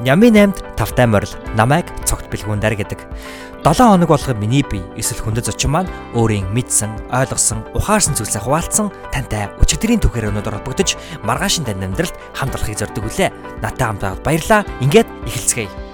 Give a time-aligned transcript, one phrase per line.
[0.00, 3.00] Нями 8-д тавтай морил намайг цогт бэлгүүндэр гэдэг.
[3.64, 8.92] 7 хоног болгоо миний бие эсвэл хүндэт зочин маань өөрийн мэдсэн, ойлгосон, ухаарсан зүйлсээ хуваалцсан
[9.10, 13.32] тантай өчигдрийн түүхээр өнөдөр холбогдож маргаашин тань амьдралд хамт олохыг зорддог үлээ.
[13.64, 14.62] Натай хамт баярлаа.
[14.84, 15.85] Ингээд эхэлцгээе.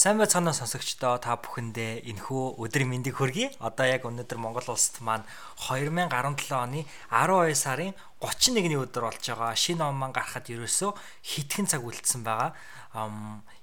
[0.00, 3.60] Сайн байцгаана сонсогчдоо та бүхэндээ энэхүү өдрийн мэндийг хүргэе.
[3.60, 5.28] Одоо яг өнөөдөр Монгол улсад маань
[5.68, 7.92] 2017 оны 12 сарын
[8.24, 9.52] 31-ний өдөр болж байгаа.
[9.52, 12.56] Шинэ он маань гарахад ерөөсөө хитгэн цаг үлдсэн байгаа.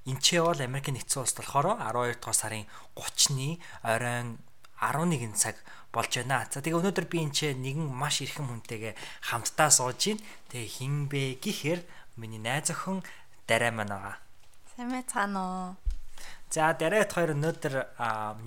[0.05, 4.37] Энд ч бол Америкийн нэгдсэн улсад болохоор 12 дугаар сарын 30-ны оройн
[4.77, 5.57] 11 цаг
[5.89, 6.45] болж байна.
[6.53, 8.93] За тэгээ өнөөдөр би энэ ч нэгэн маш эрхэм хүнтэйгээ
[9.33, 10.21] хамтдаа сууж гин.
[10.53, 11.81] Тэгээ хин бэ гэхээр
[12.21, 13.01] миний найз охин
[13.49, 14.21] Дарай маань байгаа.
[14.77, 15.86] Сайн байцгаана уу?
[16.47, 17.75] За дараад хоёр өнөөдөр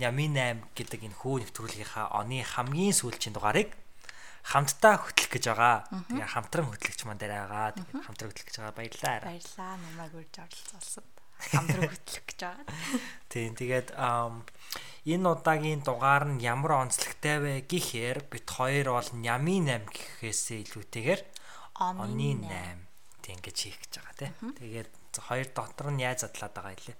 [0.00, 3.76] Ями 8 гэдэг энэ хүү нэвтрүүлгийнхаа оны хамгийн сүүлчийн дугаарыг
[4.40, 5.84] хамтдаа хөтлөх гэж байгаа.
[6.08, 7.76] Тэгээ хамтран хөтлөгч маань дараа байгаа.
[7.76, 8.78] Тэгээ хамтран хөтлөх гэж байгаа.
[8.80, 9.20] Баярлалаа.
[9.28, 9.72] Баярлалаа.
[9.84, 11.08] Намайг урьж оролцуулсад
[11.52, 12.64] хамтран хөтлөх гэж байгаа.
[13.32, 19.92] Тийм тэгээд энэ удаагийн дугаар нь ямар онцлогтой вэ гэхээр бит хоёр бол Ями 8
[19.92, 21.20] гэхээсээ илүүтэйгээр
[21.76, 22.80] оны 8
[23.20, 24.34] тийм гэж хийх гэж байгаа тийм.
[24.56, 24.90] Тэгээд
[25.20, 26.98] хоёр дотор нь яаж задлаад байгаа юм лээ.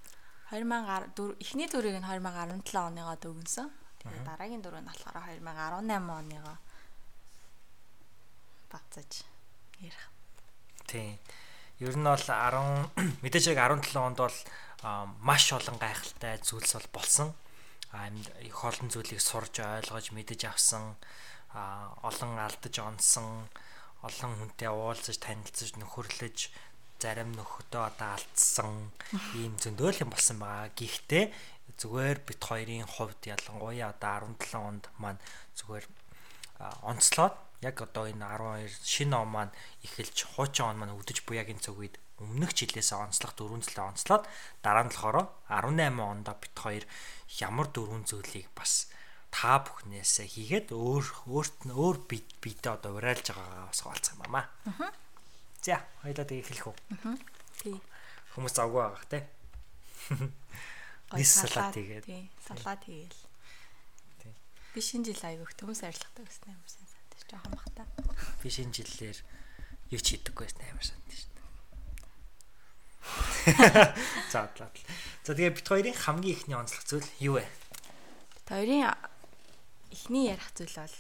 [0.51, 3.71] 2004 эхний дүрийг нь 2017 оныгоо дүгнсэн.
[4.03, 6.57] Тэгээд дараагийн дүр нь болохоор 2018 оныгоо
[8.71, 9.11] бацаж
[9.79, 10.05] ярих.
[10.91, 11.19] Тийм.
[11.79, 12.91] Ер нь бол 10
[13.23, 14.39] мэдээж яг 17 онд бол
[15.23, 17.31] маш олон гайхалтай зүйлс бол болсон.
[18.43, 20.95] их олон зүйлийг сурж ойлгож мэдэж авсан
[22.07, 23.51] олон алдаж онсон
[24.07, 26.39] олон хүнтэй уулзаж танилцж нөхөрлөж
[27.01, 28.93] зарим нөхөдөө одоо алдсан
[29.41, 30.69] ийм зөндөөл юм болсон байгаа.
[30.77, 31.25] Гэхдээ
[31.81, 35.21] зүгээр бит хоёрын хувьд ялангуяа одоо 17 онд маань
[35.57, 35.87] зүгээр
[36.85, 37.35] онцлоод
[37.65, 39.53] яг одоо энэ 12 шинэ он маань
[39.85, 44.25] эхэлж хуучин он маань өвдөж буяг энэ цаг үед өмнөх жилээс онцлох дөрвөн зүйлээ онцлоод
[44.61, 46.85] дараа нь болохоор 18 онд бит хоёр
[47.41, 48.93] ямар дөрвөн зүйлийг бас
[49.33, 54.49] та бүхнээсээ хийгээд өөр өөрт нь өөр бидээ одоо урайлж байгаагаа бас хаалцах юм аа.
[54.69, 54.93] Аа
[55.61, 56.77] За, хоёлаа тэгээ эхлэх үү?
[57.05, 57.21] Аа.
[57.61, 57.77] Тий.
[58.33, 59.29] Хүмүүс завгүй байгаа те.
[61.13, 62.05] Нис салат тэгээд.
[62.09, 63.21] Тий, салат хийгээл.
[64.25, 64.33] Тий.
[64.73, 67.85] Би шинэ жил аяг хүмүүс арилгатай байсан амар сайн санагдаж жоохон бахта.
[68.41, 69.19] Би шинэ жилээр
[69.93, 71.37] юу ч хийдэггүй байсан амар санагдаж шин.
[74.33, 74.65] За, за.
[75.29, 77.45] За тэгээ бит хоёрын хамгийн ихний онцлог зүйл юу вэ?
[77.45, 78.97] Бит хоёрын
[79.93, 80.97] эхний ярих зүйл бол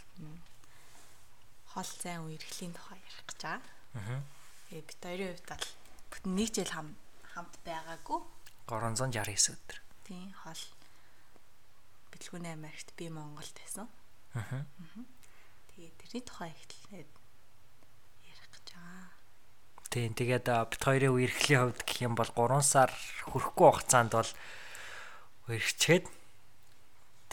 [1.72, 3.64] хол зайн үерхлийн тухай ярих гэж байгаа.
[3.96, 4.20] Аа
[4.70, 5.66] Тэгээ бит хоёрын хувьд бол
[6.14, 6.88] бүтэн нэг жил хам
[7.34, 8.22] хамт байгаагүй.
[8.70, 9.78] 369 өдөр.
[10.06, 10.62] Тийм хол
[12.14, 13.90] бэлгүүний Америкт би Монголд байсан.
[14.38, 14.62] Аа.
[15.74, 17.10] Тэгээ тэрний тухай ихлээд
[18.30, 19.10] ярих гэж байгаа.
[19.90, 22.94] Тийм тэгээд бит хоёрын үерхлийн хувьд гэх юм бол 3 сар
[23.26, 24.30] хүрэхгүй хугацаанд бол
[25.50, 26.06] үерхчээд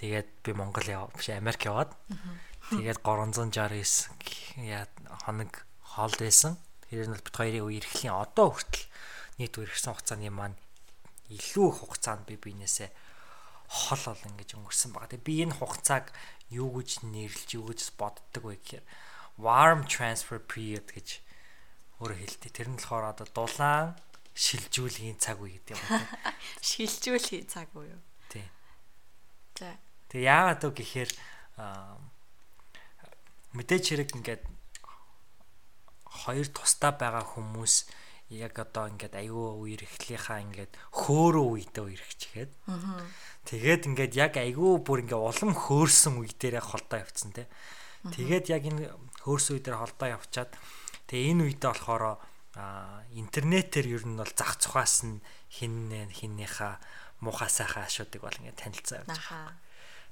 [0.02, 1.94] тэгээд би Монгол яв биш Америк яваад
[2.74, 4.10] тэгээд 369
[4.66, 4.90] яа
[5.22, 6.58] хоног хоол байсан.
[6.88, 8.86] Тэр нь бол бит хоёрын үе эрхлийн одоо хүртэл
[9.38, 10.58] нийт үерхсэн хугацааны маань
[11.30, 12.90] илүү их хугацаанд би биенээсээ
[13.68, 15.12] хол ол ингэж өнгөрсөн байгаа.
[15.12, 16.16] Тэгээ би энэ хугацааг
[16.56, 18.86] юу гэж нэрлэж юу гэж боддог вэ гэхээр
[19.36, 21.20] warm transfer period гэж
[22.00, 22.52] өөрө хэлдэг.
[22.56, 24.00] Тэр нь болохоор одоо дулаан
[24.32, 26.08] шилжүүлгийн цаг үе гэдэг юм байна.
[26.68, 28.02] Шилжүүлгийн цаг уу юу?
[28.32, 28.48] Тийм.
[29.60, 29.76] За.
[30.08, 31.12] Тэгээ яагаад вэ гэхээр
[33.58, 34.44] мэдээч хэрэг ингээд
[36.08, 37.88] хоёр тусдаа байгаа хүмүүс
[38.30, 42.52] яг одоо ингээд аюу үер эхлийнхаа ингээд хөөрөө үедээ үер эхчихэд.
[43.48, 47.48] Тэгээд ингээд яг аюу бүр ингээд улам хөөрсөн үе дээрээ холдоо явцсан те.
[48.04, 48.92] Тэгээд яг энэ
[49.24, 50.52] хөөрсөн үе дээр холдоо явчаад
[51.08, 52.04] тэгээ энэ үедээ болохоор
[53.16, 56.84] интернетээр ер нь бол зах цухаас нь хин хиннийхаа
[57.24, 59.56] муухай сайхан ашуудыг бол ингээд танилцаа явж байгаа.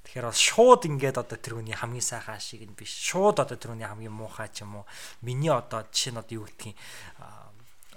[0.06, 2.94] Тэгэхээр бас шууд ингээд одоо тэр хүний хамгийн сайхан ашиг нь биш.
[2.94, 4.86] Шууд одоо тэр хүний хамгийн муухай ч юм уу.
[5.26, 6.78] Миний одоо жишээ нь одоо юу гэдгийг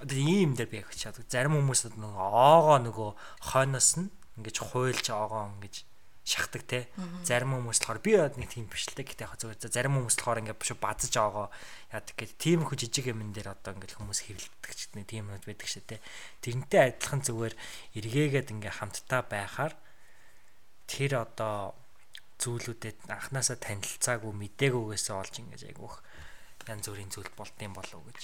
[0.01, 1.21] одоо ийм дээр би яг чад.
[1.29, 3.09] Зарим хүмүүс нөгөө оогоо нөгөө
[3.53, 4.09] хойноос нь
[4.41, 5.85] ингэж хуйлж оогоо ингэж
[6.23, 6.79] шахдаг те.
[7.25, 9.03] Зарим хүмүүс болохоор би нэг тийм биш л те.
[9.03, 11.47] Гэтэ яг зөв зарим хүмүүс болохоор ингээд биш базж оогоо
[11.91, 12.37] яадаг гэдэг.
[12.37, 15.85] Тийм их жижиг юмн дээр одоо ингээд хүмүүс хэвлэлдэг ч нэг тийм юм байдаг шээ
[15.85, 15.97] те.
[16.45, 17.53] Тэрнтэй адилхан зүгээр
[17.97, 19.73] эргээгээд ингээд хамтдаа байхаар
[20.87, 21.73] тэр одоо
[22.39, 25.95] зүйлүүдэд анханасаа танилцаагүй мдэггүйгээсээ олж ингэж айгүйх
[26.69, 28.21] янз бүрийн зүйл болдсон болов гэж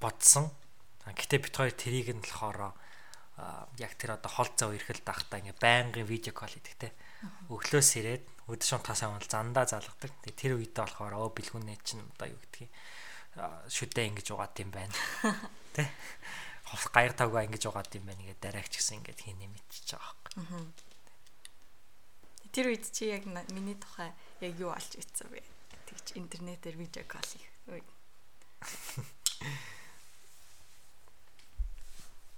[0.00, 0.46] бодсон.
[1.04, 2.74] Гэтэ бит хоёр тэрийг нь болохоор
[3.76, 6.88] яг тэр одоо хол зав ирэхэл дахтаа ингээ байнгын видео кол хийдэг те.
[7.52, 10.12] өглөөс ирээд өдөр шунтахаас өмнө зандаа залгадаг.
[10.36, 12.72] Тэр үедээ болохоор өө бэлгүүнээ чинь одоо юу гэдгийг
[13.68, 14.96] шүдээ ингэж угаад юм байна.
[15.76, 15.88] Тэ?
[16.92, 20.89] Гаяр тавгаа ингэж угаад юм байна гэдэг дараагч гэсэн ингэж хийнэ мэдчихэж байгаа байхгүй.
[22.50, 23.24] Тэр үед чи яг
[23.54, 24.10] миний тухай
[24.42, 25.42] яг юу олж ицсэн бэ?
[25.86, 27.46] Тэгж интернетээр видео кол хийх.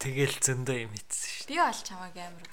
[0.03, 1.47] Тэгэл зөндөө юм хийсэн шүү.
[1.47, 2.49] Би бол чамааг амар.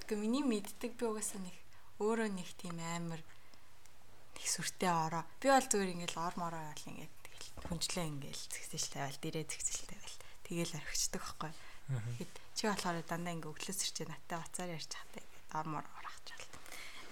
[0.00, 1.56] Гэхдээ миний мэддэг би угаасаа нэг
[2.00, 5.24] өөрөө нэг тийм амар нэг сүртэй ороо.
[5.36, 9.78] Би бол зүгээр ингээл ор мороо бол ингээд тэгэл хүнжлээ ингээл зэгсэж тавиал дээрээ зэгсэж
[9.92, 10.16] тавиал.
[10.48, 11.52] Тэгэл орхичдаг байхгүй.
[11.86, 16.48] Тэгэхэд чи болохоор дандаа ингээ өглөөс ирчээ наттай бацаар ярьж хахтай ор мороо орохчаал.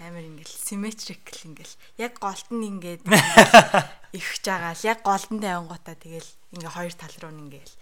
[0.02, 3.02] Амар ингээл симметрикл ингээл яг голд нь ингээд
[4.18, 7.74] ихж байгаа л яг голдон тавингуудаа тэгэл ингээ хоёр тал руу ингээл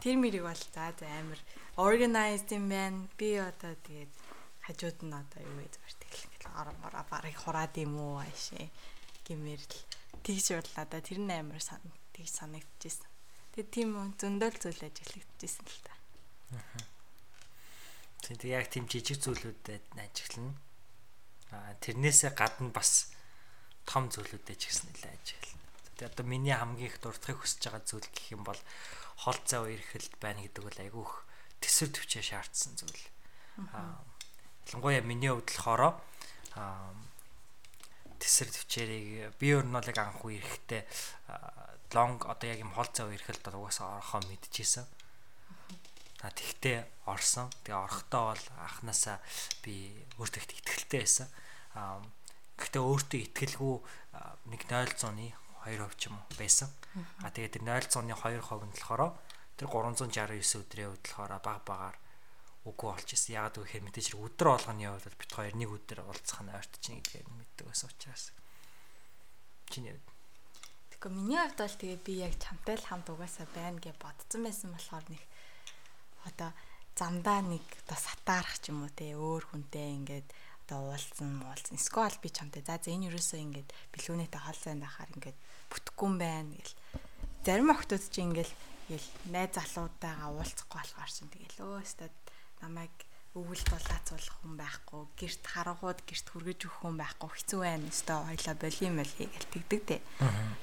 [0.00, 1.40] Тэр мэрийг бол за амар
[1.74, 3.08] organized юм байна.
[3.18, 4.12] Би одоо тэгээд
[4.62, 8.70] хажууд нь одоо юу зүгээр тэгэл ингээл бороо барыг хураад юм уу аашээ
[9.26, 9.78] гэмээр л
[10.22, 11.82] тэгж бодлоо да тэр нь амар сан
[12.14, 13.10] тэгж санагдчихсэн.
[13.58, 15.94] Тэгээд тийм зөндөл зүйл ажиглагдчихсэн л та.
[18.22, 20.54] Тэгээд яг тийм жижиг зүйлүүдэд ажиглана.
[21.80, 23.12] Тэрнээсээ гадна бас
[23.84, 25.64] том зүйлүүдэд ч гэсэн нэлээд ажиглана.
[25.94, 28.60] Тэгээд одоо миний хамгийн их дурдахыг хүсэж байгаа зүйл гэх юм бол
[29.20, 31.12] хол зай үерхэлд байна гэдэг бол айгүйх
[31.60, 33.04] төсөв төвчөө шаардсан зүйл.
[33.76, 34.00] Аа
[34.66, 36.00] ялангуяа миний хувьд болохоор
[36.56, 36.92] аа
[38.18, 40.82] тэсэр төвчээрийг би өөр нь бол яг анх үерхэхдээ
[41.92, 44.86] лонг одоо яг юм хол зай үерхэлд угаасаа орохоо мэдчихсэн.
[46.24, 47.52] А тэгтээ орсон.
[47.62, 49.20] Тэгээ орохдоо бол анханасаа
[49.60, 51.28] би өөртөө ихтэй байсан.
[51.74, 53.74] Гэхдээ өөртөө итгэлгүй
[54.50, 55.34] нэг 0.100-ны
[55.66, 56.70] 2% ч юм уу байсан.
[57.26, 59.12] А тэгээд тэр 0.2% нь болохоор
[59.58, 61.96] тэр 369 өдрийн болохоор баг багаар
[62.64, 63.36] үгүй болж исэн.
[63.38, 67.28] Ягаад гэвэл мэдээж өдөр болгоны хувьд бит хоёр нэг өдөр уулзах нь ойрт чинь гэдгийг
[67.28, 68.32] мэддэг байсан учраас.
[69.68, 70.08] Чиний хувьд.
[70.94, 74.70] Тэгэхээр миний хувьд бол тэгээ би яг чамтай л хамт угаасаа байна гэж бодсон байсан
[74.72, 75.22] болохоор нэг
[76.24, 76.50] одоо
[76.96, 80.28] замдаа нэг одоо сатаарах ч юм уу те өөр хүнтэй ингээд
[80.64, 81.76] одоо уулзсан уулзсан.
[81.76, 85.38] Эсвэл би чамтай за за энэ юусоо ингээд бэлгүүнэтэй хол зайн байхаар ингээд
[85.68, 86.74] бүтэхгүй юм байна гэл.
[87.44, 88.54] Зарим охтууд чи ингээл
[88.88, 92.16] ингээл найз залуудаагаа уулзахгүй болохоор чинь тэгэл өө өстөд
[92.64, 92.94] намайг
[93.34, 98.56] өвөл дулаацуулах хүн байхгүй гэрт харангууд гэрт хүргэж өгөх хүн байхгүй хэцүү байна өстөө хоёлаа
[98.62, 99.96] болим мэл гэл тэгдэг те.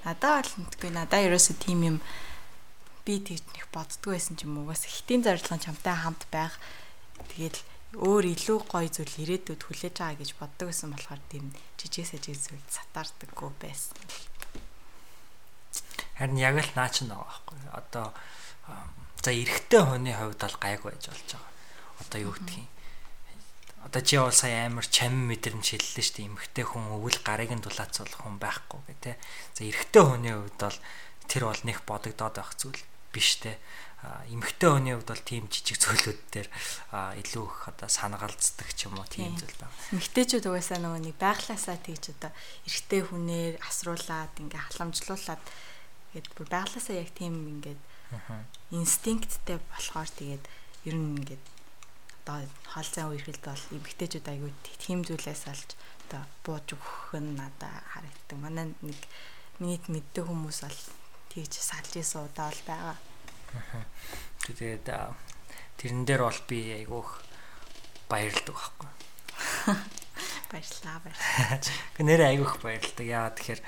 [0.08, 1.98] Надаа бол мэдгүй надаа ерөөсө тийм юм
[3.04, 6.56] би тэгж нэг боддгоо байсан ч юм уу бас хитийн зорилгын чамтай хамт байх
[7.36, 7.60] тэгэл
[8.00, 12.68] өөр илүү гоё зүйл ирээдүйд хүлээж байгаа гэж боддог байсан болохоор тийм жижиг сажиг зүйл
[12.72, 14.00] сатаардаггүй байсан.
[16.16, 17.60] Харин яг л наа ч нэг байхгүй.
[17.76, 18.16] Одоо
[19.20, 21.52] за эрэгтэй хүний хувьд бол гайг байж болж байгаа.
[22.00, 22.72] Одоо юу гэдгийг
[23.86, 26.30] одоо чи бол сая амар чам мэдрэмж хэллээ шүү дээ.
[26.30, 29.16] Эмэгтэй хүн өвөл гарыг нь дулаацуулах хүн байхгүй гэх тээ.
[29.58, 30.80] За эрэгтэй хүний хувьд бол
[31.26, 33.58] тэр бол нэг бодогдоод байх зүйл биш те.
[34.02, 36.50] Эмэгтэй хүний хувьд бол тийм жижиг зүйлүүд дээр
[37.22, 39.78] илүү их одоо санагалцдаг ч юм уу тийм зүйл байна.
[39.94, 42.32] Эмэгтэйчүүд угаасаа нөгөө нэг байглаасаа тэгж одоо
[42.66, 45.44] эрэгтэй хүнээр асруулаад ингээ халамжлуулаад
[46.12, 47.80] Тэгээд бүр байглаасаа яг тийм ингээд
[48.76, 50.44] инстинкттэй болохоор тэгээд
[50.92, 51.46] ер нь ингээд
[52.28, 54.52] одоо хоол зайн үерхэлд бол эмгтээчүүд аягүй
[54.84, 55.70] тийм зүйлээс олж
[56.12, 58.38] одоо бууж өгөх нь надад харагддаг.
[58.44, 59.00] Манай нэг
[59.64, 60.80] миний мэддэг хүмүүс бол
[61.32, 62.98] тэгж салж исэн удаа бол байгаа.
[64.48, 64.88] Тэгээд
[65.78, 67.10] тэрэн дээр бол би айгүйх
[68.10, 68.90] баярлдаг байхгүй.
[70.52, 71.60] Баярлалаа баярлалаа.
[71.96, 73.06] Гэ нэрээ айгүйх баярлдаг.
[73.06, 73.62] Яагаад тэгэхээр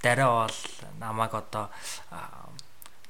[0.00, 0.60] дараа бол
[0.98, 1.66] намайг одоо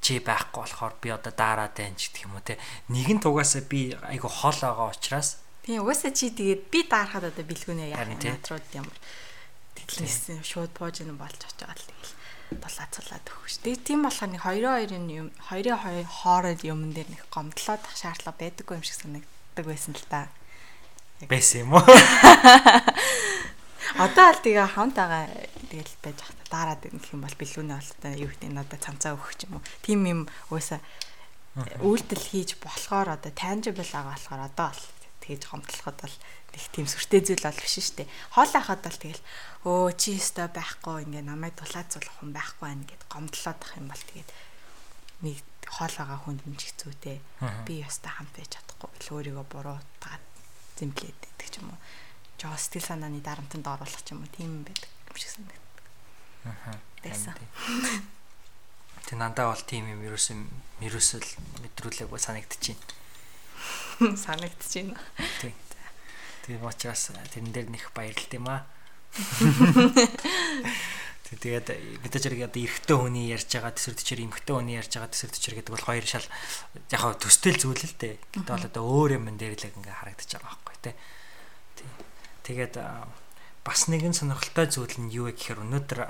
[0.01, 2.59] чи байхгүй болохоор би одоо daarаад байна ч гэх юм уу те.
[2.89, 7.93] Нэгэн тугаасаа би айгу хол байгаа учраас Тийм угаасаа чи тэгээд би даарахад одоо бэлгүүнээ
[7.93, 8.97] яах надрууд ямар
[9.77, 12.13] тэтлээс шууд пуужин болж очиж байгаа л тэгэл
[12.59, 13.63] дулаацуулаад өгөх ш.
[13.63, 18.75] Тэгээд тийм болохоор нэг хоёрын хоёрын юм хоёрын хооронд юмн дээр нэг гомдлоод шаардлага байдаггүй
[18.81, 20.27] юм шиг санагддаг байсан л та.
[21.31, 21.85] Байсан юм уу?
[23.99, 25.27] Одоо л тэгээ хамт байгаа
[25.71, 29.51] тэгэл байж хата дараад ирэх юм бол бэлгүүнээ олтой юу гэдэг надад цамцаа өгөх ч
[29.51, 29.67] юм уу.
[29.83, 30.79] Тим юм уусаа
[31.83, 34.83] үйлдэл хийж болохоор одоо tangible байгаа болохоор одоо л
[35.31, 36.17] тэгж хомдлоход бол
[36.59, 38.09] их тийм сүртэй зүйл бол биш шүү дээ.
[38.35, 39.23] Хоол ахад бол тэгэл
[39.63, 44.05] өө чи өстой байхгүй ингээ намайг дулаацуулах хүн байхгүй байна гэд гомдлоод ах юм бол
[44.11, 44.31] тэгээд
[45.23, 45.39] нэг
[45.71, 47.19] хоол байгаа хүнд нь ч хэцүүтэй.
[47.63, 50.25] Би өстой хамт байж чадахгүй л өөрийгөө буруутгаад
[50.75, 51.79] зэмлээд байдаг ч юм уу
[52.41, 55.63] жоо сэтгэл санааны дарамтанд оруулах ч юм уу тийм байдаг юм шиг санагдав.
[56.51, 56.75] Аа.
[57.05, 57.37] Байсан.
[59.07, 60.41] Тэг нандаа бол тийм юм ерөөсөн
[60.83, 61.29] ерөөсөл
[61.63, 63.00] мэдрүүлээгүй санагдчихээн.
[64.25, 64.97] Санагдчихээн.
[65.41, 65.55] Тийм.
[66.47, 68.65] Тийм учраас тэрэн дээр нэх баярлалт юм аа.
[71.31, 75.31] Тэгээд бид зэрэг одоо эрэгтэй хүний ярьж байгаа төсөр төчөр эмэгтэй хүний ярьж байгаа төсөр
[75.31, 76.27] төчөр гэдэг бол хоёр шал
[76.91, 78.19] яг хаа төстэй зүйл л дээ.
[78.35, 80.95] Гэтэл бол одоо өөр юм дээр л ингээ харагдаж байгаа байхгүй тий.
[82.51, 82.75] Тэгээд
[83.63, 86.01] бас нэгэн сонирхолтой зүйл нь юу вэ гэхээр өнөөдөр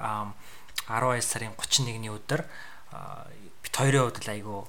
[0.88, 2.48] 12 сарын 31-ний өдөр
[3.60, 4.60] бит хоёрын хувьд айгүй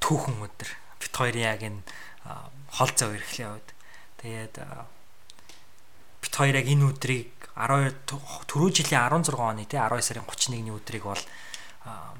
[0.00, 0.70] түүхэн өдөр.
[0.96, 1.84] Бит хоёрын яг энэ
[2.24, 3.70] хол зав эрхлийн хувьд.
[4.22, 4.54] Тэгээд
[6.22, 8.06] бит хоёр яг энэ өдрийг 12
[8.46, 11.22] түрүү жилийн 16 оны тий 12 сарын 31-ний өдрийг бол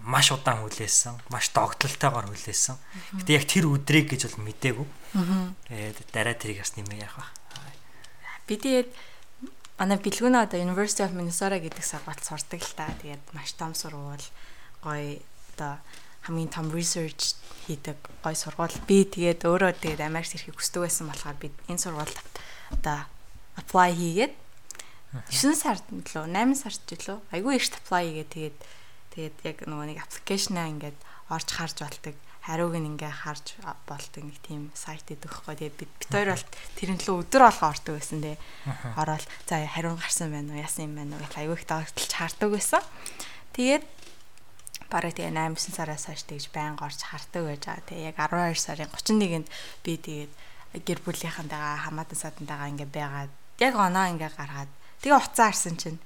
[0.03, 2.77] маш удаан хүлээсэн, маш догтлолтойгоор хүлээсэн.
[3.21, 4.89] Гэтэ яг тэр өдрийг гэж бол мдээгүй.
[5.69, 7.27] Тэгээд дараа тэрийг бас нэмээ яах вэ?
[8.49, 8.89] Би тэгээд
[9.77, 12.89] манай бэлгүүнээ одоо University of Minnesota гэдэг сургуульд сурдаг л та.
[13.03, 14.25] Тэгээд маш том сургууль,
[14.81, 15.21] гоё
[15.55, 15.77] одоо
[16.29, 18.77] хамгийн том research хийдэг гоё сургууль.
[18.85, 22.17] Би тэгээд өөрөө тэгээд Америкт ирэхийг хүсдэг байсан болохоор би энэ сургуульд
[22.77, 23.09] одоо
[23.57, 24.35] apply хийгээд
[25.09, 28.57] 9 сард лөө 8 сард лөө айгүй ихт apply хийгээ тэгээд
[29.13, 30.99] тэгээд яг нөгөө нэг аппликейшнаа ингээд
[31.33, 32.17] орж харж болдог.
[32.45, 36.47] Хариуг нь ингээ харж болдог нэг тийм сайт идэх байхгүй тэгээд бид бид хоёр бол
[36.77, 38.37] тэрэн лөө өдөр болго ордог байсан дээ
[38.97, 42.81] ороод за хариу гарсан байна уу яасан юм байна уу айгүй их дагталж хардаг байсан.
[43.53, 43.85] Тэгээд
[44.89, 47.89] бараг тэгээ 8 9 сараас хойш тэгж байнга орж хардаг байж байгаа.
[47.89, 49.49] Тэгээ яг 12 сарын 31-нд
[49.85, 50.33] би тэгээд
[50.85, 55.99] гэр бүлийнхэнтэйгээ хамаатан садантайгаа ингээ байгаад яг оноо ингээ гаргаад Тэгээ уцаа харсан чинь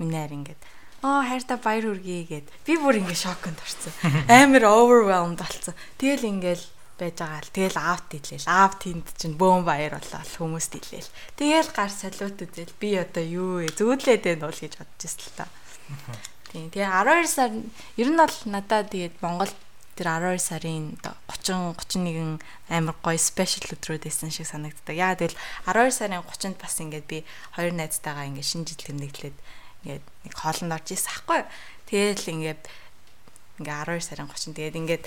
[0.00, 0.60] хайр ингээд
[1.04, 2.46] оо хайртай баяр хүргэе гэд.
[2.64, 3.92] Би бүр ингээд шоконд орсон.
[4.40, 5.76] Амар overwhelmed болсон.
[6.00, 6.64] Тэгэл ингээд
[6.96, 7.52] байж байгаа л.
[7.52, 12.72] Тэгэл аавт хэлээл аав тэнд чинь бөөм баяр болол хүмүүст хэлээл тэгэл гар салют үзэл
[12.80, 13.68] би одоо юу вэ?
[13.76, 15.44] Зөөдлээд байна уу гэж бодож ирсэн л та.
[16.50, 17.50] Тийм тэгээ 12 сар
[17.96, 19.54] ер нь бол надад тэгээд Монгол
[19.94, 22.42] тэр 12 сарын 30 31
[22.72, 24.96] амар гоё спешиал өдрүүд байсан шиг санагддаг.
[24.96, 25.36] Яа тэгэл
[25.68, 27.18] 12 сарын 30-нд бас ингээд би
[27.54, 29.36] хоёр найзтайгаа ингээд шинэ жил тэмдэглээд
[29.84, 31.40] ингээд нэг хоолнд орж ирсэн хгүй.
[31.86, 32.62] Тэгэл ингээд
[33.60, 35.04] ингээд 12 сарын 30 тэгээд ингээд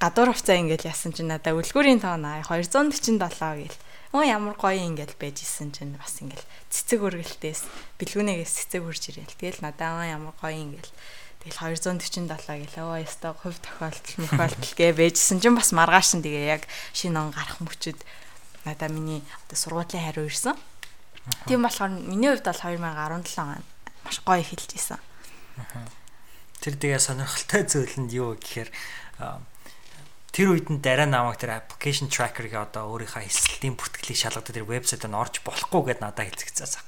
[0.00, 3.78] гадуур хувцаа ингээд яасан чинь надаа үлгүүрийн тоон 247 гэл.
[4.14, 7.66] Өө ямар гоё ингээд байж исэн чинь бас ингээд цэцэг өргөлтөөс
[7.98, 9.34] бэлгүүнээс цэцэг үрж ирээл.
[9.34, 10.86] Тэгэл надаа ямар гоё ингээд
[11.44, 16.46] Тэгэл 247 гэлээ оо яста хувь тохиолдол мөхөлдөл гэ бэжсэн чинь бас маргааш нь тэгээ
[16.56, 16.64] яг
[16.96, 18.00] шинэ он гарах мөчөд
[18.64, 20.56] надаа миний одоо сургуулийн хариу ирсэн.
[21.44, 23.60] Тийм болохоор миний хувьд бол 2017 он
[24.08, 24.96] маш гоё эхэлж исэн.
[26.64, 28.72] Тэр тэгээ сонирхолтой зүйл нь юу гэхээр
[30.34, 35.06] тэр үед нь дараа намайг тэр application tracker-ыг одоо өөрийнхөө эсэлтийн бүртгэлийг шалгадаг тэр вебсайт
[35.06, 36.82] нь орж болохгүй гэдээ надад хэлцгээсэн.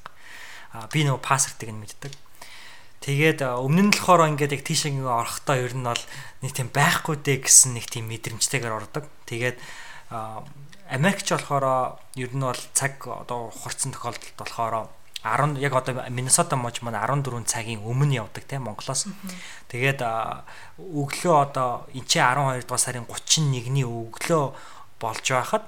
[0.75, 2.13] А би нөгөө пассвортыг нь мэддэг
[3.07, 6.05] Тэгээд өмнө нь болохоор ингээд яг тийш ингээ орохдоо ер нь бол
[6.43, 9.07] нэг тийм байхгүй дээ гэсэн нэг тийм мэдрэмжтэйгээр ордог.
[9.31, 9.63] Тэгээд
[10.91, 14.91] Америкч болохоор ер нь бол цаг одоо хурцсан тохиолдолд болохоор
[15.25, 19.07] 10 яг одоо Миннесота мож маань 14 цагийн өмнө явдаг тийм Монголоос.
[19.69, 20.01] Тэгээд
[20.79, 24.45] өглөө одоо энэ чи 12 дугаар сарын 31-ний өглөө
[25.01, 25.65] болж байхад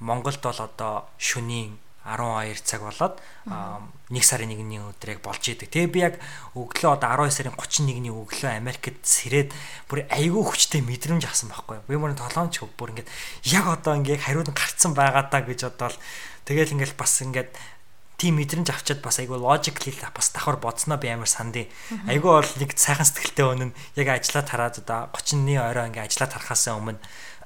[0.00, 5.70] Монголд бол одоо шөнийн 12 цаг болоод 1 сарын 1-ний өдрийг болж идэг.
[5.70, 6.14] Тэгээ би яг
[6.58, 9.54] өглөө одоо 12 сарын 31-ний өглөө Америкт сэрээд
[9.86, 11.86] бүр айгүй хүчтэй мэдрэмж авсан байхгүй юу.
[11.86, 13.10] Би мөрөнд толомч бүр ингээд
[13.54, 15.94] яг одоо ингээд хариуд гарцсан байгаа даа гэж бодоод
[16.42, 17.54] тэгэл ингээд бас ингээд
[18.22, 21.66] тийм мэдрэмж авчаад бас айгүй логикли бас давхар бодсноо би амар сандын.
[22.06, 26.70] Айгүй бол нэг сайхан сэтгэлтэй өнөн яг ажиллаад хараад одоо 30-ны орой ингээд ажиллаад харахаас
[26.70, 27.02] өмнө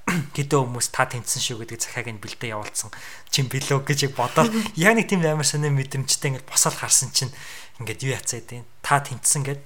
[0.37, 2.93] гэдэг хүмүүс та тэнцсэн шүү гэдэг захааг нь бэлдээ явуулсан
[3.33, 7.33] чим билүү гэж бодоод яг нэг тийм амар сонир мэдрэмжтэй ингээд босоод харсан чинь
[7.81, 9.61] ингээд юу яцаа идэв та тэнцсэн гэд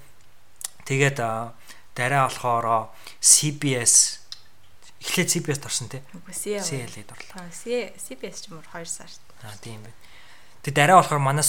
[0.89, 4.23] тэгээд дараа болохоор CBS
[5.01, 6.01] эхлээд CBS-д орсон тий.
[6.29, 7.49] CL-д орлоо.
[7.53, 9.13] CBS ч мөр 2 сар.
[9.45, 9.97] Аа тийм байна.
[10.61, 11.41] Тэг дараа болохоор манай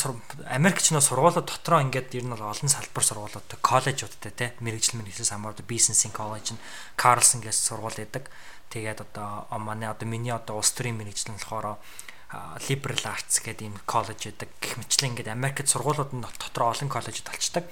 [0.48, 5.36] Америкч нөө сургуулиуд дотроо ингээд ер нь бол олон салбар сургуулиудтай коллежуудтай тий мэрэгжил мэрэгжлээс
[5.36, 6.64] хамаардаг бизнесийн коллеж нь
[6.96, 8.32] Carlson гэж сургууль байдаг.
[8.72, 11.76] Тэгээд одоо манай одоо миний одоо улс төрийн мэрэгжил нь болохоор
[12.64, 14.48] liberal arts гэдэг ийм коллеж байдаг.
[14.64, 17.68] Гэх мэтлэн ингээд Америкт сургуулиуд нь дотор олон коллежид олцдог.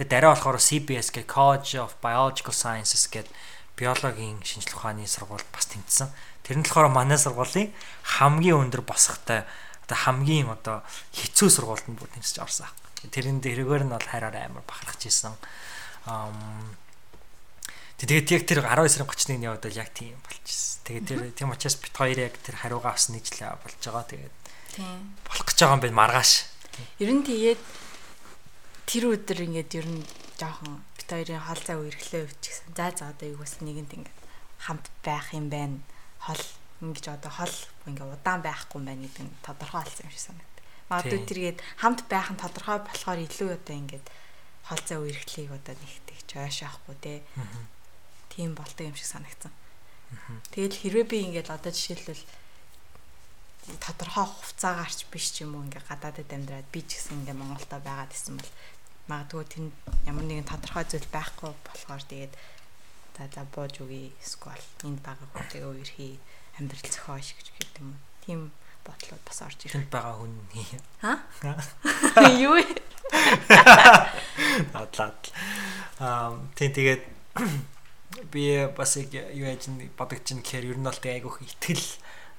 [0.00, 3.28] Тэгээд дараа болохоор CBS гэх College of Biological Sciences гэдэг
[3.76, 6.08] биологийн шинжилгээ ухааны сургуульд бас тэмцсэн.
[6.42, 7.76] Тэр нь болохоор манай сургуулийн
[8.16, 9.44] хамгийн өндөр босготой
[9.88, 10.84] одоо хамгийн одоо
[11.16, 12.68] хэцүү сургуульд нь бүр тэмцэж орсон.
[13.08, 15.32] Тэрэн дээргээр нь бол хайраар амар бахархаж исэн.
[17.96, 20.84] Тэгээд яг тэр 12 сарын 31-ний яваад бол яг тийм болчихсон.
[20.84, 24.04] Тэгээд тэр тийм учраас бит хоёр яг тэр хариугаа авсан нэг жил болж байгаа.
[24.12, 24.36] Тэгээд
[24.76, 26.30] тийм болох гэж байгаа юм байна маргааш.
[27.00, 27.62] Ер нь тэгээд
[28.84, 30.04] тэр өдөр ингээд ер нь
[30.36, 32.76] жоохон бит хоёрын хоол цай үерхлээ өвчихсэн.
[32.76, 34.18] За за одоо юу бас нэгэнт ингээд
[34.62, 35.80] хамт байх юм байна.
[36.22, 36.38] Хол
[36.82, 37.54] ингэж одоо хол
[37.90, 40.64] ингээ удаан байхгүй байна гэдэг нь тодорхой болсон юм шиг санагдав.
[40.88, 44.06] Магадгүй тэргээд хамт байх нь тодорхой болохоор илүү одоо ингээд
[44.68, 47.22] хол зай үерхлийг одоо нэгтгэж ойшоохгүй те.
[48.30, 49.52] Тийм болдог юм шиг санагдсан.
[50.54, 52.24] Тэгэл хэрвээ би ингээд одоо жишээлбэл
[53.76, 58.12] тодорхой хугацаагаарч биш ч юм уу ингээ гадаадд амьдраад би ч гэсэн ингээ Монголдо байгаад
[58.16, 58.52] исэн бол
[59.12, 59.72] магадгүй тэнд
[60.08, 62.32] ямар нэгэн тодорхой зүйл байхгүй болохоор тэгээд
[63.18, 66.16] за за бууж өгье эсвэл энд байгаа хүнтэйгээ үерхий
[66.58, 67.96] амьдрал зохиош гэж гэдэг юм.
[68.22, 68.40] Тийм
[68.84, 69.86] бодлоод бас орж ирэх.
[69.88, 70.34] Байгаа хүн
[71.02, 71.22] ха?
[72.44, 72.64] Юу вэ?
[74.74, 75.20] Атлаад.
[75.98, 77.02] Аа тийм тэгээд
[78.32, 81.86] би бас яг юу яаж бодож чинь гэхээр ер нь бол айгүйх итгэл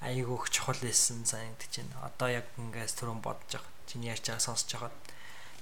[0.03, 1.95] айгүйх чухал байсан санагдаж байна.
[2.09, 3.71] Одоо яг ингээс түрүүн бодож байгаа.
[3.87, 4.91] Чиний ярьж байгаа сонсож байгаа.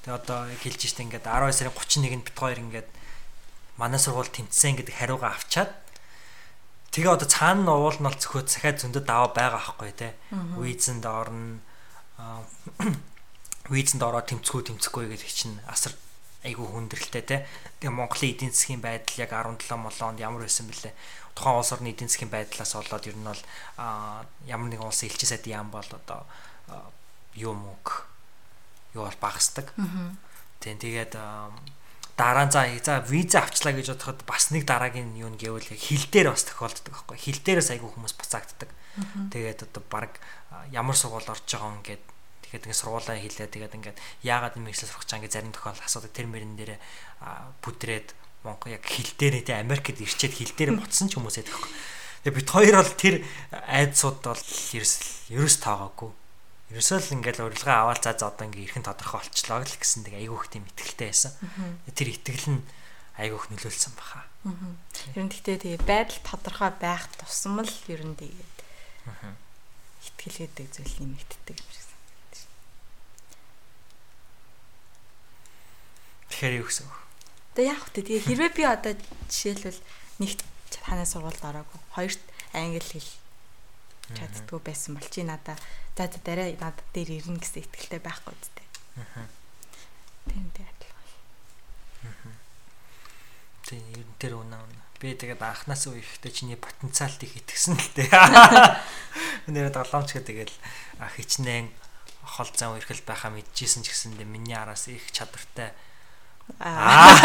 [0.04, 2.90] Тэгээ одоо хэлж штэ ингээд 12 сарын 31-нд бит хоёр ингээд
[3.78, 5.72] манай сургууль тэмцсэн гэдэг хариугаа авчаад
[6.92, 10.16] тэгээ одоо цаана нь уул нь бол зөвхөн захиад зөндөд даваа байгаа аахгүй те.
[10.32, 11.60] Визэнд орно
[13.74, 15.94] визэнд ороод тэмцэхгүй тэмцэхгүй гэдэг чинь асар
[16.48, 17.38] айгүй хүндрэлтэй те.
[17.84, 20.96] Тэгээ Монголын эдийн засгийн байдал яг 17 молоонд ямар байсан бэлээ.
[21.36, 23.44] Тухайн улс орны эдийн засгийн байдлаас болоод ер нь бол
[24.48, 26.24] ямар нэгэн улсын элчин сайдын яам бол одоо
[27.36, 27.94] юу мөнгө
[28.96, 29.74] юу бол багасдаг.
[30.60, 31.14] Тийм тэгээд
[32.18, 36.50] дараа за за виза авчлаа гэж бодоход бас нэг дараагийн юу гэвэл хил дээр бас
[36.50, 37.18] тохиолддог байхгүй.
[37.18, 38.70] Хил дээрээс айгүй хүмүүс буцаагддаг.
[39.30, 40.18] Тэгээд одоо баг
[40.74, 42.04] ямар сургууль орж байгаа юм гээд
[42.50, 43.54] тэгээд ингэ сургуулаа хэлээ.
[43.54, 46.82] Тэгээд ингээд яагаад юм ихлэ сурах ингэ зарим тохиол асуудаг тэр мөрөн дээр
[47.62, 51.54] бүдрээд Монгол яг хил дээр тэ Америкт ирчээд хил дээр буцсан ч хүмүүс байдаг.
[52.26, 53.16] Тэгээд бид хоёр бол тэр
[53.70, 54.42] айдсууд бол
[54.74, 54.94] ерөөс
[55.30, 56.12] ерөөс таагаагүй
[56.68, 60.20] ерөөсөө л ингээл урилга аваад за за одоо ингээ эрхэн тодорхой болчлоо л гэсэн тэг
[60.20, 61.32] айгүйх тийм ихтэй байсан.
[61.96, 62.62] Тэр итгэл нь
[63.16, 64.28] айгүйх нөлөөлсөн баха.
[65.16, 68.56] Ер нь гэхдээ тэгээ байдал тодорхой байх тусам л ер нь тэгээд
[70.12, 72.60] итгэл гэдэг зүйл нэмэгддэг юм шиг санагдаж байна.
[76.28, 76.98] Тэгэхээр юу гэсэн үг?
[77.56, 78.94] Тэгээ яг хөтэ тэгээ хэрвээ би одоо
[79.32, 79.82] жишээлбэл
[80.20, 80.40] нэгт
[80.84, 83.12] танай сургуульд ороогүй хоёрт англи хэл
[84.16, 85.58] чаддгүй байсан бол чи надаа
[85.98, 88.68] за за дараа надад дээр ирнэ гэсэн итгэлтэй байхгүй үстэй.
[89.02, 89.26] Аа.
[90.30, 91.08] Дээ адилхан.
[92.06, 92.38] Аа.
[93.66, 94.62] Тийм ер нь тэр үнэ.
[95.02, 98.14] Би тэгээд анханаас үе ихтэй чиний потенциалд их итгэсэн л дээ.
[99.50, 100.56] Нэр долоомч гэдэг л
[101.18, 101.74] хичнээн
[102.22, 105.74] хол зам өрхөл байхаа мэдчихсэн ч гэсэн миний араас их чадвартай
[106.62, 107.18] Аа.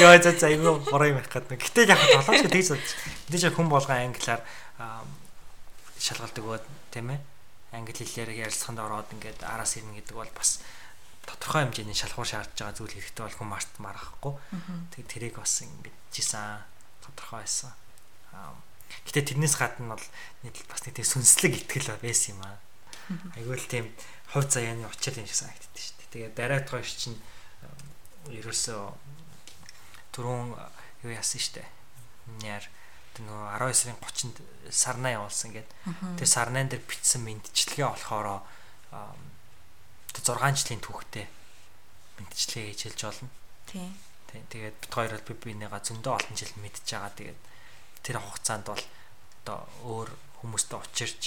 [0.00, 0.80] Яа за за айгүй
[1.12, 1.60] юм их гэдэг.
[1.60, 2.96] Гэтэл яг долоомч тэгж бодчих.
[3.28, 4.40] Мэдээж хүн болгон англиар
[6.00, 7.20] шалгалдаг бод тийм ээ
[7.72, 10.60] англи хэлээр ярилцаханд ороод ингээд араас ирнэ гэдэг бол бас
[11.26, 14.34] тодорхой хэмжээний шалгуур шаардж байгаа зүйл хэрэгтэй бол хүн март марахгүй.
[14.90, 15.62] Тэг тэрийг бас
[16.10, 16.66] жисэн
[17.04, 17.70] тодорхой байсан.
[19.06, 20.06] Гэтэ тэрнээс гадна бол
[20.42, 22.58] нэг бас нэг тийм сүнслэг ихтгэл байсан юм аа.
[23.38, 23.86] Айгүй л тийм
[24.34, 26.10] хувь заяаны учир юм шиг санагддаг шүү дээ.
[26.10, 27.18] Тэгээ дараат гоош чинь
[28.30, 28.82] ерөөсөө
[30.14, 30.58] түрүүн
[31.06, 31.68] юу яасан шүү дээ.
[32.42, 32.64] Няар
[33.18, 34.36] нөгөө 12 сарын 30-нд
[34.70, 35.74] сарнаа явуулсан гэдэг.
[36.18, 38.46] Тэр сарнаан дээр бичсэн мэдчилгээ болохоор
[40.14, 41.26] тэр 6 жилийн түүхтэй
[42.20, 43.30] мэдчилгээ хийж хэлж болно.
[43.66, 43.92] Тийм.
[44.30, 44.44] Тийм.
[44.46, 47.12] Тэгээд бид хоёр бол би бинийгаа зөндөө олон жил мэдж байгаа.
[47.18, 47.40] Тэгээд
[48.06, 48.84] тэр хугацаанд бол
[49.42, 51.22] одоо өөр хүмүүстэй учирч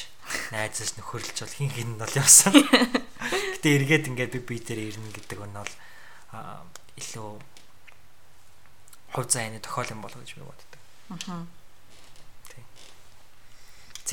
[0.56, 2.54] найзаас нөхөрлж бол хин хин нь бол явсан.
[3.60, 5.74] Гэтэ эргээд ингээд би бие дээр ирнэ гэдэг нь бол
[6.98, 7.30] илүү
[9.13, 10.82] хувь заяаны тохиол юм болов гэж би боддог.
[11.30, 11.46] Аа.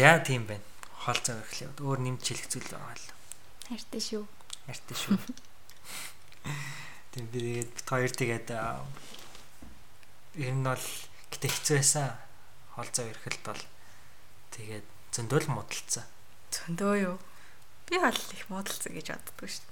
[0.00, 0.64] За тийм байна.
[1.04, 1.76] Хол цаг эхлэв.
[1.76, 3.08] Өөр нэмж хэлэх зүйл байгаа л.
[3.68, 4.24] Хайртай шүү.
[4.64, 5.20] Хайртай шүү.
[7.12, 8.48] Тийм тэгээд бит хоёр тэгээд
[10.40, 10.80] ер нь бол
[11.36, 12.16] гэтэ хэцүү байсан.
[12.80, 13.62] Хол цаг эрхэлт бол
[14.56, 16.08] тэгээд зөндөл муудалцсан.
[16.48, 17.20] Зөндөө юу?
[17.84, 19.68] Би бол их муудалцсан гэж боддгоо шүү.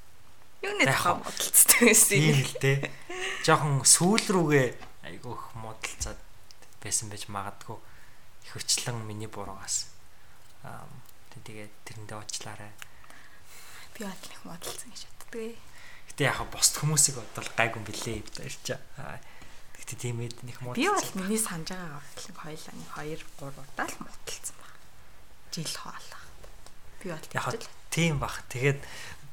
[0.61, 2.79] Юуны тухай муудалцдаг байсан юм л дээ.
[3.49, 4.69] Жохон сүүл рүүгээ
[5.09, 6.21] айгүйх муудалцаад
[6.85, 7.81] байсан байж магадгүй.
[8.45, 9.97] Их өчлөн миний буруугаас
[11.49, 12.73] тэгээд тэрэндээ уучлаарай.
[13.97, 15.57] Би бат их модалсан гэж боддгоо.
[16.13, 18.77] Гэтэ яг босд хүмүүсийг бодвол гайгүй бэлээ ирч.
[18.77, 20.77] Гэтэ тийм ээ нэг мод.
[20.77, 24.75] Би бол миний санаж байгаа гэх хоёлаа нэг 2 3 удаа л модалсан баг.
[25.57, 26.23] Жил хоолоо.
[27.01, 27.47] Би бол яг
[27.89, 28.35] тийм баг.
[28.53, 28.81] Тэгээд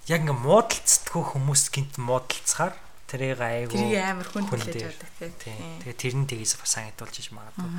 [0.08, 2.80] яг ингээ муудалцдаггүй хүмүүс гинт муудалцахаар
[3.12, 5.84] тэрийг айгүй тэрийг амар хүн хүлээж авдаг тийм.
[5.84, 7.70] Тэгээд тэр нь тгийс бас санагдуулж иж магадгүй.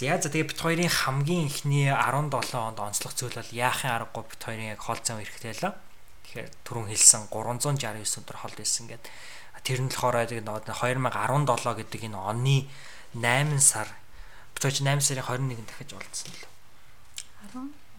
[0.00, 4.40] За за тэгээ бит хоёрын хамгийн ихний 17 онд онцлог зүйл бол яахын аргагүй бит
[4.40, 5.76] хоёрын яг хол зам эрэхтэй л.
[6.24, 9.12] Тэгэхээр түрүүн хэлсэн 369 өдөр хол байсан гэдэг.
[9.60, 12.64] Тэр нь болохоор тэгээд 2017 гэдэг энэ оны
[13.12, 13.92] 8 сар
[14.56, 16.48] битүүч 8 сарын 21-нд дахиж уулзсан л.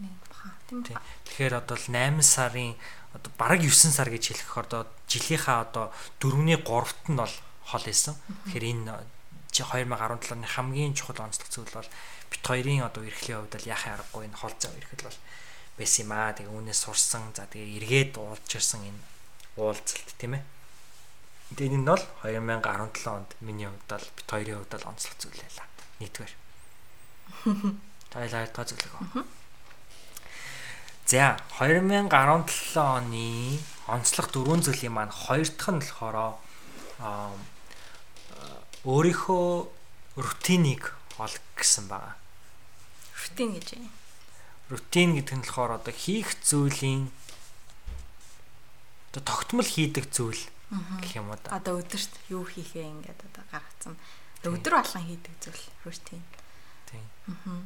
[0.02, 0.58] 11 баха.
[0.74, 1.06] Тийм ба.
[1.06, 2.74] Тэгэхээр одоо л 8 сарын
[3.14, 7.36] одоо бараг 9 сар гэж хэлэх одоо жилийнхаа одоо 4-ний 3-т нь бол
[7.70, 8.18] хол байсан.
[8.50, 9.21] Тэгэхээр энэ
[9.52, 11.90] 2017 оны хамгийн чухал онцлог зүйл бол
[12.32, 15.20] бит хоёрын одоо эрхлийн хувьд л яхаа аргагүй энэ хол зав эрхэл бол
[15.78, 16.32] байсан юм аа.
[16.32, 17.36] Тэгээ үүнээс сурсан.
[17.36, 19.02] За тэгээ эргээд уулж ирсэн энэ
[19.60, 20.44] уулзалт тийм ээ.
[21.60, 25.68] Тэгээд энэ бол 2017 онд миний хувьд бол бит хоёрын хувьд бол онцлог зүйл байлаа.
[26.00, 26.34] Нийтгээр.
[28.12, 28.94] Тайлаа та зөвлөг.
[31.12, 32.08] За 2017
[32.80, 33.60] оны
[33.92, 36.40] онцлог дөрвөн зүйлийн маань хоёр дахь нь болохоор
[38.86, 39.70] өөрийнхөө
[40.18, 42.18] рутинийг ол гэсэн байгаа.
[43.14, 43.90] Рутин гэж юм.
[44.74, 47.14] Рутин гэдэг нь болохоор одоо хийх зүйлийн
[49.14, 50.42] одоо тогтмол хийдэг зүйл
[51.06, 51.62] гэх юм уу да.
[51.62, 53.94] Одоо өдөрт юу хийхээ ингээд одоо гаргацсан.
[54.48, 56.24] Өдөр болгон хийдэг зүйл рутин.
[56.90, 57.06] Тийм.
[57.30, 57.62] Аа.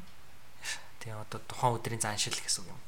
[1.00, 2.82] Тэгээ одоо тухайн өдрийн заншил гэсэн үг юм.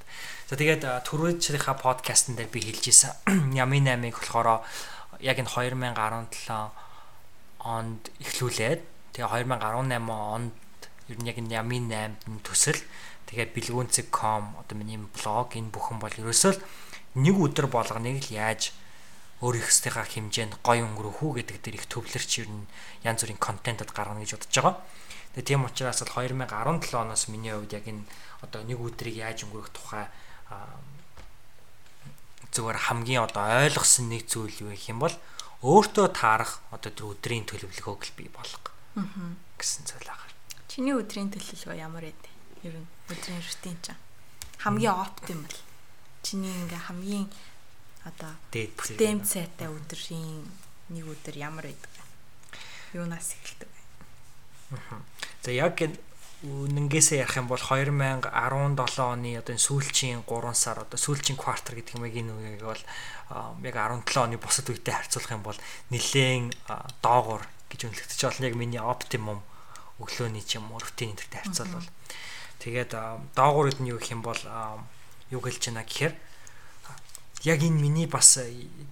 [0.49, 3.13] За тэгээд түрүүчийнхаа подкастн дээр би хэлж исэн.
[3.61, 4.65] Ямын 8-ыг болохоор
[5.21, 6.86] яг энэ 2017
[7.63, 8.81] онд эхлүүлээд
[9.13, 10.53] тэгээ 2018 онд
[11.09, 12.79] ер нь яг Ямин 8-д нь төсөл
[13.31, 16.53] тэгээд бэлгүүнцэг.com одоо миний блог энэ бүхэн бол ерөөсөө
[17.17, 18.75] нэг өдөр болгоныг л яаж
[19.41, 22.65] өөр их стихаа хэмжээнд гоё өнгөрөх үү гэдэг дээр их төвлөрч ер нь
[23.05, 24.75] янз бүрийн контентод гаргана гэж бодож байгаа.
[25.37, 28.05] Тэгээ тийм учраас л 2017 оноос миний хувьд яг энэ
[28.41, 30.09] одоо нэг өдрийг яаж өнгөрөх тухай
[32.49, 35.13] зүгээр хамгийн одоо ойлгосон нэг зүйл юу гэх юм бол
[35.65, 38.73] өөртөө таарах одоо тэр өдрийн төлөвлөгөөг л бий болгох
[39.57, 40.29] гэсэн зүйл байгаа.
[40.69, 42.13] Чиний өдрийн төлөвлөгөө ямар вэ?
[42.61, 43.97] Ер нь өдрийн рутин чинь
[44.61, 45.57] хамгийн оптимал.
[46.21, 47.25] Чиний ингээ хамгийн
[48.05, 50.45] одоо бүтээн цайтай өдрийн
[50.93, 53.01] нэг өдөр ямар байдаг вэ?
[53.01, 53.81] Юунаас эхэлдэг вэ?
[55.41, 55.73] За яг
[56.45, 61.97] үнэнгээсээ ярих юм бол 2017 оны одоо энэ сүүлчийн 3 сар одоо сүүлчийн квартал гэдэг
[61.97, 62.83] юм энэ үеийг бол
[63.65, 65.57] яг 17 оны бусад үедээ харьцуулах юм бол
[65.89, 66.53] нэлээд
[67.01, 67.41] доогуур
[67.73, 68.47] гэж үнэлэгдэж байна.
[68.53, 69.41] Яг миний оптимум
[69.97, 71.89] өглөөний ч юм уу рутин энтертэй харьцуулбал.
[72.61, 72.91] Тэгээд
[73.33, 74.37] доогуур үед нь юу гэх юм бол
[75.33, 76.13] юу хэлж байна гэхээр
[77.47, 78.35] яг энэ миний бас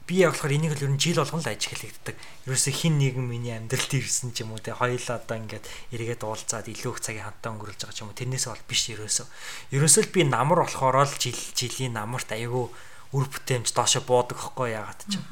[0.07, 2.15] би яг болохоор энийг л ер нь жил болгон л ажиг хэлэгддэг.
[2.45, 6.69] Ерөөсө хин нэгэн миний амьдралд ирсэн ч юм уу те хоёлаа одоо ингээд эргээд уулзаад
[6.69, 9.25] илүү их цагийн хантаа өнгөрүүлж байгаа ч юм уу тэрнээс бол биш ерөөсө.
[9.73, 12.69] Ерөөсөө л би намар болохоор л жил жилийн намарт аягүй
[13.17, 15.25] үр бүтээмж доошо буудаг хөхгүй яагаад ч юм.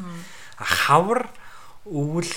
[0.58, 1.30] Хавар
[1.86, 2.34] өвөл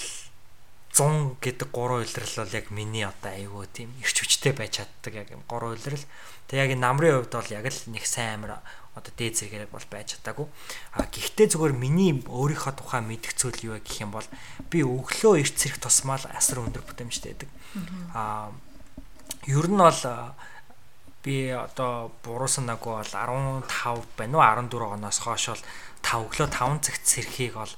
[0.97, 5.29] 100 гэдэг гурван үйлрэл бол яг миний одоо аягүй тийм эрч хүчтэй байж чаддаг яг
[5.45, 6.05] гурван үйлрэл.
[6.49, 8.61] Тэг яг намрын хувьд бол яг л нэг сайн амир
[8.97, 10.49] одоо дээд зэрэг бол байж чадаагүй.
[10.97, 14.29] А гэхдээ зүгээр миний өөрийнхөө тухай мэдэх зүйл юу вэ гэх юм бол
[14.73, 17.51] би өглөө эрт зэрэг тусмал асар өндөр бүтээмжтэй байдаг.
[18.17, 18.49] А
[19.45, 20.01] ер нь бол
[21.21, 25.65] би одоо буруу санаагүй бол 15 байна уу 14 оноос хойш бол
[26.01, 27.75] 5 өглөө 5 цагт сэрхийг бол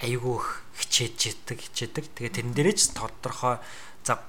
[0.00, 0.38] айгүй
[0.78, 2.04] хичээж жидэг хичээдэг.
[2.16, 3.58] Тэгээ тэрэн дээрээ ч тодорхой
[4.06, 4.22] за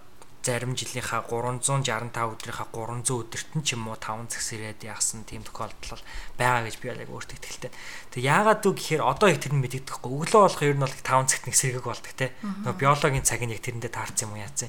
[0.44, 5.48] зарим жилийнхаа 365 өдрийнхаа 300 өдөрт нь ч юм уу 5 цагс ирээд яасан тийм
[5.48, 6.04] тохиолдол
[6.36, 7.72] байгаа гэж би яг өөртөө итгэлтэй.
[8.12, 10.12] Тэг яагаад үг гэхээр одоо их тэр нь мэдэгдэхгүй.
[10.12, 12.36] Өглөө болох ер нь бол 5 цагт нэг сэргэг болдог те.
[12.44, 14.68] Нөгөө биологийн цагийг яг тэрэндээ таарсан юм уу яац.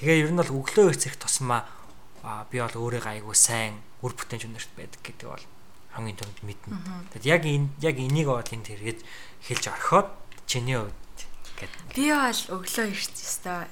[0.00, 1.68] Тэгээ ер нь бол өглөө их зэрэг тусмаа
[2.48, 5.44] би бол өөрийгөө айгүй сайн үр бүтэнч өнөрт байдаг гэдэг бол
[5.92, 6.72] хамгийн түрүүнд мэднэ.
[7.12, 8.98] Тэгэд яг энэ яг энийг бол энд хэрэгэж
[9.44, 10.08] хэлж орхиод
[10.48, 11.18] чиний хувьд
[11.60, 11.80] гэдэг.
[11.92, 13.68] Би бол өглөө ирч ёстой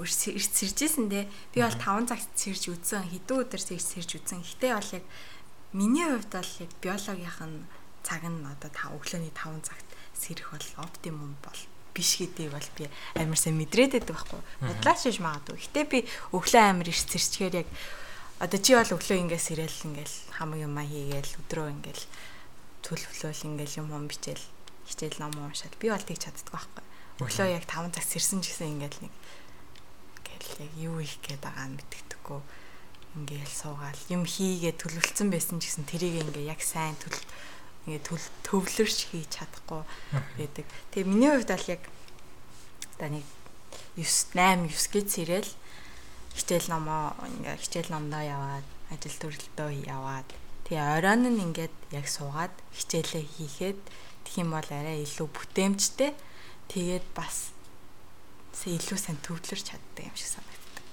[0.00, 1.28] эрт сэржсэн дээ.
[1.52, 4.40] Би бол 5 цагт сэрж үзсэн, хэдэн өдөр сэрж сэрж үзсэн.
[4.40, 5.04] Гэтэ бол яг
[5.76, 7.66] миний хувьд бол яг биологийнх нь
[8.02, 11.60] цаг нь одоо 5 өглөөний 5 цагт сэрэх бол оптимум бол
[11.94, 14.40] биш гэдэг бол би амар сайн мэдрээд байдаг байхгүй.
[14.64, 15.60] Бодлаач шиж магадгүй.
[15.60, 15.98] Гэтэ би
[16.32, 17.68] өглөө амар эрт сэрчгээр яг
[18.40, 22.04] одоо чи бол өглөө ингээс ирээл ингээл хам юмаа хийгээл өдрөө ингээл
[22.82, 24.44] төлөвлөл ингээл юм юм бичээл
[24.88, 26.84] хичээл ном уншаад би бол тэгж чаддаг байхгүй.
[27.22, 29.12] Өглөө яг 5 цаг сэрсэн ч гэсэн ингээл нэг
[30.62, 32.40] яг юу их гээд байгаа нь мэддэггүй
[33.18, 37.20] ингээл суугаал юм хийгээ төлөвлөсөн байсан ч гэсэн тэрийг ингээ яг сайн төл
[37.84, 38.02] ингээ
[38.46, 39.82] төвлөрч хийж чадахгүй
[40.40, 40.66] байдаг.
[40.96, 41.82] Тэгээ миний хувьд бол яг
[42.96, 43.26] одоо нэг
[44.00, 45.50] 9 8 9 гэж сэрэл
[46.32, 50.28] хичээл номоо ингээ хичээл номдоо яваад ажил төрөлдөө яваад
[50.64, 53.80] тэгээ оройн нь ингээд яг суугаад хичээлээ хийхэд
[54.24, 56.16] тэгэх юм бол арай илүү бүтээмжтэй
[56.72, 57.51] тэгээд бас
[58.52, 60.84] илүү сайн төвлөрч чаддаг юм шиг санагддаг.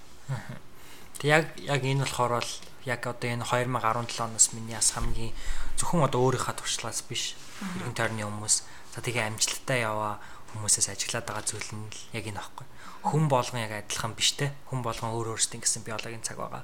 [1.20, 2.52] Тэг яг яг энэ болохоор бол
[2.88, 5.36] яг одоо энэ 2017 оноос миний бас хамгийн
[5.76, 8.56] зөвхөн одоо өөрийнхөө туршлагаас биш иргэн тойрны хүмүүс
[8.96, 10.24] за тэгээ амжилттай яваа
[10.56, 12.68] хүмүүсээс ажиглаад байгаа зүйл нь яг энэ аахгүй.
[13.06, 14.56] Хүн болгон яг адилхан биш те.
[14.72, 16.64] Хүн болгон өөр өөрсдийн гэсэн биологийн цаг байгаа.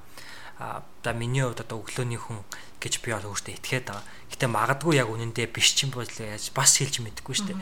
[0.58, 2.40] Да миний хувьд одоо өглөөний хүн
[2.80, 4.06] гэж би бол өөртөө итгээд байгаа.
[4.32, 7.60] Гэтэ магадгүй яг үнэндээ биш ч юм бол яаж бас хэлж мэдэхгүй шүү дээ.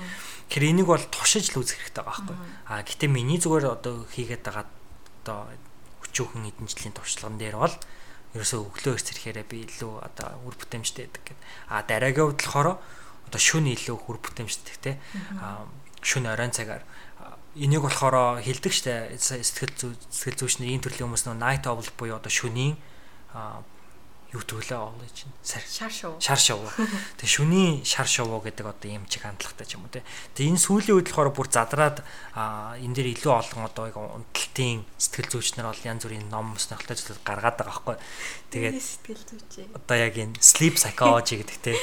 [0.53, 2.37] Тэгэхээр энийг бол тушиж л үзэх хэрэгтэй байгаа байхгүй.
[2.69, 4.65] А гэтэ миний зүгээр одоо хийгээд байгаа
[5.25, 5.39] одоо
[6.05, 7.75] өчүүхэн эдэн жилийн туршлаган дээр бол
[8.37, 11.45] ерөөсөө өглөө эрс ирэхээрээ би илүү одоо үр бүтээмжтэй байдаг гэдэг.
[11.73, 14.91] А дараагийн хувьд болохоор одоо шүн илүү үр бүтээмжтэй те.
[15.41, 15.65] А
[16.05, 16.85] шүн оройн цагаар
[17.55, 22.33] энийг болохоор хилдэг штэ сэтгэл сэтгэл зүйчний ийм төрлийн хүмүүс нөө night owl буюу одоо
[22.33, 22.77] шөнийн
[24.33, 26.17] юу төглөө оол гэж шар шоу.
[26.17, 26.65] Шар шоу.
[27.21, 30.01] Тэгээ шүний шар шоу гэдэг одоо ийм чиг хандлагатай ч юм уу те.
[30.33, 32.01] Тэгээ энэ сүүлийн үед болохоор бүр задраад
[32.33, 37.21] энэ дээр илүү олон одоо яг унталтын сэтгэл зүйчнэр бол янз бүрийн ном сонирхолтой зүйлүүд
[37.21, 37.97] гаргаад байгаа байхгүй.
[38.49, 39.65] Тэгээд сэтгэл зүйчээ.
[39.77, 41.77] Одоо яг энэ sleep psychology гэдэг те.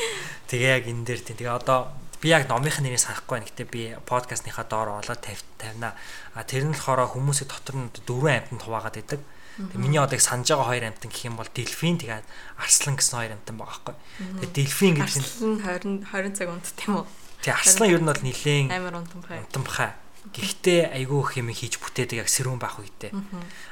[0.50, 1.38] Тэгээ яг энэ дээр тийм.
[1.38, 3.48] Тэгээ одоо би яг номынх нэрийг санахгүй байна.
[3.48, 5.20] Гэтэ би подкастныхаа доор олоод
[5.58, 5.96] тавина.
[6.36, 9.20] А тэр нь болохоор хүмүүсийн дотор нь дөрвөн амьтанд хуваагаад байдаг.
[9.60, 12.24] Тэгээ миний одоо их санаж байгаа хоёр амтан гэх юм бол дельфин тэгээд
[12.60, 13.96] арслан гэсэн хоёр амтан байгаа байхгүй.
[14.40, 17.06] Тэгээд дельфин гэдэг нь 20 20 цаг унтд тийм үү?
[17.44, 19.38] Тэгээ арслан ер нь бол нилээн амар унтамхай.
[19.44, 19.90] Унтамхай.
[20.32, 23.12] Гэхдээ айгүй их юм хийж бүтээдэг яг сэрүүн байх үедээ.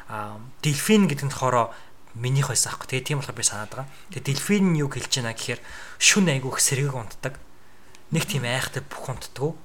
[0.09, 1.73] Аа дельфин гэдэг нь болохоор
[2.17, 2.89] минийх байсан аахгүй.
[2.89, 3.89] Тэгээ тийм болохоор би санаад байгаа.
[4.13, 5.61] Тэгээ дельфин юу хэлж байна гэхээр
[6.01, 7.37] шүн айгүй их сэргийг унтдаг.
[8.14, 9.57] Нэг тийм айхтай унтдаг.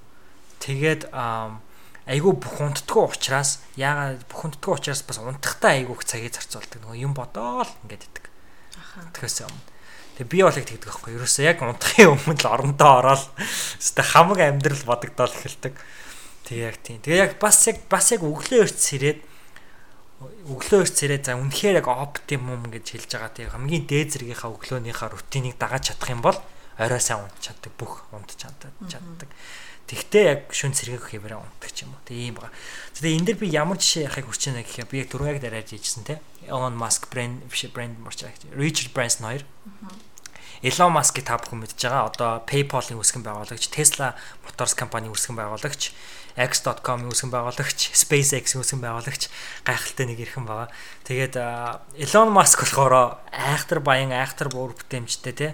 [0.60, 7.16] Тэгээд айгүй унтдаггүй учраас яагаад унтдаггүй учраас бас унтахтаа айгүй их цагийг зарцуулдаг нөгөө юм
[7.16, 8.26] бодоол ингээд идэг.
[9.16, 9.56] Тэгээс юм.
[10.20, 11.16] Тэгээ би бол яг тэгдэг байхгүй.
[11.16, 13.24] Ерөөсөө яг унтахын өмнө л орондоо ороод
[13.80, 15.74] өстой хамаг амьдрал бодогдоол эхэлдэг.
[16.44, 17.00] Тэгээ яг тийм.
[17.00, 19.20] Тэгээ яг бас яг бас яг өглөө эрт сэрээд
[20.52, 25.10] өглөө эрт сэрээд за үнэхээр яг оптимум гэж хэлж байгаа тийм хамгийн дээд зэргийнхаа өглөөнийхаа
[25.12, 26.38] рутиныг дагаж чадах юм бол
[26.78, 29.30] орой сайн унт чаддаг бүх унт чаддаг чаддаг.
[29.84, 32.02] Тэгтээ яг шүн цэрэг хэмээрээ унтдаг ч юм уу.
[32.08, 32.56] Тэг ийм байгаа.
[32.96, 35.68] Тэгээ энэ дэр би ямар жишээ яхахыг хүсэж байна гэхээр би яг түрүү яг дараад
[35.68, 36.24] хийжсэн те.
[36.48, 38.24] Elon Musk брэнд биш брэнд марч
[38.56, 39.44] Richard Branson хоёр.
[40.64, 42.08] Elon Musk-ийг та бүхэн мэдж байгаа.
[42.08, 44.16] Одоо PayPal-ын үүсгэн байгуулагч, Tesla
[44.48, 45.92] Motors компанийн үүсгэн байгуулагч,
[46.40, 49.28] X.com-ийн үүсгэн байгуулагч, SpaceX-ийн үүсгэн байгуулагч
[49.68, 50.72] гайхалтай нэг ирхэн байгаа.
[51.04, 51.36] Тэгээд
[52.00, 55.48] Elon Musk болохоор айхтар баян, айхтар буур бүтээмжтэй те.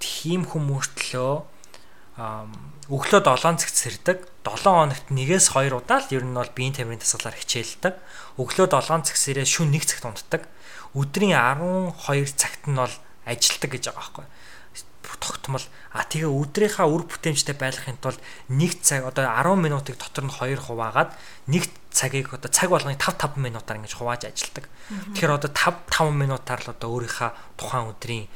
[0.00, 1.34] Тийм хүмүүртлөө
[2.16, 4.18] өглөө 7 цагт сэрдэг.
[4.46, 7.94] 7 хоногт нэгээс 2 удаа л ер нь бол биеийн тамирын дасгалаар хичээлдэг.
[8.40, 10.42] Өглөө 7 цаг сэрээ шүн 1 цагт унтдаг.
[10.96, 11.92] Өдрийн 12
[12.40, 12.94] цагт нь бол
[13.28, 14.26] ажилдаг гэж байгаа байхгүй
[15.26, 18.20] тогтмол а тэгээ өдрийнхаа үр бүтээмжтэй байхын тулд
[18.52, 21.10] нэг цаг одоо 10 минутыг дотор нь 2 хуваагаад
[21.48, 24.68] нэг цагийг одоо цаг болгоныг 5 5 минутаар ингэж хувааж ажилдаг.
[25.16, 28.26] Тэгэхээр одоо 5 5 минутаар л одоо өөрийнхөө тухайн өдрийн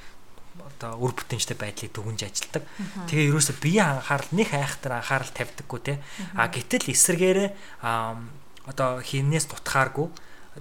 [0.80, 2.64] одоо үр бүтээнчтэй байдлыг дүгнж ажилдаг.
[3.12, 5.94] Тэгээ ерөөсө биеийн анхаарал нэг айхтар анхаарал тавьдаггүй те.
[6.32, 7.52] А гэтэл эсэргээрээ
[7.84, 10.08] одоо хинээс дутхааргүй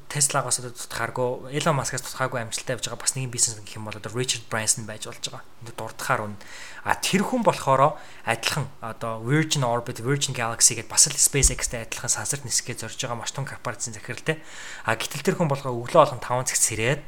[0.05, 3.97] Tesla-гаас одоо дутхааргүй Elon Musk-аас дутхааргүй амжилттай явж байгаа бас нэгэн бизнес гэх юм бол
[3.97, 5.41] одоо Richard Branson байж болж байгаа.
[5.65, 6.37] Энд дурдахаар үн.
[6.85, 12.05] А тэр хүн болохоор адилхан одоо Virgin Orbit, Virgin Galaxy гэдээ бас л SpaceX-тэй адилхан
[12.05, 14.37] сансарт нисгээ зорж байгаа маш том корпорацийн захиралтай.
[14.85, 17.01] А гэтэл тэр хүн болохоор өглөө болгон 5 цагт сэрээд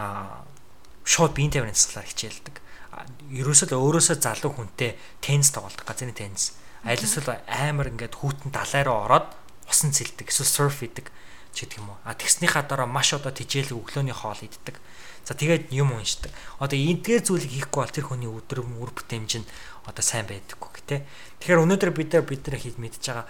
[0.00, 0.40] а
[1.10, 2.56] шууд биеийн тамирын засгалаар хичээлдэг.
[3.34, 6.54] Ерөөсөө л өөрөөсөө залуу хүнтэй теннис тоглодог, газрын теннис.
[6.86, 9.26] Аль эсвэл амар ингээд хүүтэн далай руу ороод
[9.66, 11.10] усан цэлдэг, эсвэл surf хийдэг
[11.50, 11.98] ч гэдэг юм уу.
[12.06, 14.78] А тэгснийхаа дараа маш одоо тижээл өглөөний хоол иддэг.
[15.26, 16.30] За тэгээд юм уншдаг.
[16.62, 19.50] Одоо эдгээр зүйлийг хийхгүй бол тэр хүний өдөр мөр бүтээмж нь
[19.90, 21.00] одоо сайн байдаггүй гэх тээ.
[21.42, 23.26] Тэгэхээр өнөөдөр бид нар бид нар хийж мэдж байгаа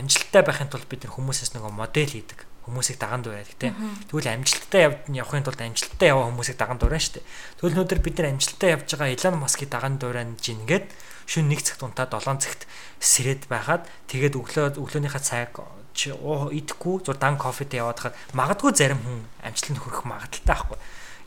[0.00, 3.72] амжилттай байхын тулд бид нар хүмүүсээс нөгөө модель хийдэг хүмүүсийг даганд ураад тий.
[4.08, 7.20] Тэгвэл амжилттай явахын тулд амжилттай яваа хүмүүсийг даганд ураа штэ.
[7.60, 10.88] Тэгвэл өнөөдөр бид нар амжилттай явж байгаа Elon Musk-ийг даганд ураад жин ингээд
[11.28, 12.68] шүн 1 цагт унтаа 7 цагт
[13.00, 15.56] сэрээд байхад тэгээд өглөө өглөөнийхөө цаг
[15.94, 20.78] идэхгүй зур дан кофетэй яваад хаад магадгүй зарим хүн амжилтанд хүрэх магадaltaй байхгүй.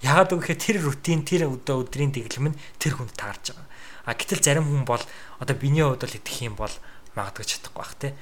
[0.04, 3.66] Яагаад гэвэл тэр рутин тэр өдрийн дэглэм нь тэр хүнд таарж байгаа.
[4.06, 5.02] А гэтэл зарим хүн бол
[5.40, 6.74] одоо биний хувьд бол идэх юм бол
[7.18, 8.14] магадгүй чадахгүй бах тий.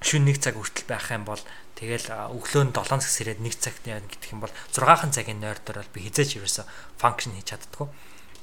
[0.00, 1.42] Шүн 1 цаг хүртэл байх юм бол
[1.74, 5.82] Тэгэл өглөө нь 7 цаг сэрээд 1 цагт яа гэдэг юм бол 6хан цагийн нойрдор
[5.82, 6.62] бол би хизээч ерөөсө
[7.02, 7.90] функшн хийж чаддгүй.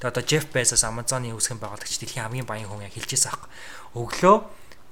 [0.04, 3.48] Тэгээ одоо Jeff Bezos Amazon-ы үүсгэн байгуулагч дэлхийн хамгийн баян хүн яг хэлжээс аахгүй.
[3.96, 4.36] Өглөө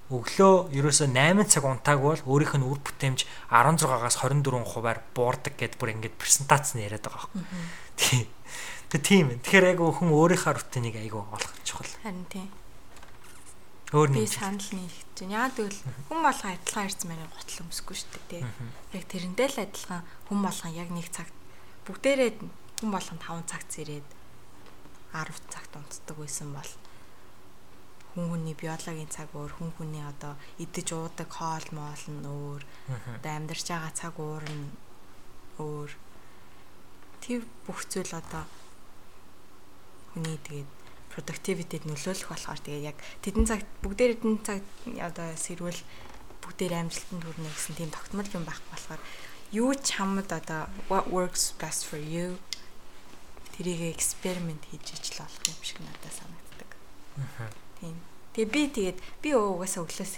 [0.08, 5.76] өглөө ерөөсө 8 цаг унтаагүй бол өөрийнх нь үр бүтээмж 16-аас 24 хувиар буурдаг гэдээ
[5.76, 8.24] бүр ингэж презентац нь яриад байгаа байхгүй.
[8.88, 9.26] Тэгээ тийм.
[9.44, 11.92] Тэгэхээр яг хүн өөрийнхөө рутиныг айгүй олох чухал.
[12.02, 12.48] Харин тийм.
[13.90, 15.34] Өөр нэг санал нэгж байна.
[15.34, 18.46] Яа тэгвэл хүн болгон адилхан ирсэн мэрийн готл өмсөхгүй шүү дээ.
[18.94, 21.34] Яг тэрэндээ л адилхан хүн болгон яг нэг цагт
[21.90, 24.08] бүгдээрээ хүн болгон 5 цагт зэрээд
[25.10, 26.70] 10 цагт унтдаг байсан бол
[28.14, 32.62] хүн хүний биологийн цаг өөр, хүн хүний одоо идэж уудаг хоол моол нь өөр.
[33.18, 34.70] Одоо амьдарч байгаа цаг уур нь
[35.58, 35.90] өөр.
[37.22, 38.46] Тэр бүх зүйл одоо
[40.14, 40.79] хүний тэгээд
[41.10, 44.62] productivity-д нөлөөлөх болохоор тэгээд яг тэдэн цаг бүгдээр эдэн цаг
[45.02, 45.82] одоо сэрвэл
[46.40, 49.02] бүгдээр амжилтанд хүрнэ гэсэн тийм тогтмол юм байхгүй болохоор
[49.50, 52.38] юу ч хамд одоо what works best for you
[53.60, 56.70] тэрийг эксперимент хийж ижил болох юм шиг надад санагддаг.
[57.80, 57.96] Тийм.
[58.32, 60.14] Тэгээ би тэгээд би угаасаа өглөөс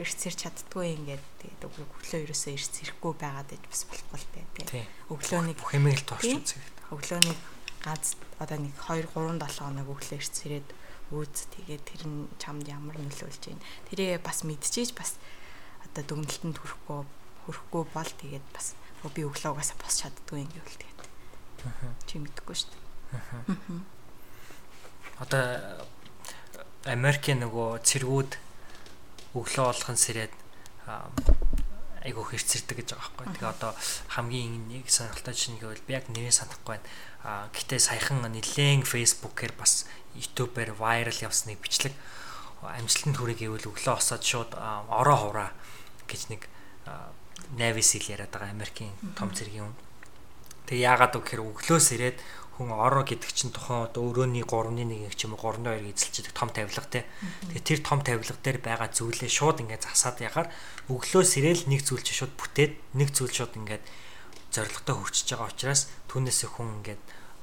[0.00, 4.86] ирсэрч чаддгүй ингээд тэгээд өглөө ерөөсөө ирс ирэхгүй байгаад байж бас болохгүй л дээ.
[5.12, 6.62] Өглөөний бүх юмыг л тоорч үзье.
[6.94, 7.36] Өглөөний
[7.86, 10.68] ганц одоо нэг 2 3 7 хоног өглөө ирс ирээд
[11.14, 13.62] үүз тэгээд тэр нь чамд ямар нөлөөлж байна.
[13.86, 15.22] Тэрээ бас мэдчихэж бас
[15.86, 17.06] одоо дүгнэлтэнд хүрэхгүй
[17.46, 18.74] хүрэхгүй бол тэгээд бас
[19.14, 21.00] би өглөө угаасаа босч чаддгүй юм гэвэл тэгээд.
[22.10, 22.82] Чи мэдэхгүй шүү дээ.
[25.22, 25.42] Одоо
[26.90, 28.32] Америкийн нөгөө цэргүүд
[29.38, 30.34] өглөө болгон сэрээд
[32.06, 33.34] айгуу хэрцэрдэг гэж байгаа байхгүй.
[33.36, 33.72] Тэгээ одоо
[34.14, 36.86] хамгийн нэг сонирхолтой чинь гэвэл би яг нэрээ санахгүй байна.
[37.26, 41.92] А гэтээ саяхан нэлээд фейсбүүкээр бас ютубээр вайрал явсныг бичлэг
[42.62, 45.50] амжилтанд хүрэх гэвэл өглөө осоод шууд ороо хувраа
[46.08, 46.48] гэж нэг
[47.58, 49.76] Navy Seal яриад байгаа Америкийн том цэргийн хүн.
[50.66, 52.18] Тэгээ яагаад гэхээр өглөөс ирээд
[52.56, 56.88] хүн ороо гэдэг чинь тухайн одоо өрөөний 3.1 ч юм уу 3.2 эзэлж том тавилга
[56.88, 57.04] те.
[57.52, 60.48] Тэгээ тэр том тавилга дээр байгаа зүйлээ шууд ингээд засаад яхаар
[60.88, 63.84] өглөөс ирээл нэг зүйл чи шууд бүтээд нэг зүйл шууд ингээд
[64.48, 67.02] зоригтой хөгжиж байгаа учраас түүнээсээ хүн ингээд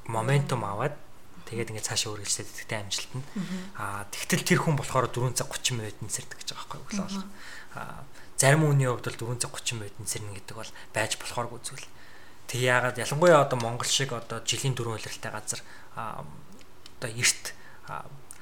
[0.09, 0.97] моментум аваад
[1.45, 3.25] тэгээд ингээд цаашаа үргэлжлээд идэгтэй амжилт нь.
[3.77, 7.25] Аа тэгтэл тэр хүн болохоор 4 цаг 30 минутанд сэрдэг гэж байгаа байхгүй өглөө.
[7.77, 8.01] Аа
[8.41, 11.85] зарим хүний хувьд бол 4 цаг 30 минутанд сэрнэ гэдэг бол байж болохооргүй зүйл.
[12.53, 15.61] Тэг яагаад ялангуяа одоо Монгол шиг одоо жилийн дөрөв улиралтай газар
[15.97, 17.57] одоо эрт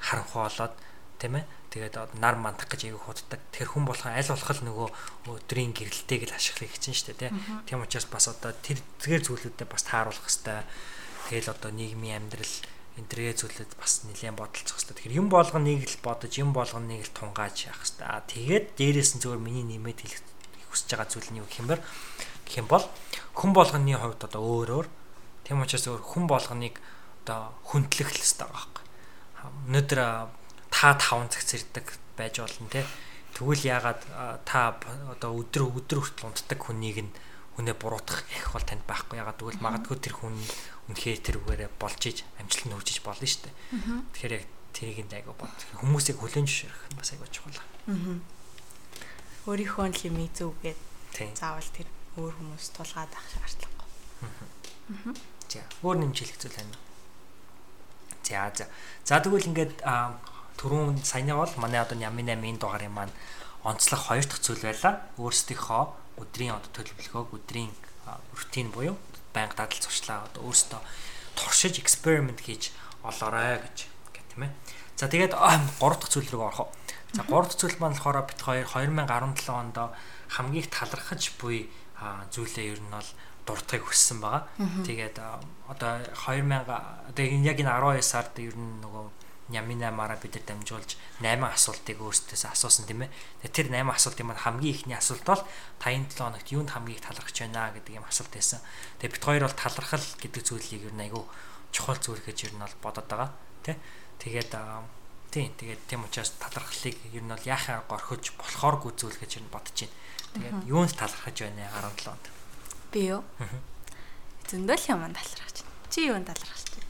[0.04, 0.76] харанхуй болоод
[1.16, 3.40] тийм ээ тэгээд нар мандах гэж аяг худдаг.
[3.48, 4.88] Тэр хүн болох аль болох л нөгөө
[5.32, 7.32] өдрийн гэрэлтэйг л ашиглах гэж шүү дээ
[7.64, 7.80] тийм.
[7.80, 10.68] Учраас бас одоо тэр зэрэг зүйлүүдэд бас тааруулах хэвээр.
[11.32, 12.54] Тэгэл одоо нийгмийн амьдрал
[13.00, 14.96] энэ төрөө зүйлүүд бас нэлээд бодолцох хэвээр.
[15.00, 18.28] Тэгэхээр юм болгоныг л бодож, юм болгоныг л тунгааж явах хэвээр.
[18.28, 20.20] Тэгээд дээрээс нь зөвөр миний нэмээд хэлэх
[20.68, 21.80] хүсэж байгаа зүйл нь юу гэх юм бэ?
[22.46, 22.84] Гэх юм бол
[23.34, 24.88] хүн болгоны хувьд одоо өөр өөр
[25.44, 26.76] тийм учраас өөр хүн болгоныг
[27.22, 28.84] одоо хүндлэх л хэрэгтэй байгаа байхгүй.
[29.68, 30.00] Өнөөдөр
[30.70, 32.86] та 5 цаг зэрдэг байж болно те.
[33.34, 34.00] Тэгвэл яагаад
[34.44, 34.76] та
[35.10, 37.12] одоо өдөр өдөр хүртэл унтдаг хүнийг нь
[37.56, 39.20] хүнээ буруутгах их бол танд байхгүй.
[39.20, 40.36] Яагаад тэгвэл магадгүй тэр хүн
[40.90, 43.54] үнэхээр тэр үгээрээ болж иж амжилт нь хүрчиж болно шүү дээ.
[44.12, 45.52] Тэгэхээр яг тэрийг нь айгу бод.
[45.78, 47.60] Хүмүүсийг хүлэн зөвшөөрөх бас айгу чухал.
[47.86, 48.20] Аа.
[49.48, 50.80] Өөрийнхөө л юм зүгээд
[51.36, 51.88] заавал тэр
[52.20, 53.88] өөр хүмүүс тулгаад авах шаардлагагүй.
[54.22, 55.14] Аа.
[55.48, 56.84] За, өөр нэмжлэх зүйл байна уу?
[58.24, 58.64] За, за.
[59.04, 59.80] За тэгвэл ингээд
[60.60, 63.14] түрүүн саяны бол манай одоо Нямын 8-ын дугаарын маань
[63.64, 65.08] онцлог хоёр дахь зүйл байлаа.
[65.16, 65.84] Өөрсдийнхөө
[66.20, 67.72] өдрийн одоо төлөвлөгөөг өдрийн
[68.36, 68.96] рутин буюу
[69.32, 70.80] байнга дадал зуршлаа одоо өөрсдөө
[71.36, 72.72] туршиж эксперимент хийж
[73.02, 73.76] олоорой гэж
[74.12, 74.52] гэх тийм ээ.
[74.96, 75.34] За тэгээд
[75.80, 76.68] гурав дахь зүйл рүү орох.
[77.16, 79.76] За гурав дахь зүйл маань болохоор бит хоёр 2017 онд
[80.28, 81.72] хамгийн талархаж буй
[82.30, 83.10] зүйлээ ер нь бол
[83.46, 84.46] дуртахыг хүссэн байгаа.
[84.86, 85.16] Тэгээд
[85.68, 90.96] одоо 2000 одоо яг энэ 12 сард ер нь нөгөө Нямина мара бид нар дамжуулж
[91.20, 93.10] 8 асуултыг өөрсдөөс асуусан тийм ээ.
[93.52, 95.42] Тэр 8 асуултын маань хамгийн ихний асуулт бол
[95.76, 98.64] та энэ 7 хоногт юунд хамгийн их талархаж байна гэдэг юм асуулт байсан.
[99.02, 101.24] Тэгээд бид хоёр бол талархал гэдэг зүйлийг ер нь айгүй
[101.68, 103.30] чухал зүйл гэж ер нь бол бодоод байгаа.
[103.66, 103.76] Тэ.
[104.24, 104.52] Тэгээд
[105.28, 109.52] тийм тэгээд тийм учраас талархлыг ер нь бол яахаа горхиж болохооргүй зүйл гэж ер нь
[109.52, 109.96] бодож байна.
[110.32, 112.24] Тэгээд юунд талархаж байна 17 онд?
[112.88, 113.20] Би юу?
[114.48, 115.88] Зөндөл юм талархаж байна.
[115.92, 116.88] Чи юунд талархаж байна?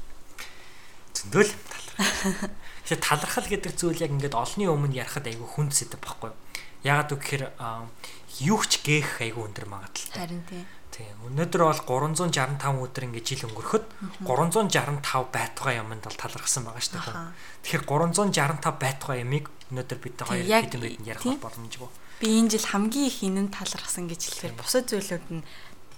[1.10, 2.50] Зөндөл талархаж.
[2.86, 6.38] Тэгэхээр талархал гэдэг зүйл яг ингээд олонний өмнө ярахад айгүй хүнд сэдв байхгүй юу?
[6.86, 7.50] Ягаад гэвэл
[8.46, 10.18] юу ч гээх айгүй өндөр магадлалтай.
[10.22, 10.66] Харин тийм.
[10.92, 11.16] Тийм.
[11.26, 13.84] Өнөөдөр бол 365 өдөр ингээд жил өнгөрөхөд
[14.22, 17.32] 365 байтугай юмд бол талархсан байгаа шүү дээ.
[17.64, 21.90] Тэгэхээр 365 байтугай ямиг өнөөдөр бид хоёр хэдэн байд ярих боломжгүй
[22.22, 25.42] би энэ жил хамгийн их энэнд талархсан гэж хэлэхээр бусад зүйлүүд нь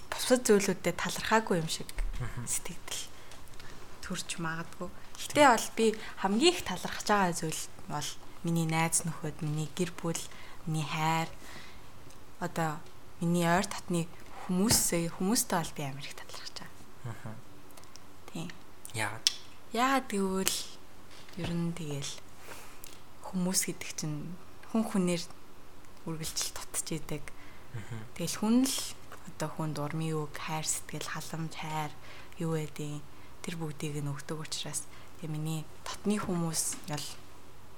[0.09, 1.93] бусад зүйлүүдэд талархаагүй юм шиг
[2.49, 3.13] сэтгэл
[4.01, 4.89] төрж магадгүй.
[5.21, 5.87] Гэтэ бол би
[6.25, 7.63] хамгийн их талархаж байгаа зүйл
[7.93, 8.09] бол
[8.41, 10.17] миний найз нөхөд, миний гэр бүл,
[10.65, 11.29] миний хайр
[12.41, 12.81] одоо
[13.21, 14.09] миний ойр татны
[14.49, 17.37] хүмүүсээ хүмүүстэй бол би амар их талархаж байгаа.
[18.33, 18.49] Тийм.
[18.97, 19.29] Яагаад?
[19.77, 20.57] Яагаад гэвэл
[21.37, 22.13] ер нь тэгэл
[23.29, 24.33] хүмүүс гэдэг чинь
[24.73, 25.23] хүн хүнээр
[26.07, 27.25] үргэлжил тутаж идэг.
[28.15, 28.77] Тэгэл хүн л
[29.35, 31.93] одоо хүнд урмын үг, хайр сэтгэл, халамж, хайр
[32.39, 33.03] юу гэдэг
[33.45, 34.87] тэр бүгдийг нь өгдөг учраас
[35.21, 37.07] тэг миний татны хүмүүс ял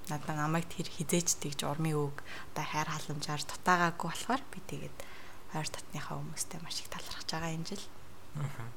[0.09, 2.17] надад намайг тэр хизээч тэгж урмын үг
[2.55, 4.97] одоо хайр халамжаар дутаагаагүй болохоор би тэгээд
[5.55, 7.85] ойр дотныхаа хүмүүстэй маш их талархаж байгаа энэ жил.
[8.39, 8.71] Аа.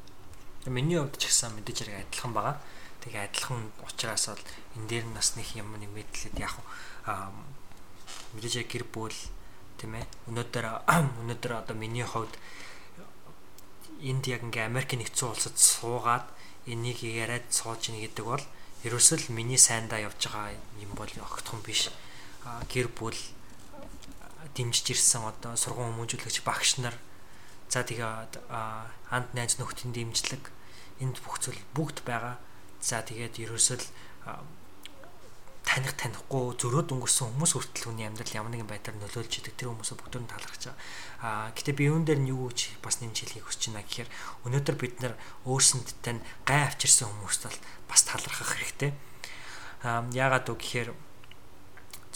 [0.71, 2.57] Миний хувьд ч гэсэн мэдээж хэрэг адилхан байгаа.
[3.05, 4.45] Тэгээ адилхан учраас бол
[4.77, 6.55] энэ дээр нас нэг юм нэмэгдлээд яг
[7.05, 7.31] аа
[8.33, 9.15] мэдээж гэр бүл
[9.80, 10.05] тийм ээ.
[10.27, 12.36] Өнөөдөр өнөөдөр одоо миний хувьд
[14.03, 16.27] энд яг ингээ Америк нэгдсэн улсад суугаад
[16.67, 18.43] энийг яриад сууж ийн гэдэг бол
[18.84, 21.89] ерөөсөл миний сайндаа явж байгаа юм бол огтхон биш.
[22.71, 23.17] Гэр бүл
[24.55, 26.95] дэмжиж ирсэн одоо сургууль хүмүүжүүлэгч багш нар
[27.67, 28.07] за тэгээ
[29.11, 30.43] анд найз нөхдийн дэмжлэг
[31.03, 32.39] энд бүх зүйл бүгд байгаа.
[32.80, 33.84] За тэгээд ерөөсөл
[35.70, 40.01] таних танихгүй зөрөөд өнгөрсөн хүмүүс хүртэл хүний амьдрал ямар нэгэн байдлаар нөлөөлж идэг тэр хүмүүсээ
[40.01, 40.82] бүгдөө талархаж байгаа.
[41.22, 44.09] Аа гэтээ би юун дээр нь юу гэж бас нэмж хэлхийг хүсэж байна гэхээр
[44.49, 45.13] өнөөдөр бид нар
[45.45, 48.91] өөрсөндөө гай авчирсан хүмүүст бол бас талархах хэрэгтэй.
[49.86, 50.89] Аа яагаад вэ гэхээр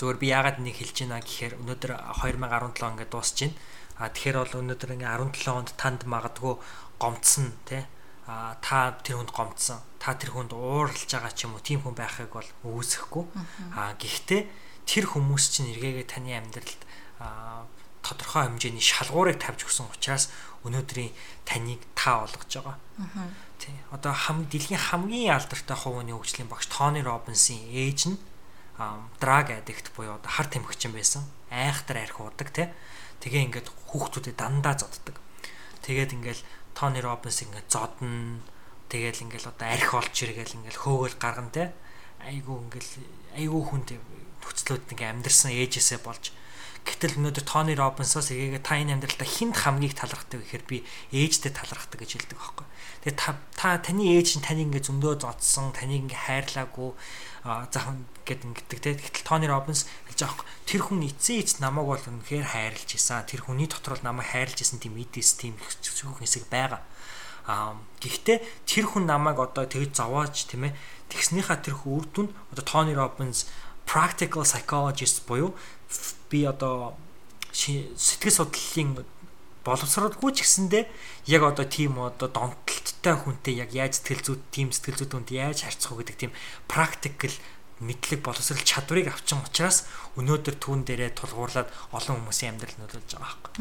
[0.01, 1.91] зөвөр би яагаад нэг хэлж байна гэхээр өнөөдөр
[2.25, 3.57] 2017 ингээд дуусч байна.
[4.01, 6.57] А тэгэхээр бол өнөөдөр ингээ 17 онд танд магадгүй
[6.97, 7.85] гомцсон тий
[8.27, 11.95] а та тэр хүнд гомдсон та тэр хүнд ууралж байгаа ч юм уу тийм хүн
[11.95, 13.25] байхыг бол үүсэхгүй
[13.75, 14.41] а гэхдээ
[14.87, 16.81] тэр хүмүүс чинь эргээгээ таны амьдралд
[18.03, 20.27] тодорхой хэмжээний шалгуурыг тавьж өгсөн учраас
[20.67, 21.11] өнөөдрийн
[21.47, 22.77] таныг та олгож байгаа.
[23.59, 23.75] Тий.
[23.95, 28.19] Одоо хам дэлхийн хамгийн алдартай хувийн хөгжлийн багш Тони Робинсын ээж нь
[29.23, 31.23] драг аддикт буюу одоо хар тамхичин байсан.
[31.47, 32.67] Айхтар арх уудаг тий.
[33.23, 35.15] Тэгээ ингээд хүүхдүүдэд дандаа зоддаг.
[35.87, 36.43] Тэгээд ингээл
[36.73, 38.41] Тони Робинс ингээд зодно.
[38.89, 41.73] Тэгээл ингээл одоо арх олж ирэгээл ингээл хөөгөл гаргана те.
[42.21, 42.91] Айгу ингээл
[43.37, 43.97] айгу хүнд
[44.43, 46.33] нөхцлүүд ингээ амьдрсан ээжээсээ болж
[46.83, 50.77] гэтэл өнөөдөр Тони Робинсоос эгээгээ та энэ амьдралдаа хинт хамгийн талархдаг гэхээр би
[51.15, 52.67] ээжтэй талархдаг гэж хэлдэг байхгүй.
[53.07, 56.91] Тэгээ та та таны ээж нь таны ингээ зөндөө зодсон, таныг ингээ хайрлаагүй
[57.43, 58.95] захан гэд ингэдэг те.
[58.95, 60.47] Гэтэл Тони Робинс хэлж байгаа байхгүй.
[60.63, 63.27] Тэр хүн эцсийн эц намайг бол үнэхээр хайрлж исэн.
[63.27, 66.83] Тэр хүний дотор бол намайг хайрлж исэн тийм эдис тийм зөвхөн хэсэг байгаа.
[67.43, 70.75] Аа гэхдээ тэр хүн намайг одоо тэгж зовоож тийм ээ
[71.11, 73.51] тэгснийхаа тэр үр дүнд одоо Тони Робинс
[73.83, 75.51] practical psychologist буюу
[76.29, 76.97] би одоо
[77.53, 79.05] сэтгэл судлалын
[79.63, 80.83] боловсролгүй ч гэсэндээ
[81.31, 85.63] яг одоо тийм одоо донтолттой хүнтэй яг яаж сэтгэл зүйд тийм сэтгэл зүйд хүнд яаж
[85.63, 86.33] харьцах вэ гэдэг тийм
[86.67, 87.31] practical
[87.79, 89.87] мэдлэг боловсрол чадварыг авчин учраас
[90.19, 93.53] өнөөдөр түүн дээрээ тулгуурлаад олон хүмүүсийн амьдрал нөлөөлж байгаа байхгүй.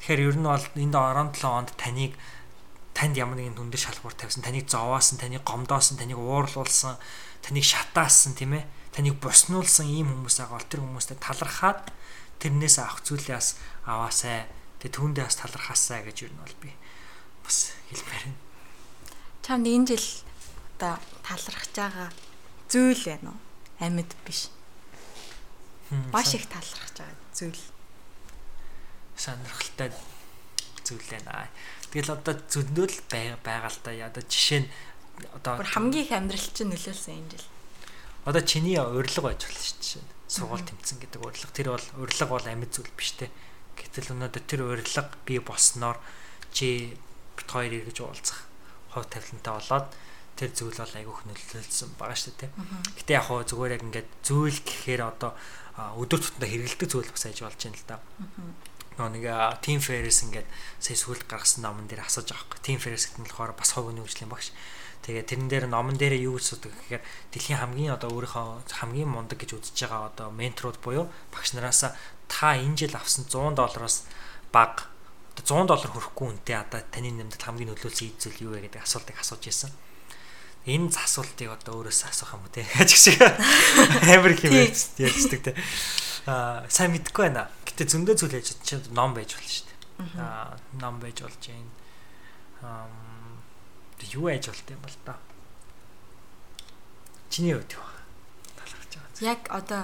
[0.00, 2.12] Тэгэхээр ер нь бол энд 17 онд таныг
[2.92, 7.00] танд ямар нэгэн дүндэр шалгуур тавьсан, таныг зовоосон, таныг гомдоосон, таныг уурлуулсан,
[7.40, 8.64] таныг шатаасан тийм ээ,
[8.94, 11.82] таныг буснуулсан ийм хүмүүс байгаа бол тэр хүмүүстэй талархаад
[12.42, 13.48] тэрнээс авах зүйлээс
[13.86, 14.48] аваасай.
[14.80, 16.70] Тэгээ түүндээ бас талархаасай гэж ер нь бол би
[17.44, 18.38] бас хэлмээр байна.
[19.44, 20.08] Чамд энэ жил
[20.80, 22.08] одоо талархаж байгаа
[22.72, 23.40] зүйл байна уу?
[23.84, 24.48] Амьд биш.
[26.10, 27.62] Баш их талархаж байгаа зүйл.
[29.16, 29.90] Сонирхолтой
[30.86, 31.50] зүйл байна.
[31.90, 33.90] Тэгэл одоо зөндөөл байгаа л да.
[34.06, 34.68] Одоо жишээ нь
[35.34, 37.49] одоо хамгийн их амьдрал чинь нөлөөлсөн энэ жил.
[38.30, 40.06] Одоо чиний урилга байж болно шүү дээ.
[40.30, 41.50] Сургууль тэмцэн гэдэг урилга.
[41.50, 43.26] Тэр бол урилга бол амьд зүйл биш те.
[43.74, 45.98] Гэтэл өнөөдөр тэр урилга бий болсноор
[46.54, 46.94] чи
[47.34, 48.46] бит хоёр эргэж уулзах
[48.94, 49.90] хувь тавилантай болоод
[50.38, 52.50] тэр зүйл бол айгүйх нөлөөлсөн байгаа шүү дээ.
[53.02, 55.34] Гэтэ яг хоо зүгээр яг ингээд зүйл гэхээр одоо
[55.98, 57.98] өдөр тутмаа хэрэгэлдэг зүйл бас аж болж байна л да.
[58.94, 59.26] Нөгөө нэг
[59.58, 60.46] Team Ferris ингээд
[60.78, 62.62] сая сүлд гаргасан номон дээр асууж байгаа хэрэг.
[62.62, 64.54] Team Ferris гэдэг нь болохоор бас ховын хөгжлийн багш.
[65.00, 69.40] Тэгээ тэрэн дээр номон дээр юу гэж судаг гэхээр дэлхийн хамгийн одоо өөрийнхөө хамгийн мундаг
[69.40, 71.88] гэж үзэж байгаа одоо менторууд буюу багш нараас
[72.28, 74.04] та энэ жил авсан 100 доллароос
[74.52, 74.92] баг
[75.40, 79.42] 100 доллар хүрэхгүй үнэтэй одоо таны нэмэлт хамгийн нөлөөлсөн зүйл юу вэ гэдэг асуултыг асууж
[79.48, 79.72] ирсэн
[80.68, 83.16] энэ асуултыг одоо өөрөөсөө асуух юм уу те гэж шиг
[84.12, 85.52] амар хэмээс ярьждаг те
[86.28, 87.48] аа сайн мэдэхгүй байна.
[87.64, 89.78] Гэтэ зөндөө зүйл яж чинь ном байж болно шүү дээ.
[90.20, 91.72] Аа ном байж болж байна.
[92.60, 92.84] Аа
[94.14, 95.18] юу яаж болт юм бол та.
[97.30, 97.86] Чиний хувьд юу
[98.56, 99.20] талархаж байгаа.
[99.20, 99.82] Яг одоо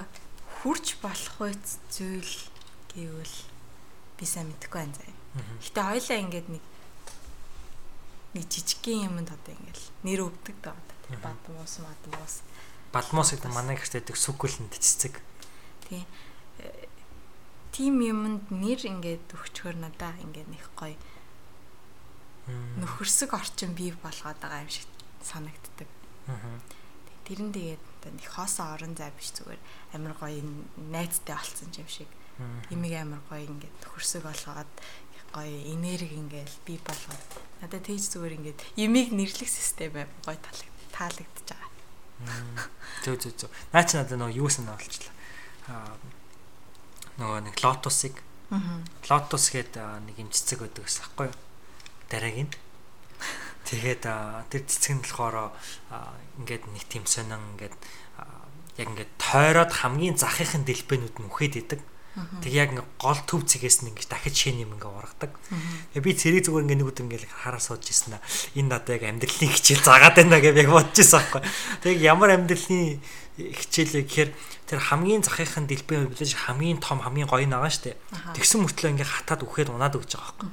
[0.61, 1.63] хурж болох үйл
[1.93, 2.35] зүйл
[2.93, 3.37] гэвэл
[4.17, 5.13] би сайн мэдэхгүй байна заа.
[5.61, 6.63] Гэтэ хоёлаа ингээд нэг
[8.33, 10.75] нэг жижигхэн юмд одоо ингээл нэр өвдөг даа.
[11.07, 12.43] Бадмус, мадмус.
[12.91, 15.21] Бадмус гэдэг манай гэртээ сүгүүлэнд цэцэг.
[15.87, 16.03] Тий.
[17.71, 20.97] Тим юмд нэр ингээд өгчхөр надаа ингээд нэг гоё
[22.79, 24.87] нөхөрсөг орчин бий болгоод байгаа юм шиг
[25.23, 25.89] санагддаг.
[27.27, 29.59] Тэрэн тэгээд нэг хоосоо орон зай биш зүгээр
[29.95, 30.39] амар гоё
[30.91, 32.07] найзтай болсон юм шиг.
[32.71, 34.71] Имийг амар гоё ингээд нөхөрсөг болгоод
[35.35, 37.27] гоё энерги ингээл бий болгоод
[37.59, 39.91] надад тэгж зүгээр ингээд имийг нэрлэх систем
[40.23, 40.39] гоё
[40.95, 41.71] таалагдж байгаа.
[43.03, 43.51] Зөө зөө зөө.
[43.75, 45.13] Наа чи надад нөгөө юу санаа болчихлоо.
[45.67, 45.95] Аа
[47.17, 48.15] нөгөө нэг лотосыг.
[48.53, 48.81] Аа.
[49.09, 49.75] Лотос гээд
[50.05, 51.37] нэг юм цэцэг байдаг гэсэн аахгүй юу?
[52.09, 52.49] Дараагийн.
[53.67, 54.03] Тэгээд
[54.51, 55.51] тэр цэцэг нь болохоор
[56.39, 57.75] ингээд нэг тийм сонин ингээд
[58.79, 61.81] яг ингээд тойроод хамгийн захихын дэлбэнүүд нь үхээд идэг.
[61.83, 65.37] Аа Тэг яг гол төв цэгээс нь ингээ дахиж шин юм ингээ ургадаг.
[65.93, 68.25] Тэгээ би цэрэг зүгээр ингээ нэг өдөр ингээ хараа сууж ирсэн да.
[68.57, 71.41] Энэ надад яг амьдралын хичээл заагаад байна гэж яг бодож ирсэн аахгүй.
[71.85, 73.05] Тэг ямар амьдралын
[73.37, 74.29] хичээлээ гэхээр
[74.65, 78.01] тэр хамгийн захихын дэлбэн билээж хамгийн том хамгийн гоё нагаа штэ.
[78.33, 80.49] Тэгсэн мөртлөө ингээ хатаад үхээд унаад өгч байгаа аахгүй.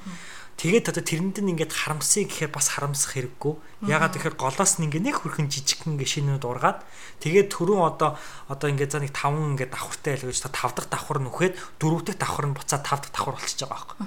[0.55, 3.55] Тэгээд одоо тэрэнд нь ингээд харамсыг гэхээр бас харамсах хэрэггүй.
[3.91, 6.87] Ягаад гэхээр голоос нь ингээд нэг хөрхэн жижигхэн ингээд шинүүд ургаад
[7.19, 8.15] тэгээд түрүүн одоо
[8.47, 12.21] одоо ингээд за нэг 5 ингээд давхартай л гэж 5 дахь давхар үхээд 4 дахь
[12.23, 13.99] давхар нь буцаад 5 дахь давхар болчихж байгаа байхгүй.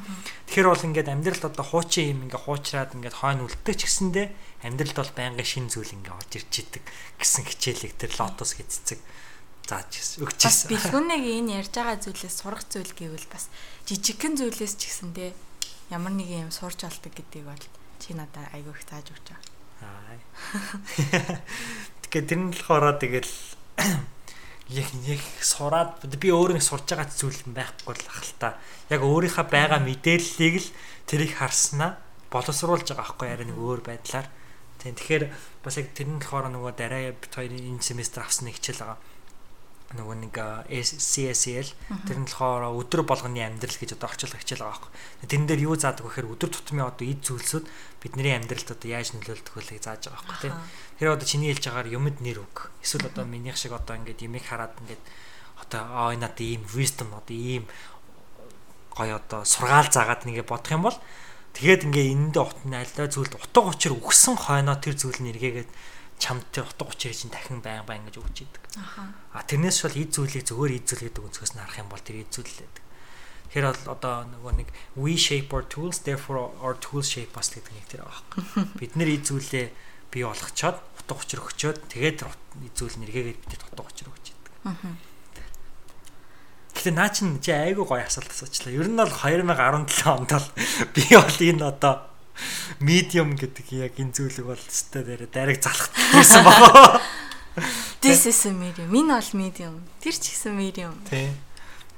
[0.47, 4.27] Тэгэхээр бол ингээд амьдралд одоо хуучин юм ингээд хуучраад ингээд хойно үлддэг ч гэсэндээ
[4.63, 6.83] амьдралд бол байнгын шин зүйл ингээд орж ирж идэг
[7.19, 8.99] гэсэн хичээлийг тэр лотос гэцэцэг
[9.67, 9.91] зааж
[10.23, 10.47] өгч ирсэн.
[10.47, 13.51] Бас бэлгүнэг энэ ярьж байгаа зүйлээс сурах зүйл гэвэл бас
[13.83, 15.31] жижигхэн зүйлээс ч гэсэндээ
[15.89, 17.65] ямар нэг юм сурч алдаг гэдгийг бол
[17.99, 19.57] чи надад айгүй их тааж өгч байгаа.
[19.81, 21.41] Аа.
[22.03, 23.33] Тэгэхээр тэр нь болохоор тэгэл
[24.79, 28.59] яг яг сураад би өөрөө сурж байгаа зүйл байхгүй л ах л та.
[28.91, 30.69] Яг өөрийнхөө байгаа мэдээллийг л
[31.07, 31.95] тэрийг харснаа
[32.27, 34.27] боловсруулж байгаа байхгүй яриа нэг өөр байдлаар.
[34.83, 35.23] Тэгэхээр
[35.63, 38.99] бас яг тэр нь болохоор нөгөө дараа бит хоёрын энэ семестр авсан нэг хичээл байгаа
[39.95, 40.35] нөгөө нэг
[40.83, 41.69] CSL
[42.03, 44.91] тэр нь болохоор өдөр болгоны амьдрал гэж одоо орчуулга хичээл байгаа байхгүй.
[45.31, 47.65] Тэрэн дээр юу заадаг вэ гэхээр өдөр тутмын одоо эд зүйлсүүд
[48.03, 50.55] бидний амьдралд одоо яаж нөлөөлдөг вэ зааж байгаа байхгүй тийм.
[50.99, 52.67] Тэр одоо чиний хэлж байгаагаар юмд нэр үг.
[52.83, 55.03] Эсвэл одоо минийх шиг одоо ингээд ямиг хараад ингээд
[55.63, 57.63] одоо аа энэ надад ийм wisdom одоо ийм
[58.91, 60.97] гоё одоо сургаал заагаад нэгэ бодох юм бол
[61.55, 65.69] тэгээд ингээ энэндээ утна альда зүйлд утга учир өгсөн хойноо тэр зүйл нь эргээгээд
[66.17, 68.63] чамд тэр утга учир чинь дахин байн байн гэж өгч идэг.
[69.33, 72.25] А тэрнээс бол эд зүйлийг зөвөр эд зүйл гэдэг өнцгөөс нь харах юм бол тэр
[72.25, 72.83] эд зүйл л байдаг.
[73.47, 77.73] Тэгэхээр бол одоо нөгөө нэг we shape our tools therefore our tools shape us гэдэг
[77.73, 78.41] нэг тэр байхгүй.
[78.81, 79.65] Бид нэр эд зүйлээ
[80.11, 84.53] бий болгочоод утга учир өгчөөд тэгээд эд зүйл нэргээгээд бид утга учир өгч идэг.
[86.75, 88.73] Гэтэ наа чин чи айгүй гоё асуулт асуучлаа.
[88.73, 90.47] Ер нь бол 2017 онд бол
[90.95, 92.16] би бол энэ одоо
[92.79, 97.01] medium гэдэг яг энэ зүйлийг бол өстой дээр дариг залах гэсэн баг.
[98.01, 98.93] This is a medium.
[98.93, 99.75] Энэ бол medium.
[99.99, 100.93] Тэр ч гэсэн medium.
[101.09, 101.33] Тийм.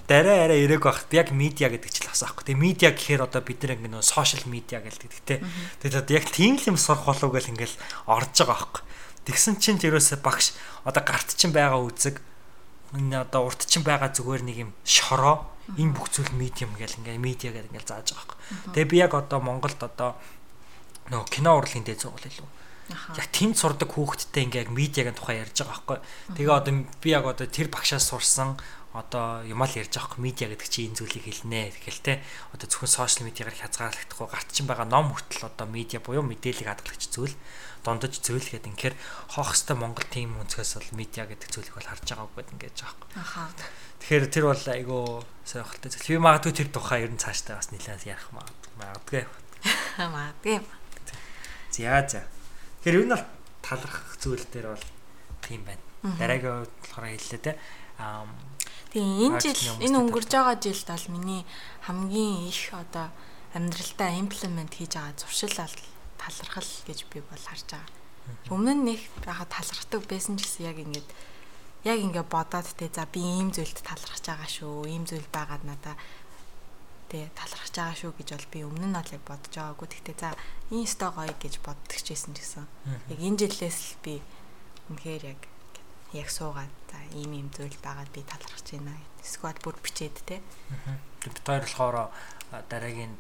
[0.09, 2.49] Дараа арай эрээг багт яг медиа гэдэг чинь бас аахгүй.
[2.49, 5.43] Тэгээ медиа гэхээр одоо бид ингэ нөө сошиал медиа гэлдэг те.
[5.83, 7.77] Тэгээд одоо яг тийм л юм сурах болов гэл ингээл
[8.09, 8.81] орж байгаа аахгүй.
[9.29, 12.17] Тэгсэн чинь тэрөөсө багш одоо гарт чинь байгаа үзэг
[12.97, 15.45] энэ одоо урт чинь байгаа зүгээр нэг юм шороо
[15.77, 18.73] энэ бүх зүйл медиум гэл ингээл медиа гэл ингээл зааж байгаа байхгүй.
[18.73, 20.17] Тэгээ би яг одоо Монголд одоо
[21.13, 22.49] нөгөө кино урлагийн дээд сургууль илүү.
[22.89, 25.97] Яг тэнд сурдаг хүүхэдтэй ингээ яг медиагийн тухай ярьж байгаа байхгүй.
[26.33, 28.57] Тэгээ одоо би яг одоо тэр багшаас сурсан
[28.93, 32.13] одоо юмал ярьж байгаа байхгүй медиа гэдэг чинь энэ зүйлийг хэлнэ тэгэл те
[32.57, 37.05] одоо зөвхөн сошиал медиагаар хязгаарлагдахгүй гарт чинь байгаа ном хүртэл одоо медиа буюу мэдээллийг хадгалагч
[37.13, 37.35] зүйл
[37.85, 38.95] дундаж зүйл гэдэг инхээр
[39.29, 42.97] хоох хэвээр Монгол тим өнцгөөс бол медиа гэдэг зүйлийг бол харж байгааг гэдэг ингэж байгаа
[42.97, 43.69] байхгүй.
[43.99, 45.03] Тэгэхээр тэр бол айгүй
[45.43, 46.11] сонирхолтой зүйл.
[46.15, 49.23] Би магадгүй тэр тухай ер нь цаашдаа бас нэлээд ярих магадгүй.
[49.99, 50.57] Магадгүй.
[51.71, 52.23] За за.
[52.81, 53.25] Тэгэхээр ер нь бол
[53.61, 54.85] талрах зүйл дээр бол
[55.43, 55.83] тийм байна.
[56.17, 57.59] Дараагийн үед болохоор хэллээ те.
[57.99, 58.23] Аа
[58.89, 59.53] Тийм энэ жил
[59.85, 61.45] энэ өнгөрж байгаа жилд бол миний
[61.85, 63.13] хамгийн их одоо
[63.53, 65.53] амьдралдаа имплемент хийж байгаа зуршил
[66.17, 67.85] талархал гэж би бол харж байгаа.
[68.49, 71.09] Өмнө нь нэг яхаа талархдаг байсан ч гэсэн яг ингээд
[71.83, 74.87] яг ингээ бодоод те за би ийм зүйлд талархаж байгаа шүү.
[74.91, 75.95] Ийм зүйл байгаад надаа
[77.07, 79.87] те талархаж байгаа шүү гэж бол би өмнө нь бол яг бодож байгаагүй.
[79.87, 80.29] Тэгтээ за
[80.75, 82.65] энэ өстой гоё гэж боддог ч гэсэн гэсэн.
[83.15, 84.15] Яг энэ жилээс л би
[84.91, 85.41] үнэхээр яг
[86.13, 88.99] яг суугаад за ийм ийм зүйл байгаад би талархаж байна.
[89.23, 90.43] Эсвэл бүр бичээд те.
[91.23, 91.95] Бид хоёр болохоор
[92.67, 93.15] дараагийн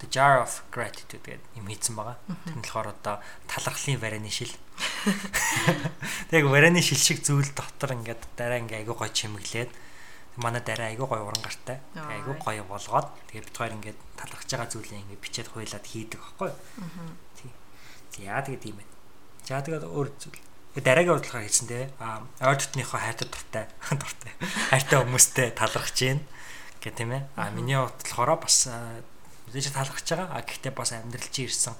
[0.00, 2.16] The Jar of Gratitude гэдэг юм хийсэн байгаа.
[2.48, 4.52] Тэр нь болохоор одоо талархлын варины шил.
[6.32, 9.68] Тэг варины шил шиг зүйл дотор ингээд дараа ингээ айгуу гоё чимэглээд
[10.40, 11.84] манай дараа айгуу гоё уран гартай.
[11.92, 16.48] Айгуу гоё болгоод тэгээ бид хоёр ингээд талархж байгаа зүйлээ ингээ бичээд хуйлаад хийдэг байхгүй
[16.48, 16.58] юу?
[17.36, 17.52] Тий.
[18.16, 18.92] За тэгээ тийм байна.
[19.44, 20.40] За тэгээ өөр зүйл.
[20.80, 21.92] Дараагийн урдлахаар хийсэн те.
[22.00, 23.64] А ойр дотныхоо хайртай дуртай
[24.00, 24.32] дуртай.
[24.70, 26.24] Хайртай хүмүүстэй талархж гин
[26.80, 27.26] гэх тийм ээ.
[27.36, 28.70] А миний хувьд болохоор бас
[29.50, 30.28] Мэдээж талархаж байгаа.
[30.30, 31.74] А гэхдээ бас амьдрал чи ирсэн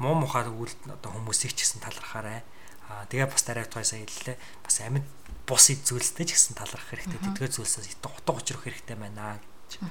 [0.00, 2.40] муу мухаар үйл одоо хүмүүсийг ч гэсэн талархаарай.
[2.88, 4.36] А тэгээ бас дараа тухай сая хэллээ.
[4.64, 5.04] Бас амьд
[5.44, 7.20] бус зүйлстэй ч гэсэн талархах хэрэгтэй.
[7.20, 9.36] Тэдгээр зүйлсээс утга учрах хэрэгтэй байна
[9.68, 9.84] гэж.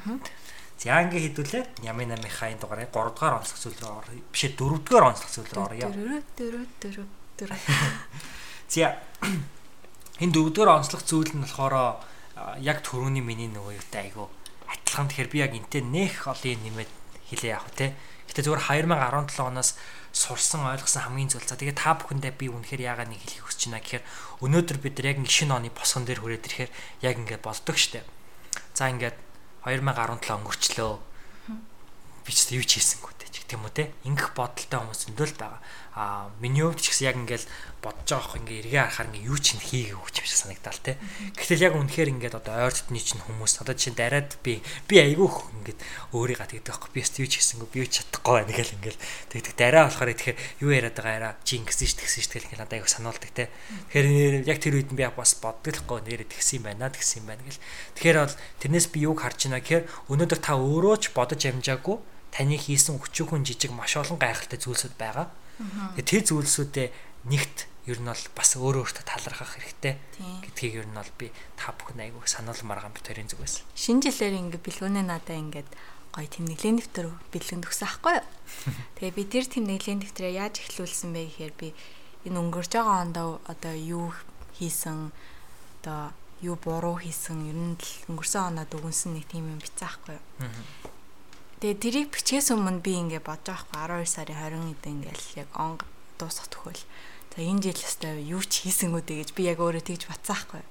[0.82, 1.64] За ингээ хэдүүлээ.
[1.86, 4.12] Ямын намынхаа энэ дугаарыг 3 дугаар онцлог зүйл рүү орё.
[4.34, 5.88] Биш ээ 4 дугаар онцлог зүйл рүү орё.
[5.94, 7.08] Дөрөв дөрөв дөрөв
[7.38, 7.62] дөрөв.
[8.74, 8.98] За
[10.20, 12.00] энэ дөрөвдүгээр онцлог зүйл нь болохоор
[12.64, 14.32] яг түрүүний миний нөгөө юутай айгу
[14.68, 16.92] адилхан тэгэхээр би яг энтэй нэх олон нэмээд
[17.30, 17.88] хэлээ яах вэ те.
[18.30, 19.78] Гэтэ зүгээр 2017 оноос
[20.14, 21.46] сурсан ойлгосон хамгийн зүйл.
[21.46, 24.04] За тэгээ та бүхэндээ би үнэхээр яагаад нэг хэлхийг хүсэж байна гэхээр
[24.42, 26.72] өнөөдөр бид яг нэг шинэ оны босгон дээр хүрээд ирэхээр
[27.06, 28.06] яг ингээд боддог штеп.
[28.74, 29.18] За ингээд
[29.66, 30.94] 2017 өнгөрчлөө.
[32.26, 32.82] Би ч юу ч
[33.30, 35.62] хийсэнгүү гэх юм уу те ингэх бодолтой хүмүүс зөндөл байгаа.
[35.94, 37.46] Аа миний хувьд ч гэсэн яг ингээл
[37.82, 40.98] бодож байгаа хөө ингээ эргээ харахаар ингээ юу ч ин хийгээ өгч биш санагдал те.
[41.36, 45.36] Гэтэл яг үнэхээр ингээд одоо ойр дотны чинь хүмүүс одоо чинь дараад би би айгүйх
[45.60, 45.80] ингээд
[46.14, 49.00] өөрийгөө тэгдэг байхгүй би юу ч хийсэнгүү би юу ч чадахгүй байна гэл ингээл
[49.34, 52.64] тэгдэг дараа болохоор тэгэхээр юу яриад байгаа яраа чи ингэсэн ш тэгсэн ш тэгэл ингээл
[52.64, 53.46] надад айгүй сануулдаг те.
[53.92, 57.28] Тэгэхээр яг тэр үед би бас боддог л хгүй нэрэ тэгсэн юм байна тэгсэн юм
[57.28, 57.64] байна гэл.
[58.00, 61.98] Тэгэхээр бол тэрнээс би юг харж байна гэхээр өнөөдөр та өөрөө ч бодож амжаагүй
[62.32, 65.28] таны хийсэн өчүүхэн жижиг маш олон гайхалтай зүйлсүүд байгаа.
[65.98, 66.88] Тэгээ тэр зүйлсүүдээ
[67.30, 67.58] нэгт
[67.90, 69.96] ер нь бол бас өөрөө өөртөө талархах хэрэгтэй
[70.46, 73.66] гэдгийг ер нь бол би та бүхэн айгүй сануулмаар гам битэрийн зүг байсан.
[73.74, 75.70] Шинэ жилээр ингээ бэлгүүнээ надаа ингээд
[76.14, 78.28] гоё тэмдэглэлийн дэвтэр бэлгэн төгсөн аахгүй юу.
[79.02, 81.68] Тэгээ би тэр тэмдэглэлийн дэвтрээ яаж эхлүүлсэн бэ гэхээр би
[82.30, 84.14] энэ өнгөрж байгаа ондоо одоо юу
[84.58, 85.10] хийсэн
[85.82, 90.16] одоо юу буруу хийсэн ер нь л өнгөрсөн оноо дүгнсэн нэг тийм юм бицсэн аахгүй
[90.16, 90.26] юу.
[91.60, 95.49] Тэгээ тэрийг бичээс өмнө би ингээ бодож байгаа хгүй 12 сарын 20 эдэн ингээл яг
[95.60, 95.76] он
[96.16, 96.84] дуусах төхөөл.
[97.36, 100.64] За энэ жил өстой юу ч хийсэнгүү дээ гэж би яг өөрөө тэгж батсан хгүй.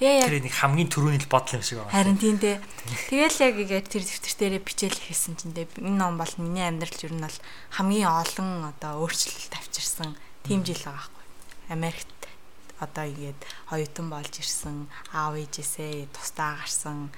[0.00, 1.92] Тэгээ яг тэр нэг хамгийн түрүүний л бодол юм шиг байна.
[1.92, 2.56] Харин тийм дээ.
[3.12, 7.04] Тэгэл яг ингээд тэр дэвтэр дээрээ бичээл хийсэн чинь дээ энэ ном бол миний амьдралч
[7.04, 7.38] ер нь бол
[7.76, 11.24] хамгийн олон одоо өөрчлөлт авчирсан тийм жил байгаа хгүй.
[11.68, 12.20] Америкт
[12.82, 17.14] одоо ингээд хоёутан болж ирсэн аав ээжээсээ тустаа гарсан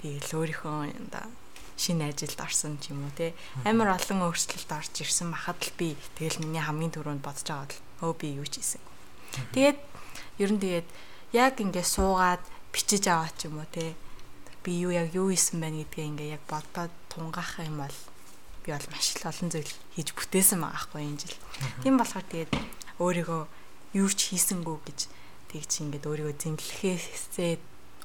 [0.00, 0.78] тэгэл өөрийнхөө
[1.12, 1.28] одоо
[1.76, 3.34] шинэ ажилд орсон ч юм уу те
[3.66, 7.68] амар олон өөрчлөлт орж ирсэн махад л би тэгэл миний хамгийн түрүүнд бодож байгаа
[8.00, 8.82] бол өө би юу ч хийсэн.
[9.54, 9.78] Тэгээд
[10.38, 10.88] ер нь тэгээд
[11.34, 13.98] яг ингээ суугаад бичиж аваа ч юм уу те
[14.62, 17.98] би юу яг юу хийсэн байна гэдгээ ингээ яг бодоод тунгаах юм бол
[18.62, 21.38] би бол маш их олон зүйл хийж бүтээсэн байгаа хгүй энэ жил.
[21.82, 22.52] Тийм болохоор тэгээд
[23.02, 23.42] өөрийгөө
[23.98, 24.98] юу ч хийсэнгүү гэж
[25.50, 27.58] тэгж ингээд өөрийгөө зэмлэхээсээ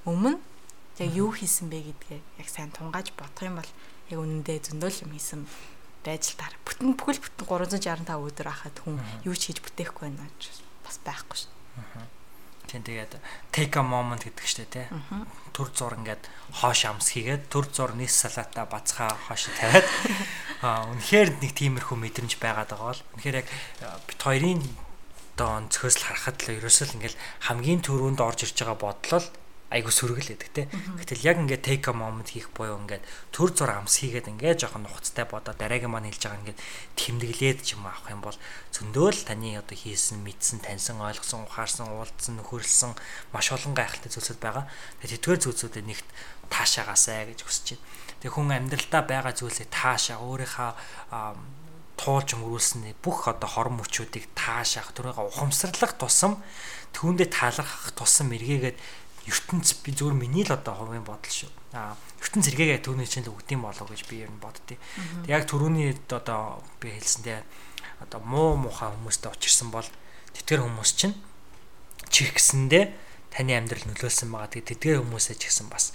[0.09, 0.38] өмнө
[0.99, 3.71] яг юу хийсэн бэ гэдгээ яг сайн тунгааж бодох юм бол
[4.11, 5.47] яг үнэндээ зөндөл юм хийсэн
[6.03, 6.55] байж л таар.
[6.67, 11.37] Бүтэн бүхэл бүтэн 365 өдөр ахад хүн юу ч хийж бүтээхгүй байна гэж бас байхгүй
[11.47, 11.51] шүү.
[12.69, 13.17] Тийм тэгээд
[13.49, 14.85] take a moment гэдэг штэ тий.
[15.57, 16.29] Төр зур ингээд
[16.61, 19.87] хоош амс хийгээд төр зур нийс салаата бацхаа хоош тавиад
[20.65, 23.47] аа үнэхээр нэг тиймэрхүү мэдрэмж байгаад байгаа бол үнэхээр яг
[24.05, 24.61] бит хоёрын
[25.33, 27.15] одоо өнцгөөс л харахад л ерөөсөө л ингээд
[27.49, 29.25] хамгийн түрүүнд орж ирж байгаа бодлол
[29.70, 30.65] айгу сөргөл гэдэг те.
[30.97, 34.89] Гэтэл яг ингээд take a moment хийх буюу ингээд төр зур амс хийгээд ингээд жоохон
[34.89, 36.59] нухацтай бодоо дараагийн маань хэлж байгаа ингээд
[36.97, 38.38] тэмдэглээд ч юм авах юм бол
[38.74, 42.97] зөндөөл таны одоо хийсэн, мэдсэн, таньсан, ойлгосон, ухаарсан, уулдсан, нөхөрлсөн
[43.30, 44.65] маш олон гайхалтай зүйлсүүд байгаа.
[45.05, 46.07] Тэгээд тэдгээр зүйлсүүдээ нэгт
[46.49, 47.86] таашаагаасай гэж хүсэж байна.
[48.26, 50.70] Тэгээ хүн амьдралдаа байгаа зүйлсээ таашаа өөрийнхөө
[51.99, 56.39] туулж өнгөрүүлсэн бүх одоо хорон мөчүүдийг таашаах, түрээгээ ухамсарлах тусам
[56.95, 58.78] түүндээ таалрах тусам эргээгээд
[59.30, 61.49] ертөнц би зөвөр миний л одоо хувийн бодол шүү.
[61.77, 64.75] Аа ертөнц зэрэгээ түүний чинь л үгдэм болов гэж би ер нь боддتي.
[65.23, 67.39] Тэг яг түрүүний одоо би хэлсэндээ
[68.03, 69.88] одоо муу муухай хүмүүстэй учирсан бол
[70.36, 71.15] тэтгэр хүмүүс чинь
[72.09, 72.86] чихсэндээ
[73.32, 74.49] таны амьдрал нөлөөлсөн байгаа.
[74.49, 75.93] Тэгээ тэдгээр хүмүүсээ ч гэсэн бас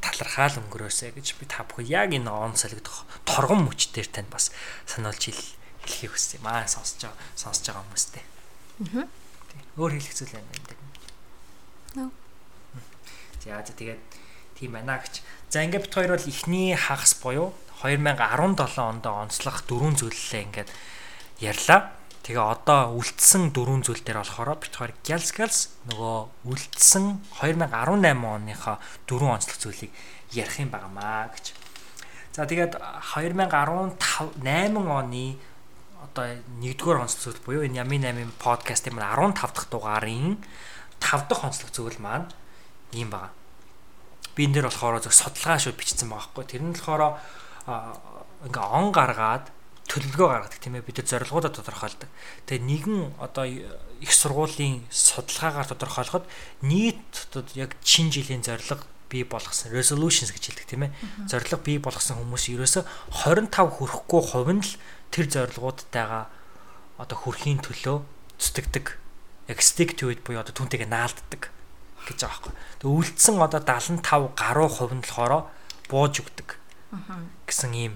[0.00, 4.52] талархаал өнгөрөөсэй гэж би та бүхэн яг энэ он солигдох торгон мөчтөр танд бас
[4.86, 8.24] сануулж хэлхийг хүссэн юм аа сонсож байгаа сонсож байгаа хүмүүстэй.
[9.00, 9.08] Аа.
[9.80, 10.76] Өөр хэлэх зүйл байна энэ.
[11.96, 12.10] Нөө.
[13.46, 14.02] За тэгээд
[14.58, 15.22] тийм байна гэж.
[15.50, 20.70] За ингээд бит хоёр бол эхний хагас буюу 2017 онд онцлох дөрвөн зүйллээ ингээд
[21.38, 21.92] ярьлаа.
[22.26, 25.30] Тэгээ одоо үлдсэн дөрвөн зүйл дээр болохоор бит хоёр гялс
[25.86, 26.16] нөгөө
[26.50, 27.70] үлдсэн 2018
[28.18, 28.76] оныхоо
[29.06, 29.92] дөрвөн онцлог зүйлийг
[30.34, 31.54] ярих юм багамаа гэж.
[32.34, 35.38] За тэгээд 2015 8 оны
[36.02, 36.26] одоо
[36.64, 40.40] 1-р онцлог зүйл буюу энэ Ями 8-ын подкастын маань 15 дахь дугаарын
[40.98, 42.26] 5 дахь онцлог зүйл маань
[42.90, 43.35] ийм байгаа.
[44.36, 46.44] Би энэ дээр болохоор зөв судалгаа шүү бичсэн байгаа хгүй.
[46.44, 47.16] Тэр нь болохоор
[48.44, 49.48] ингээ он гаргаад
[49.88, 52.10] төлөвлөгөө гаргадаг тийм ээ бид нар зорилгоудаа тодорхойлдог.
[52.44, 56.28] Тэгээ нэгэн одоо их сургуулийн судалгаагаар тодорхойлоход
[56.60, 60.92] нийт одоо яг чин жилийн зорилго бий болгосон resolutions гэж хэлдэг тийм ээ.
[61.30, 62.84] Зорилго бий болгосон хүмүүс ерөөсө
[63.24, 64.72] 25 хүрэхгүй хувь нь л
[65.14, 66.26] тэр зорилгоудтайгаа
[66.98, 68.02] одоо хүрхийн төлөө
[68.36, 68.86] зүтгэдэг.
[69.48, 71.54] Яг stick to it буюу одоо түнтэйгээ наалддаг
[72.06, 72.54] гэж байгаа байхгүй.
[72.78, 75.50] Тэг үлдсэн одоо 75 гаруй хувь нь болохоор
[75.90, 76.48] бууж өгдөг.
[77.44, 77.94] гэсэн ийм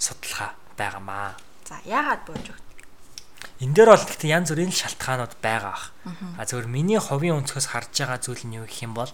[0.00, 1.36] судалгаа байгаамаа.
[1.68, 2.72] За яагаад бууж өгдөг?
[3.62, 5.84] энэ дээр бол гэхдээ янз бүрийн шалтгаанууд байгаа ах.
[6.38, 9.10] А зөвөр миний хувийн өнцгөөс харж байгаа зүйл нь юу гэх юм бол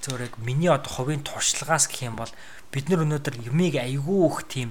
[0.00, 2.32] зөвөр яг миний одоо хувийн туршлагаас гэх юм бол
[2.72, 4.70] бид нар өнөөдөр юмыг айгүй их тийм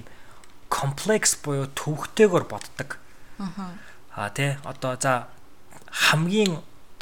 [0.66, 2.98] комплекс буюу төвхтэйгээр боддог.
[3.38, 5.30] Аа тий одоо за
[5.90, 6.58] хамгийн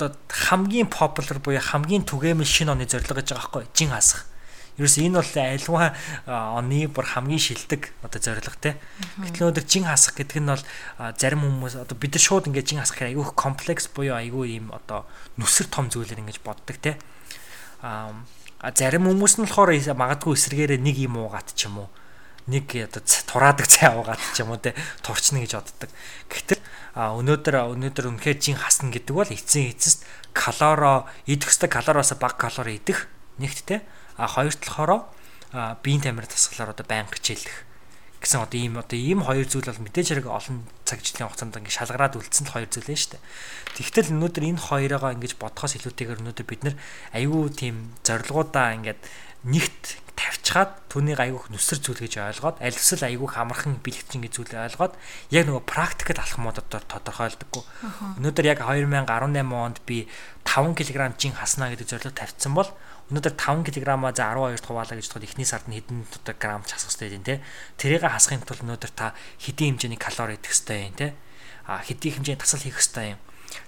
[0.09, 4.27] одоо хамгийн popular буюу хамгийн түгээмэл шинэ оны зорилго гэж байгаа байхгүй жин хасах.
[4.81, 5.93] Ерөөс энэ бол альва
[6.57, 8.81] оны бүр хамгийн шилдэг одоо зорилго те.
[9.21, 10.65] Гэтэл өнөөдөр жин хасах гэдэг нь бол
[11.21, 15.05] зарим хүмүүс одоо бид нар шууд ингээд жин хасах айгүй комплекс буюу айгүй ийм одоо
[15.37, 16.97] нүсэр том зүйлээр ингэж боддог те.
[17.85, 18.17] Аа
[18.73, 21.91] зарим хүмүүс нь болохоор магадгүй эсрэгээрээ нэг юм уугаад ч юм уу
[22.47, 25.91] нэг одоо тураадаг цай уугаад ч юм уу те турчна гэж боддог.
[26.31, 26.59] Гэхдээ
[26.93, 30.05] а өнөөдөр өнөөдөр үнэхээр жин хасна гэдэг бол эцсийн эцэст
[30.37, 33.09] калоро идэх хэвээр калороос бага калори идэх
[33.41, 33.77] нэгт те
[34.21, 35.09] а хоёрт болохоор
[35.81, 37.73] биеийн тамир тасгалаар одоо байнга хичээлэх
[38.23, 41.75] гэсэн одоо ийм одоо ийм хоёр зүйл бол мэдээж хэрэг олон цаг жилийн хугацаанд ингэ
[41.75, 43.23] шалгараад үлдсэн л хоёр зүйл нь шүү дээ.
[43.83, 46.77] Тэгвэл өнөөдөр энэ хоёроо ингэж бодхоос илүүтэйгээр өнөөдөр бид нар
[47.11, 49.03] аюу тийм зорилгоудаа ингээд
[49.43, 54.53] нэгт тавьчихад түүнийг айгүйх нүсэр зүйл гэж ойлгоод аль эсвэл айгүйх амархан бэлэгчин гэж зүйл
[54.61, 54.95] ойлгоод
[55.33, 57.63] яг нөгөө практикт алхмуудад тодорхойлдоггүй.
[58.21, 59.09] Өнөөдөр яг 2018
[59.41, 60.05] онд би
[60.45, 62.69] 5 кг жин хаснаа гэдэг зорилго тавьсан бол
[63.13, 66.93] өнөөдөр 5 кг-аа за 12-т хуваалаа гэж бодоход эхний сард нь хэдэн одоо грамм хасах
[66.93, 67.45] хэрэгтэй юм те.
[67.77, 71.07] Тэрийг хасахын тулд өнөөдөр та хэдийн хэмжээний калори идэх хэрэгтэй юм те.
[71.69, 73.21] А хэдийн хэмжээний тасал хийх хэрэгтэй юм.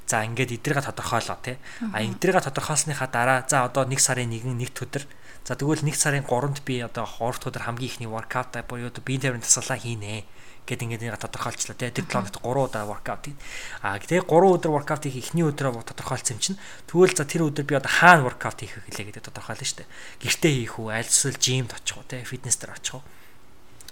[0.08, 1.60] За ингээд эдрийга тодорхойлоо те.
[1.92, 5.04] А эдрийга тодорхойлсныхаа дараа за одоо 1 сарын 1 нэг өдөр
[5.44, 9.04] За тэгвэл 1 сарын 3-нд би одоо 3 дахь өдөр хамгийн ихний воркаут буюу одоо
[9.04, 10.24] биеийн тавирын тасалаа хийнэ
[10.64, 11.92] гэд ингээд нэг тодорхойлчлаа тий.
[11.92, 13.36] Тэр 7 хоногт 3 удаа воркаут хийн.
[13.84, 17.64] Аа тэгээ 3 өдөр воркаут хийх эхний өдрөө тодорхойлсон юм чинь тэгвэл за тэр өдөр
[17.68, 19.92] би одоо хаана воркаут хийх хэлээ гэдэг тодорхойлно шүү дээ.
[20.24, 23.04] Гэртээ хийх үү, аль эсвэл жимд очих уу тий, фитнес дээр очих уу.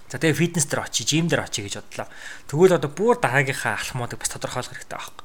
[0.08, 2.08] За тэгээ фитнес дээр очие, жим дээр очие гэж бодлоо.
[2.48, 5.24] Тэгвэл одоо бүр дараагийнхаа алхмуудыг бас тодорхойлох хэрэгтэй байхгүй.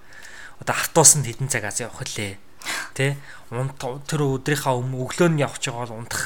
[0.60, 2.36] Одоо автобусанд хэдэн цагаас явах лээ
[2.94, 3.16] Тэ
[3.54, 6.24] унт тэр өдрийнхаа өмнө өглөө нь явж байгаа бол унтах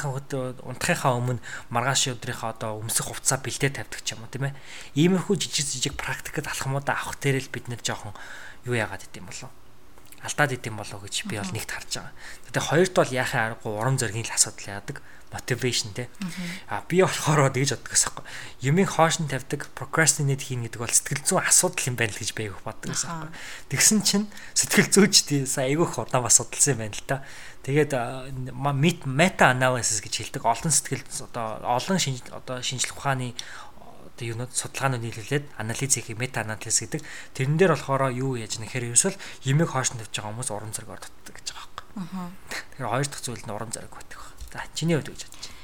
[0.66, 1.40] унтахынхаа өмнө
[1.70, 4.58] маргааш өдрийнхаа одоо өмсөх хувцас бэлдээ тавьдаг ч юм уу тийм ээ.
[4.98, 8.14] Иймэрхүү жижиг жижиг практикт алхмуудаа авах дээр л бид нэр жоохон
[8.66, 9.50] юу яагаад идэм болов
[10.22, 12.14] алдаад идэм болов гэж би бол нэгт харж байгаа.
[12.46, 14.96] Тэгээ хоёрт бол яахын аргагүй урам зоригийн л асуудал яадаг
[15.32, 16.08] мотивашн те.
[16.68, 18.24] А би болохоор тэгж боддог гэсэн юм.
[18.60, 22.30] Юмыг хоош нь тавьдаг, procrastinate хийн гэдэг бол сэтгэл зүйн асуудал юм байна л гэж
[22.36, 23.32] би айгүйх боддог гэсэн юм.
[23.72, 27.16] Тэгсэн чинь сэтгэл зүйч тий айгүйх удаан бас судалсан юм байна л та.
[27.62, 27.92] Тэгээд
[29.06, 33.38] meta analysis гэж хэлдэг олон сэтгэл одоо олон шинж одоо шинжлэх ухааны
[34.12, 37.00] одоо юунууд судалгаанууд нийлүүлээд анализ хийх мета анализ гэдэг.
[37.32, 39.16] Тэрэн дээр болохоор юу яаж нэхэр ерөөсөл
[39.48, 41.72] юмыг хоош нь тавьж байгаа хүмүүс уран зоригоор дутдаг гэж байгаа.
[41.96, 42.28] Аа.
[42.50, 44.20] Тэгэхээр хоёр дахь зүйл нь уран зориг байдаг.
[44.52, 45.60] За чиний хувьд гэж бодож байна.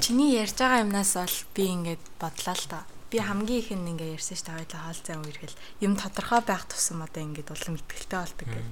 [0.00, 2.88] Чиний ярьж байгаа юмнаас бол би ингээд бодлоо л та.
[3.12, 6.64] Би хамгийн их нь ингээд ярьсан ш та хоёулаа хаал зам үерхэл юм тодорхой байх
[6.66, 8.68] тусам одоо ингээд улам ихтгэлтэй болдог гэх.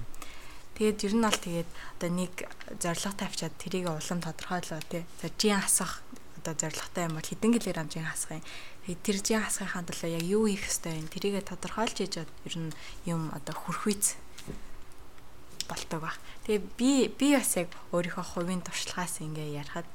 [0.75, 1.71] Тэгээд ер нь бол тэгээд
[2.01, 2.33] одоо нэг
[2.81, 5.05] зорилго тавьчаад тэрийг улам тодорхойлоо тий.
[5.21, 6.03] За жин хасах
[6.43, 8.45] одоо зорилготой юм бол хэдэн гэлээр амжин хасах юм.
[9.07, 11.07] Тэр жин хасахын хандлаа яг юу хийх ёстой юм.
[11.07, 12.75] Тэрийгэ тодорхойлж ийж ер нь
[13.07, 14.19] юм одоо хүрхүйц
[15.69, 16.17] болдог баг.
[16.47, 19.89] Тэгээ би би бас яг өөрийнхөө хувийн туршлагаас ингээ ярихад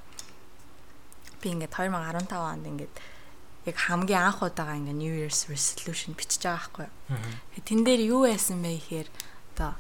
[1.41, 2.95] би ингээд 2015 онд ингээд
[3.68, 7.63] яг хамгийн анх удаага ингээ New Year's resolution бичиж байгаа байхгүй юу.
[7.68, 9.09] Тэн дээр юу байсан бэ гэхээр
[9.55, 9.76] одоо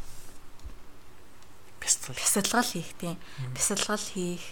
[1.79, 3.15] бясалгал хийх тийм.
[3.55, 4.43] Бясалгал хийх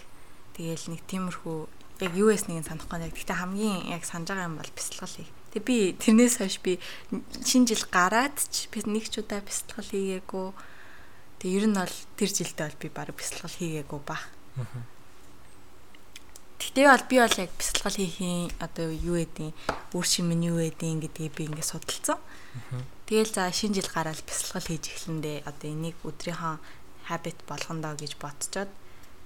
[0.56, 1.58] тэгээл нэг тиймэрхүү
[2.00, 5.32] яг юу ясныг санахгүй яг гэхдээ хамгийн яг санаж байгаа юм бол бясалгал хийх.
[5.52, 6.80] Тэг би тэрнээс хойш би
[7.44, 10.48] шинэ жил гараад ч би нэг ч удаа бясалгал хийгээгүй
[11.46, 14.18] Тэгээ ер нь бол тэр жилдээ бол би баг бясалгал хийгээгүй ба.
[16.58, 19.54] Тэгтээ бол би бол яг бясалгал хийхийн одоо юу гэдэг
[19.94, 22.18] үр шим нь юу гэдэг гэдгийг би ингээд судалсан.
[23.06, 26.58] Тэгэл за шинэ жил гараад бясалгал хийж эхлэндээ одоо энийг өдрийнхөө
[27.14, 28.70] habit болгондоо гэж бодцоод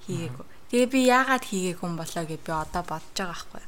[0.04, 0.44] хийгээгүй.
[0.70, 3.64] Тэгээ би яагаад хийгээгүй юм болоо гэж би одоо бодож байгаа байхгүй.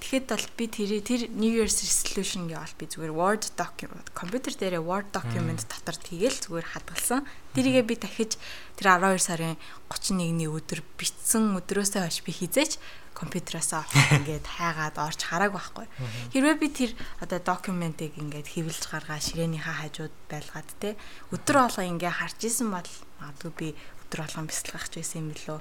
[0.00, 4.80] Тэгэхэд бол би тэр тэр New Year's resolution гэж би зүгээр Word document компьютер дээрээ
[4.80, 7.28] Word document дотор тэгээл зүгээр хадгалсан.
[7.52, 8.40] Тэрийгээ би дахиж
[8.80, 9.60] тэр 12 сарын
[9.92, 12.80] 31-ний өдөр бичсэн өдрөөсөө хойш би хизээч
[13.12, 13.84] компьютераасаа
[14.16, 15.86] ингээд хайгаад орж харааг байхгүй.
[16.32, 16.90] Хэрвээ би тэр
[17.20, 20.94] одоо документыг ингээд хэвлж гаргаа ширээнийхээ хажууд байлгаад те
[21.34, 22.88] өдөр болго ингээд харж исэн бол
[23.18, 23.68] магадгүй би
[24.08, 25.58] өдөр болгон бясалгах гэсэн юм билүү.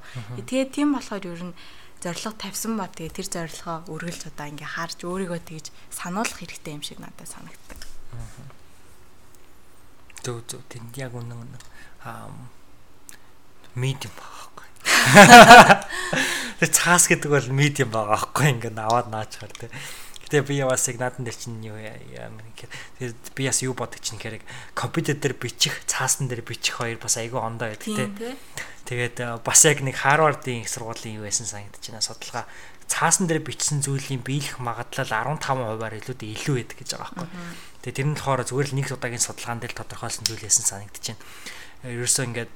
[0.48, 1.58] Тэгээд тийм болохоор ер нь
[2.00, 6.84] зорилго тавьсан ба тэгээ тэр зорилгоо үргэлж удаа ингээ харж өөрийгөө тэгж сануулах хэрэгтэй юм
[6.86, 7.80] шиг надад санагддаг.
[10.24, 11.64] Зөв зөв тэнд яг үнэн үнэн
[12.08, 12.32] аа
[13.76, 14.68] медиум байхгүй.
[16.58, 19.74] Тэгээ цаас гэдэг бол медиум байгаа байхгүй ингээ аваад наачаар тэ.
[20.28, 24.20] Гэтэ би бас яг наадан дээр чинь юу ямар тэгэхээр би бас юу бодож чинь
[24.20, 24.44] хэрэг
[24.76, 28.36] компьютер дээр бичих, цаасан дээр бичих хоёр бас айгүй ондоо байдаг те.
[28.92, 32.44] Тэгээд бас яг нэг Харвардын их сургуулийн юу байсан санагдаж байна судалгаа.
[32.92, 37.28] Цаасан дээр бичсэн зүйлийн биелэх магадлал 15%-аар илүүтэй илүү байдаг гэж байгаа байхгүй.
[37.88, 41.24] Тэгээд тэр нь болохоор зүгээр л нэг удаагийн судалгаан дээр тодорхойлсон зүйл байсан санагдаж байна.
[41.88, 42.52] Ерөөсөө ингээд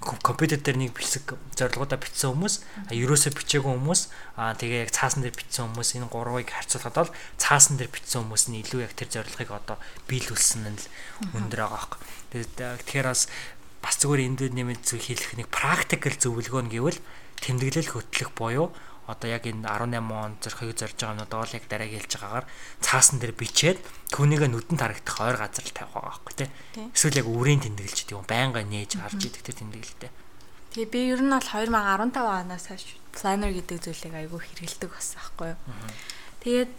[0.00, 2.54] компьютер дээр нэг бэлсэг зорилгоудаа бичсэн хүмүүс
[2.88, 4.00] ерөөсөө бичээгүй хүмүүс
[4.40, 8.44] аа тэгээ яг цаасан дээр бичсэн хүмүүс энэ гурвыг харьцуулахад бол цаасан дээр бичсэн хүмүүс
[8.48, 9.76] нь илүү яг тэр зорилгыг одоо
[10.08, 10.88] биелүүлсэн нь л
[11.36, 12.00] өндөр байгаа
[12.32, 12.80] хэрэг.
[12.80, 13.28] Тэгэхээр бас
[13.84, 17.00] бас зүгээр энд нэмээд зүг хэлэх нэг практикал зөвлөгөө нь гэвэл
[17.44, 18.72] тэмдэглэл хөтлөх буюу
[19.10, 22.46] одоо яг энэ 18 он зөрхийг зорж байгаа юмнууд бол яг дараагийн хэлж байгаагаар
[22.78, 23.78] цаасан дээр бичээд
[24.14, 26.48] түүнийг нүдэнд харагдах ойр газар л тавих байгаа байхгүй тий.
[26.94, 30.10] Эсвэл яг үрийн тэмдэглэж юм байнга нээж харж идэх тэр тэмдэглэлтэй.
[30.70, 35.48] Тэгээ би ер нь бол 2015 оноос хойш планер гэдэг зүйлийг айгүй хэрэгэлдэг болсон байхгүй
[35.50, 35.60] юу.
[36.46, 36.70] Тэгээд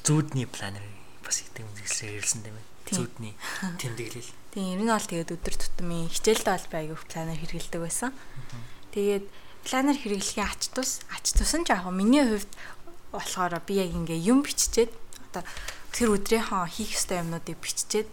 [0.00, 0.84] зүудний планер
[1.20, 2.66] бас гэдэг зүйлсээр ирсэн тийм ээ.
[2.88, 3.34] Зүудний
[3.76, 4.32] тэмдэглэл.
[4.56, 8.10] Тийм ер нь бол тэгээд өдөр тутмын хичээлдээ бол би айгүй планер хэрэгэлдэг байсан.
[8.96, 9.26] Тэгээд
[9.68, 12.48] планер хэрэглэхийн ач тус ач тус нь яг миний хувьд
[13.12, 14.88] болохоор би яг ингээ юм биччихэд
[15.28, 15.44] одоо
[15.92, 18.08] тэр өдрийнхөө хийх ёстой юмнуудыг биччихэд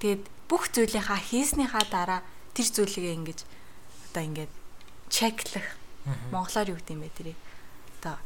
[0.00, 2.20] тэгээд бүх зүйлийнхаа хийснийхаа дараа
[2.56, 3.44] тэр зүйлийг ингэж
[4.08, 4.52] одоо ингээд
[5.12, 5.76] чеклэх
[6.32, 7.38] монголоор юу гэдэг юм бэ тэрийг
[8.00, 8.16] одоо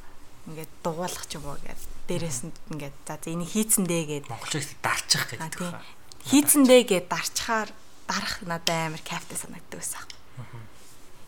[0.46, 5.24] ингээд дугуулах ч юм уу гэдэг дээрээс нь ингээд за энийг хийцэндээ гэдэг монголчууд дарчих
[5.34, 5.82] гэдэг.
[6.30, 7.70] Хийцэндээ гэдэг дарчхаар
[8.06, 10.06] дарах надад амар кайфтай санагддаг байсан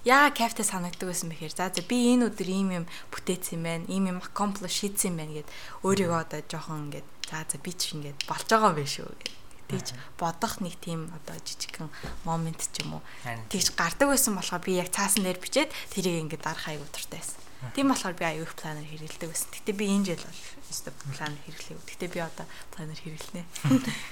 [0.05, 4.19] яа кайфтай санагддаг байсан бэхээр за би энэ өдөр ийм юм бүтээсэн байна ийм юм
[4.21, 5.49] accomplish хийсэн байна гэд
[5.81, 9.33] өөрийгөө одоо жоохон ингээд за за би ч ингээд болж байгаа юм биш үү гэд
[9.69, 11.89] тийж бодох нэг тийм одоо жижигхэн
[12.29, 13.03] момент ч юм уу
[13.49, 17.41] тийж гардаг байсан болохоор би яг цаасан дээр бичээд тэрийг ингээд дарах аяг утгартай байсан.
[17.73, 19.49] Тийм болохоор би аяг планер хэрэгэлдэг байсан.
[19.57, 21.81] Гэтэ би энэ жил бол өстө планер хэрэглэв.
[21.81, 22.47] Гэтэ би одоо
[22.77, 23.43] планер хэрэглэнэ.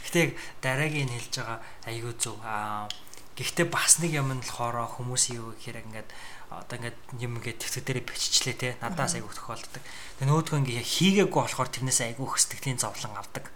[0.08, 0.20] Гэтэ
[0.64, 2.40] дараагийн хэлж байгаа аягүй зөв.
[2.40, 2.88] Аа
[3.36, 6.08] Гэхдээ бас нэг юм нь болохоор хүмүүс юу гэхээр ингээд
[6.52, 9.80] одоо ингээд юм ингээд төвтө дээр биччихлээ те надаас айгу тохиолддог.
[10.20, 13.48] Тэгээ нөгөөдгөө ингээд хийгээгүй болохоор тэрнээс айгу хөсдөглийн зовлон авдаг.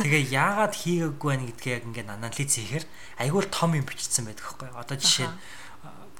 [0.00, 2.84] Тэгээ яагаад хийгээгүй байна гэдгээ яг ингээд анализ хийхээр
[3.20, 4.68] айгу том юм бичсэн байдаг байхгүй.
[4.72, 5.36] Одоо жишээ нь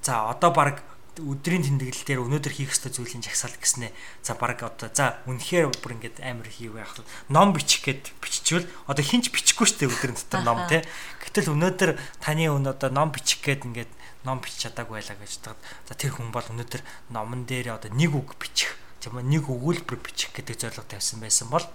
[0.05, 0.85] за одоо баг
[1.19, 3.91] өдрийн тэмдэглэл дээр өнөөдөр хийх ёстой зүйлийн жагсаал гэснээ
[4.23, 7.09] за баг одоо за үнэхээр бүр ингээд амар хийв яах вэ?
[7.35, 10.87] Ном бичих гээд биччихвэл одоо хинч бичихгүй шүү дээ өдрийн дотор ном те
[11.27, 11.91] гэтэл өнөөдөр
[12.23, 13.93] таны өн одоо ном бичих гээд ингээд
[14.23, 15.59] ном бичиж чадаагүй байлаа гэж таад
[15.89, 20.31] за тэр хүн бол өнөөдөр номон дээр одоо нэг үг бичих тийм нэг өгүүлбэр бичих
[20.37, 21.67] гэдэг зорилго тавьсан байсан бол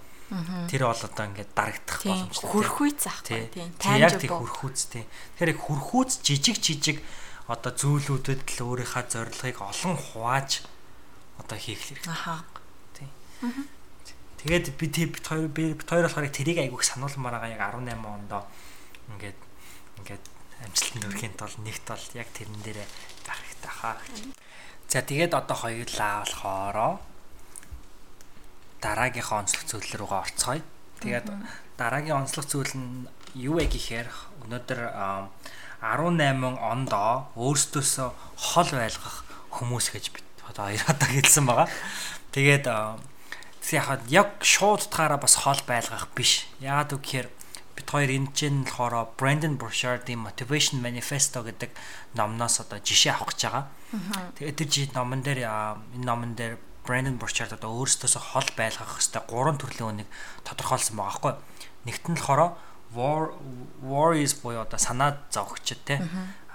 [0.69, 2.49] Тэр бол одоо ингээд дарагдах боломжтой.
[2.49, 3.69] Хөрхүй заахгүй тийм.
[3.93, 5.05] Яг тийм хөрхүүц тийм.
[5.37, 6.97] Тэгэхээр хөрхүүц жижиг жижиг
[7.45, 10.65] одоо зүйлүүдэд л өөрийнхөө зорилгыг олон хувааж
[11.37, 12.09] одоо хийх хэрэгтэй.
[12.09, 12.41] Аха.
[12.97, 13.09] Тийм.
[14.41, 18.41] Тэгээд би бит хоёр бит хоёр болохоор тэрийг айгүйх сануулмаар байгаа яг 18 ондоо
[19.13, 19.39] ингээд
[20.01, 20.25] ингээд
[20.65, 22.87] амжилтанд хүрэхэд бол нэгт бол яг тэрэн дээрээ
[23.25, 23.97] байх хэрэгтэй хаа.
[24.89, 26.89] За тэгээд одоо хоёулаа болохоро
[28.81, 30.61] дараагийнхаа онцлог зүйлэр рүүгээ орцгоё.
[31.01, 31.27] Тэгээд
[31.77, 34.07] дараагийн онцлог зүйл нь юу вэ гэхээр
[34.45, 34.79] өнөөдөр
[35.85, 39.21] 18 ондоо өөрсдөөсөө хол байлгах
[39.53, 41.69] хүмүүс гэж бид одоо хоёроо хэлсэн байгаа.
[42.33, 46.49] Тэгээд яг яг шууд утгаараа бас хол байлгах биш.
[46.59, 47.29] Яагаад гэвэл
[47.75, 51.69] бид хоёр энэ чинь болохоор Brandon Burchard-ийн Motivation Manifesto гэдэг
[52.15, 53.65] номноос одоо жишээ авах гэж байгаа.
[54.39, 59.25] Тэгээд тэр жишээ номон дээр энэ номон дээр Brandon Burchard одоо өөрсдөөсөө хол байлгах хэвээр
[59.27, 60.09] гурван төрлийн үнийг
[60.45, 61.33] тодорхойлсон байгаа байхгүй.
[61.89, 62.55] Нэгт нь болохоор
[62.95, 66.01] warriors буюу одоо санаа зовгчд те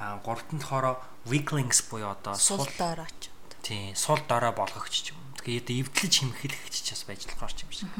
[0.01, 0.97] а гуравт нь болохоор
[1.29, 3.31] weaklings буюу одоо сул дорооч
[3.63, 5.21] тий сул дорой болгогч юм.
[5.45, 7.91] Тэгээд эвдлэж химхэлэгч ч бас байж болохоор ч юм шиг.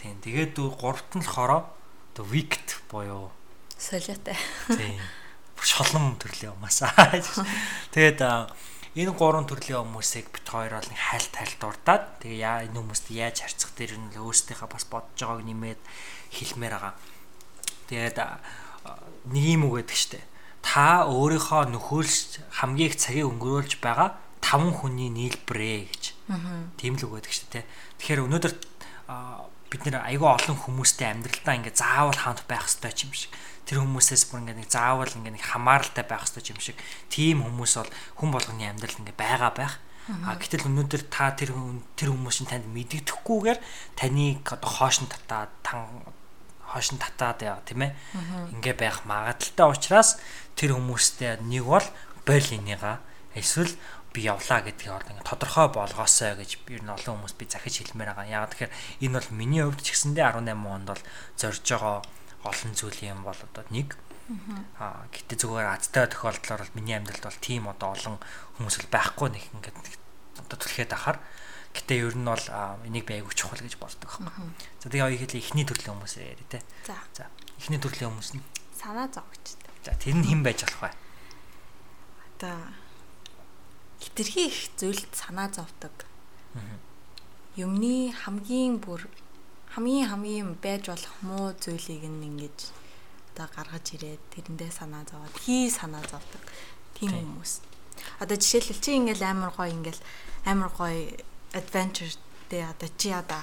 [0.00, 1.68] Тий тэгээд гуравт нь болохоор
[2.16, 3.30] одоо weaked буюу
[3.76, 4.36] солиотой.
[4.68, 4.96] Тий
[5.60, 6.96] шолон төрлийн юмасаа
[7.94, 8.24] тэгээд
[8.96, 13.44] энэ гурван төрлийн хүмүүсийг бит хоёр бол хайлт хайлт дурдаад тэгээ яа энэ хүмүүст яаж
[13.44, 13.76] харьцах?
[13.76, 15.80] Дээр нь өөрсдийнхээ бас бодож байгааг нэмээд
[16.32, 16.94] хэлмээр байгаа
[17.90, 18.18] Тэгээд
[19.34, 20.22] нэг юм үг гэдэг штэ.
[20.62, 26.04] Та өөрийнхөө нөхөрлж хамгийн их цагийг өнгөрүүлж байгаа таван хүний нийлбэрээ гэж.
[26.78, 27.66] Тийм л үг гэдэг штэ.
[27.98, 28.52] Тэгэхээр өнөөдөр
[29.70, 33.30] бид нэр айгүй олон хүмүүстэй амьдралдаа ингээ заавал хамт байх хэрэгтэй юм шиг.
[33.66, 36.78] Тэр хүмүүсээс бүр ингээ нэг заавал ингээ нэг хамааралтай байх хэрэгтэй юм шиг.
[37.06, 39.74] Тийм хүмүүс бол хүн болгоны амьдрал ингээ байгаа байх.
[40.26, 41.54] А гэтэл өнөөдөр та тэр
[41.94, 43.58] тэр хүмүүс чинь танд мэддэхгүйгээр
[43.94, 45.54] таныг одоо хоош нь татаад
[46.70, 47.92] хойш нь татаад яа тийм ээ.
[48.54, 50.22] Ингээ байх магадaltaй учраас
[50.54, 51.86] тэр хүмүүстэй нэг бол
[52.24, 53.02] бойл энийга
[53.34, 53.74] эсвэл
[54.14, 58.10] би явлаа гэдгийг одоо ингээд тодорхой болгоосоо гэж ер нь олон хүмүүс би захиж хэлмээр
[58.14, 58.26] байгаа.
[58.26, 58.74] Яг тэгэхээр
[59.06, 61.02] энэ бол миний хувьд ч гэсэндээ 18 онд бол
[61.38, 62.02] зорж байгаа
[62.42, 63.94] олон зүйл юм бол одоо нэг.
[64.82, 68.16] Аа гэтээ зүгээр азтай тохиолдлоор бол миний амьдралд бол тийм одоо олон
[68.58, 69.44] хүмүүс л байхгүй нэг.
[69.58, 69.78] Ингээд
[70.42, 71.18] одоо түлхээд ахаар
[71.74, 72.46] гэтээ ер нь бол
[72.86, 74.50] энийг би айгуу чухал гэж боддог байхгүй.
[74.82, 76.62] За тэгээ хоёул ихний төрлийн хүмүүс яри те.
[76.86, 76.98] За.
[77.14, 78.42] За ихний төрлийн хүмүүс нь
[78.74, 79.70] санаа зовгчтой.
[79.86, 80.92] За тэр нь хэн байж болох вэ?
[82.34, 82.58] Одоо
[84.00, 85.94] хитрхи их зүйлд санаа зовдөг.
[87.54, 89.06] Юмны хамгийн бүр
[89.76, 92.58] хамгийн хамгийн байж болох муу зүйлийг нь ингэж
[93.34, 96.42] одоо гаргаж ирээд тэрэндээ санаа зовоод хий санаа зовдөг
[96.98, 97.62] тийм хүмүүс.
[98.18, 100.02] Одоо жишээлбэл чи ингээл амар гоё ингээл
[100.48, 101.14] амар гоё
[101.52, 102.14] adventure
[102.50, 103.42] дээр одоо чи одоо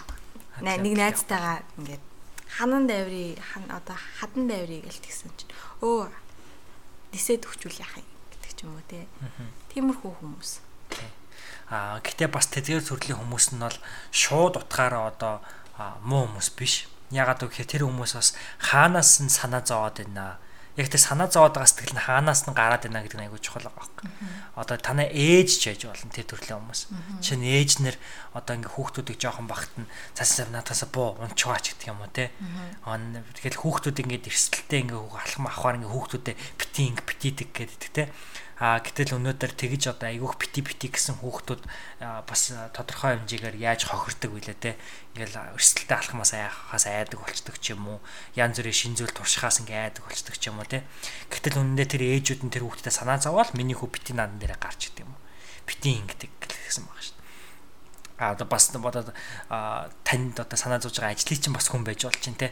[0.62, 2.04] нэг найзтайгаа ингээд
[2.58, 3.40] ханан дайврыг
[3.70, 5.54] одоо хадан дайврыг гэлт гисэн чинь
[5.84, 6.10] өө
[7.14, 9.08] нисээд өгчүүл яах юм гэдэг ч юм уу те.
[9.72, 10.52] Тиймэрхүү хүмүүс.
[11.68, 13.80] Аа гэтээ бас тэдгээр төрлийн хүмүүс нь бол
[14.12, 15.44] шууд утгаараа одоо
[16.04, 16.88] муу хүмүүс биш.
[17.12, 18.30] Ягаад гэвэл тэр хүмүүс бас
[18.60, 20.40] хаанаас нь санаа зовоод байна
[20.78, 23.66] яг тэр санаа зовоод байгаа сэтгэл нь хаанаас нь гараад байна гэдэг нь айгүй чухал
[23.66, 24.06] байгаа байхгүй.
[24.54, 26.82] Одоо танаа ээж ч яж болно тэр төрлийн хүмүүс.
[27.18, 27.98] Жишээ нь ээж нэр
[28.38, 32.30] одоо ингээ хүүхдүүдийг жоохон багт нь цаас надаас буу унчваач гэдэг юм уу те.
[32.86, 38.04] Тэгэхээр хүүхдүүд ингээд эрсдэлтэй ингээ алхам авахаар ингээ хүүхдүүдэд бити ингээ битийдэг гэдэг те.
[38.58, 41.62] А гэтэл өнөөдөр тэгж одоо айгүйх бити бити гэсэн хүүхдүүд
[42.26, 42.42] бас
[42.74, 44.82] тодорхой хэмжээгээр яаж хохирдог вүлээ те.
[45.14, 48.00] Ингээл өрсөлдөлтөй алхмаас айхахаас айдаг болчдөг ч юм уу.
[48.34, 50.82] Янз бүрийн шин зүйл туршихаас ингээ айдаг болчдөг ч юм уу те.
[51.30, 54.90] Гэтэл үнэндээ тэр ээжүүд нь тэр хүүхдэд санаа зовоол миний хүү бити наадан дээр гарч
[54.90, 55.22] идэв юм уу.
[55.70, 56.34] Бити ингэдэг
[56.68, 57.18] гэсэн байгаа шүү.
[58.18, 59.14] А одоо бас бодоод
[60.02, 62.52] танд одоо санаа зовж байгаа ажлыг чинь бас хүн байж болж чинь те.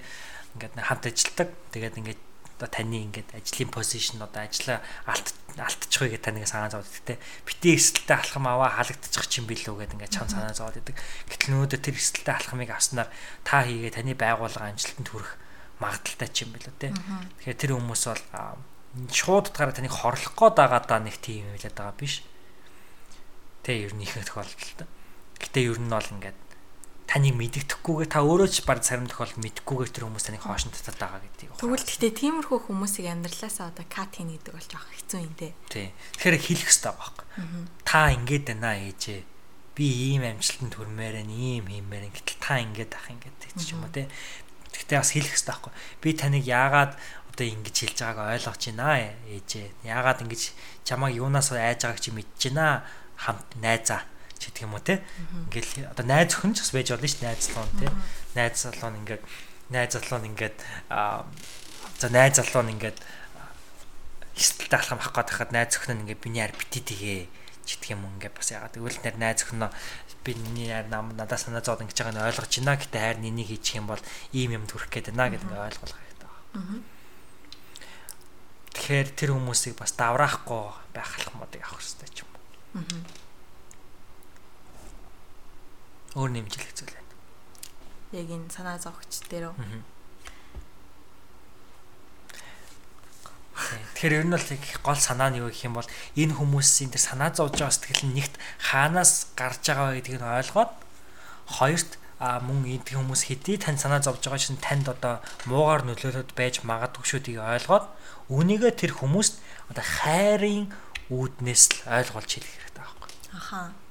[0.53, 1.49] Ингээд хамт ажилладаг.
[1.74, 2.22] Тэгээд ингээд
[2.56, 4.80] одоо таны ингээд ажлын позишн одоо ажлаа
[5.10, 7.20] алт алдчих вэ гэдэг таныг санаа зовд те.
[7.47, 10.95] Бити эрсдэлтэй алхам аваа халагдчих чинь билүү гэдэг ингээд чам санаа зовд идэг.
[11.32, 13.10] Гэтэл нөөдө тэр эрсдэлтэй алхамыг авснаар
[13.47, 15.32] та хийгээ таны байгууллага амжилтанд хүрэх
[15.80, 16.91] магадaltaй чинь билүү те.
[16.91, 18.24] Тэгэхээр тэр хүмүүс бол
[19.12, 22.24] шууд утгаараа таныг хорлох гээд байгаа даа нэг тийм юм хэлээд байгаа биш.
[23.64, 24.88] Те ер нь их тохиолдолтой
[25.39, 26.38] гэтээ ер нь бол ингээд
[27.06, 31.22] таныг мэддэхгүйгээ та өөрөө ч баг царим тохиолдолд мэддэггүйгээр тэр хүмүүс таныг хоошин татаад байгаа
[31.22, 31.53] гэдгийг.
[31.62, 35.53] Тэгвэл гэхдээ тиймэрхүү хүмүүсийг амьдралаасаа одоо кат хийн гэдэг бол жоох хэцүү юм дээ.
[35.70, 35.88] Тий.
[36.18, 37.26] Тэгэхээр хэлэх хэрэгтэй байхгүй.
[37.86, 39.22] Та ингэж байна ээжээ.
[39.78, 42.16] Би ийм амжилтанд хүрмээр байна, ийм хиймээр байна.
[42.18, 44.10] Гэтэл та ингэж ах ингэж гэж юм уу те.
[44.74, 45.74] Гэхдээ бас хэлэх хэрэгтэй байхгүй.
[46.01, 46.93] Би таныг яагаад
[47.36, 49.68] одоо ингэж хэлж байгааг ойлгож байна ээжээ.
[49.86, 50.41] Яагаад ингэж
[50.88, 52.88] чамайг юунаас айж байгааг чи мэдэж байна
[53.20, 54.08] хамт найзаа
[54.46, 55.02] ч гэдэг юм уу те.
[55.50, 57.89] Ингээл одоо найз өхөн ч бас байж болно дээ найз залуу те.
[58.38, 59.24] Найз залуу нь ингээд
[59.74, 60.58] найз залуу нь ингээд
[61.98, 62.98] за найз залуу нь ингээд
[64.38, 67.26] хистэлтэй алхам авах гээд хахад найз өхөн нь ингээд биний ар бити тэгээ
[67.66, 69.74] ч гэдэг юм ингээд бас ягаад гэвэл нэр найз өхөн
[70.22, 73.80] биний ар нам надад санаа зовд ингэж байгааг нь ойлгож байна гэтээ хайр нэнийг хийчих
[73.80, 74.04] юм бол
[74.36, 76.84] ийм юм төрөх гээд байна гэдэг ингээд ойлгох хэрэгтэй байна.
[78.76, 82.43] Тэгэхээр тэр хүмүүсийг бас давраахгүй байх алхмуудыг авах хэрэгтэй ч юм уу.
[86.16, 87.13] Өөр нэмжлэх зүйл байна.
[88.16, 89.55] Яг энэ санаа зовгч дээр үү?
[93.95, 94.47] Тэгэхээр ер нь бол
[94.84, 98.16] гол санаа нь юу гэх юм бол энэ хүмүүсийн тэр санаа зовж байгаа сэтгэл нь
[98.16, 100.72] нэгт хаанаас гарч байгаа вэ гэдгийг нь ойлгоод
[101.59, 106.32] хоёрт а мөн эдгээр хүмүүс хэдий тань санаа зовж байгаа чинь танд одоо муугар нөлөөлөд
[106.32, 107.86] байж магадгүй шүү гэдгийг ойлгоод
[108.32, 109.39] үнийгээ тэр хүмүүст
[109.72, 110.72] одоо хайрын
[111.11, 113.09] үүднээс л ойлгуулж хэлэх хэрэгтэй байхгүй.
[113.36, 113.84] Ахаа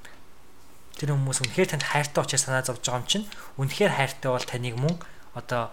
[0.95, 3.25] тэр хүмүүс үнэхээр танд хайртай учраас санаа зовж байгаа юм чинь
[3.59, 4.95] үнэхээр хайртай бол таныг мөн
[5.35, 5.71] одоо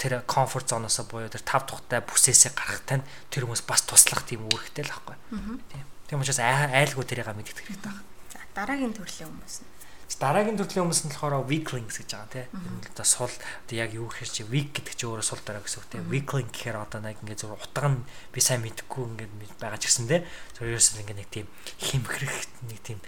[0.00, 4.48] тэр комфорт зоноосоо буюу тэр тав тухтай бүсээсээ гарах тань тэр хүмүүс бас туслах тийм
[4.48, 5.16] үүрэгтэй л байхгүй.
[5.72, 5.84] Тийм.
[6.08, 8.04] Тийм учраас айлгүй тэрийг мэддэг хэрэгтэй байна.
[8.32, 9.69] За дараагийн төрлийн хүмүүс нь
[10.20, 12.52] дараагийн төрлийн хүмүүс нь болохоор weaklings гэж байгаа тийм.
[12.92, 15.88] Одоо сул одоо яг юу гэхээр чи weak гэдэг чи өөрөө сул дараа гэсэн үг
[15.88, 16.04] тийм.
[16.12, 20.12] Weakling гэхээр одоо нэг ингээд зөв утга нь би сайн мэдэхгүй ингээд байгаа ч гэсэн
[20.12, 20.28] тийм.
[20.52, 21.48] Зөв ерөөсөө ингээд нэг тийм
[21.80, 22.36] химхрэх
[22.68, 23.00] нэг тийм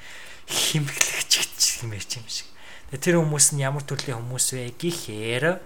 [0.49, 2.49] химэглэгч юм ярьж юм шиг.
[2.97, 5.61] Тэр хүмүүс нь ямар төрлийн хүмүүс вэ гэхээр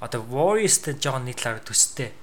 [0.00, 2.16] одоо voice-тэй жоон нийтлээр төстэй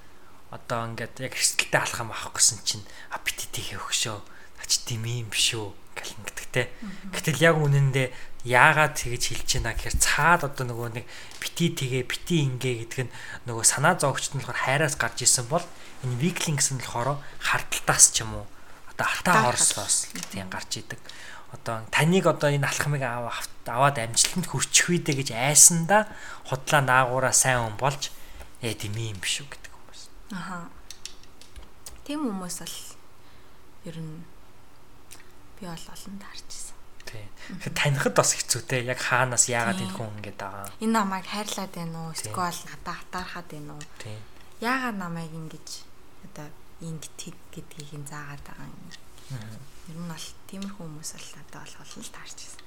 [0.49, 4.17] одоо ингээд яг эрсдэлтэй алхам авах гэсэн чинь аппетитийг өгшөө.
[4.61, 6.65] Ач тийм юм биш үү гэл ингэдэгтэй.
[7.13, 8.07] Гэтэл яг үнэндээ
[8.43, 11.05] яагаад тэгэж хэлж байна гэхээр цаад одоо нөгөө нэг
[11.39, 13.13] бити тэгээ бити ингээ гэдэг нь
[13.47, 15.63] нөгөө санаа зовгчт нь болохоор хайраас гарч исэн бол
[16.03, 18.45] энэ weakling гэсэн нь болохоор хардталтаас ч юм уу
[18.91, 20.99] одоо алтаа хорслоос тийм гарч идэг.
[21.55, 26.11] Одоо таныг одоо энэ алхмыг аваад амжилтанд хүрчих үедээ гэж айсандаа
[26.51, 28.11] худлаа наагаараа сайн хүн болж
[28.59, 30.01] ээ тийм юм биш үү гэдэг хүмүүс.
[30.35, 30.67] Аха.
[32.03, 32.77] Тийм хүмүүс бол
[33.87, 34.32] ер нь
[35.63, 36.75] би бол олон таарч ирсэн.
[37.07, 37.25] Тий.
[37.63, 38.83] Тэгэхээр танихад бас хэцүү те.
[38.83, 40.67] Яг хаанаас яагаад энэ хүн ингэж байгаа.
[40.83, 42.11] Энэ намайг хайрлаад байна уу?
[42.11, 43.83] Эсвэл надад хатаархаад байна уу?
[44.03, 44.17] Тий.
[44.59, 45.67] Яагаад намайг ингэж
[46.27, 46.47] одоо
[46.83, 47.15] ингэж
[47.55, 48.91] гэдгийг нь заагаад байгаа юм.
[49.87, 52.63] Ер нь бол тиймэрхүү хүмүүс бол надад бол олон л таарч ирсэн.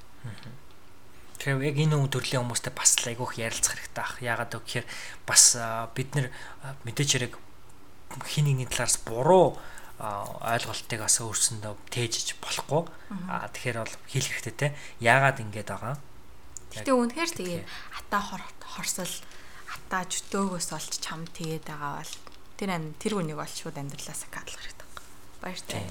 [1.37, 4.17] Тэгэхээр яг энэ төрлийн хүмүүстэй бас л айгүйх ярилцах хэрэгтэй ах.
[4.25, 4.89] Яагаад гэвэл
[5.29, 5.45] бас
[5.93, 6.33] бид нэр
[6.89, 7.35] мэдээч хэрэг
[8.25, 9.61] хин нэгний талаас буруу
[9.97, 12.83] ойлголтыг бас өөрсөндөө тээжж болохгүй.
[13.33, 14.69] Аа тэгэхээр бол хийх хэрэгтэй те.
[15.01, 15.97] Яагаад ингэж байгаа?
[16.77, 18.19] Гэтэ үнэхээр тэгээ ата
[18.61, 19.15] хорсол
[19.73, 22.15] ата чөтөөгөөс олж чам тэгээд байгаа бол
[22.61, 24.89] тэр ам тэр үнийг бол шууд амьдралаасаа гадлах хэрэгтэй.
[25.41, 25.89] Баяртай.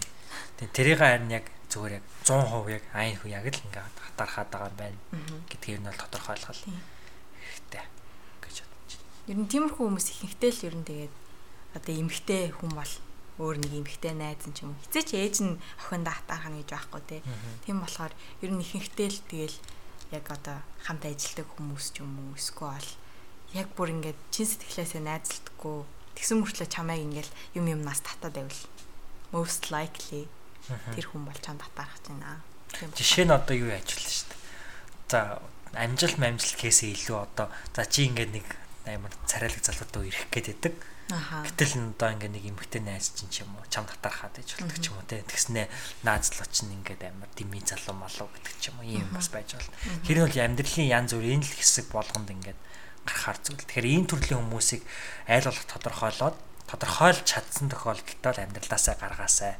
[0.61, 4.69] Тэгээ тэрийг харин яг зүгээр яг 100% яг айн хүү яг л ингээд хатаархаад байгаа
[4.69, 4.99] юм байна
[5.49, 7.85] гэдгийг нь бол тодорхойлох хэрэгтэй
[8.45, 9.29] гэж бодож байна.
[9.33, 11.13] Ер нь тиймэрхүү хүмүүс ихэнхдээ л ер нь тэгээд
[11.75, 12.93] одоо эмгтэй хүн бол
[13.39, 14.81] өөр нэг эмхтэй найз ч юм уу.
[14.87, 17.17] Хизээ ч ээж нь охиндоо хатаархна гэж байхгүй те.
[17.67, 19.57] Тийм болохоор ер нь ихэнхдээ л тэгэл
[20.15, 20.57] яг одоо
[20.87, 22.89] хамт ажилладаг хүмүүс ч юм уу эсвэл
[23.55, 25.77] яг бүр ингээд чин сэтгэлээсээ найзлдаггүй
[26.15, 27.29] тэгсэн мөртлөө чамайг ингээд
[27.59, 28.63] юм юмнаас татаад байвал
[29.35, 30.31] most likely
[30.95, 32.39] тэр хүн бол чамд татаарах байна.
[32.95, 34.41] Жишээ нь одоо юу ажиллана шүү дээ.
[35.11, 35.19] За
[35.75, 38.47] амжилт амжилт кейсээ илүү одоо за чи ингээд нэг
[38.87, 40.75] амар царайлаг залуутай ирэх гээд байдаг
[41.05, 44.89] Гэтэл одоо ингээ нэг эмхтэй найз чинь ч юм уу чам татархаад иж болдог ч
[44.89, 45.69] юм уу те тэгснэ
[46.01, 49.69] наазлуу чинь ингээд амар дими залуу малуу гэдэг ч юм уу ийм бас байж болно.
[50.01, 52.57] Тэр нь бол амьдралын янз бүрийн л хэсэг болгонд ингээд
[53.05, 53.61] гарахаар зүйл.
[53.61, 54.81] Тэгэхээр ийм төрлийн хүмүүсийг
[55.29, 56.37] айл болох тодорхойлоод
[56.73, 59.53] тодорхойлж чадсан тохиолдолд л амьдралаасаа гаргаасай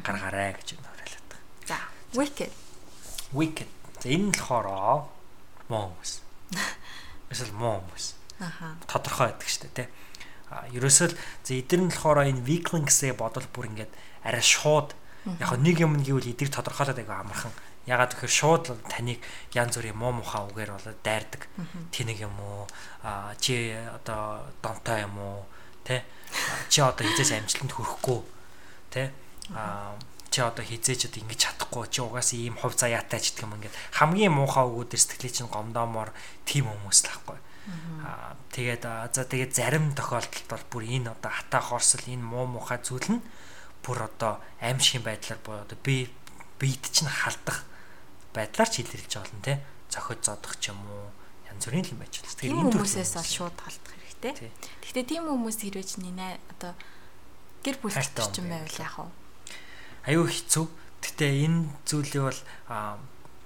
[0.00, 1.44] гаргаарай гэж уриалаад байгаа.
[1.68, 1.76] За,
[2.16, 2.52] wicked.
[3.36, 3.68] Wicked.
[4.00, 5.12] За энэ нь болохоор
[5.68, 6.12] муу хүмүүс.
[7.36, 8.16] Эсвэл муу хүмүүс.
[8.40, 8.80] Аха.
[8.88, 9.88] Тодорхой байдаг шүү дээ, тий
[10.74, 13.92] ерөөсөө л за эдгээр нь болохоор энэ weakling гэсээ бодвол бүр ингээд
[14.22, 14.94] арай шууд
[15.24, 17.52] яг нэг юм гэвэл эдийг тодорхойлоод айгаа амархан.
[17.84, 19.20] Ягаад гэхээр шууд таныг
[19.52, 21.48] янз бүрийн муу мухаа үгээр болоод дайрдаг.
[21.92, 22.64] Тэнэг юм уу?
[23.40, 25.44] Чи одоо донтой юм уу?
[25.84, 26.04] Тэ?
[26.68, 28.20] Чи одоо хизээс амжилтанд хүрэхгүй.
[28.88, 29.12] Тэ?
[30.32, 31.84] Чи одоо хизээж одоо ингэж чадахгүй.
[31.92, 36.12] Чи угаасаа ийм хувь заяатай ч гэх юм ингээд хамгийн муухай өгөөдөр сэтгэлээ чинь гомдоомоор
[36.48, 37.38] тийм хүмүүс л байхгүй
[38.04, 42.78] Аа тэгээд за тэгээд зарим тохиолдолд бол бүр энэ одоо хатаа хорсол энэ муу мухай
[42.84, 43.24] зүйл нь
[43.80, 46.12] бүр одоо аимшигын байдлаар боо одоо би
[46.60, 47.64] биед чинь халдах
[48.36, 51.08] байдлаар ч илэрч болно те зохиод зодох ч юм уу
[51.48, 52.32] янз бүрийн юм байж байна.
[52.36, 54.32] Тэгэхээр энэ хүмүүсээс бол шууд халдах хэрэгтэй.
[54.82, 56.72] Гэхдээ тийм хүмүүс хэрвээ чинь нэ одоо
[57.62, 59.12] гэр бүлтэй ч юм байвал яах вэ?
[60.10, 60.66] Аюу хэцүү.
[61.04, 62.40] Гэтэ энэ зүйлийг бол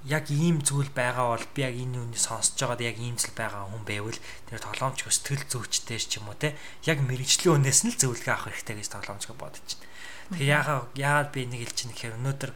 [0.06, 3.66] яг ийм зүйл байгаа бол би яг энэ үнийг сонсож байгаад яг ийм зүйл байгаа
[3.66, 6.54] хүн байвал тэр тоглоомч сэтгэл зүйчтэй ч юм уу те
[6.86, 10.38] яг мэрэгжлийн үнээс нь л зөвлөгөө авах хэрэгтэй гэж тоглоомч бодож байна.
[10.38, 12.50] Тэгээ яагаад яагаад би нэг хэлж чинь гэхээр өнөөдөр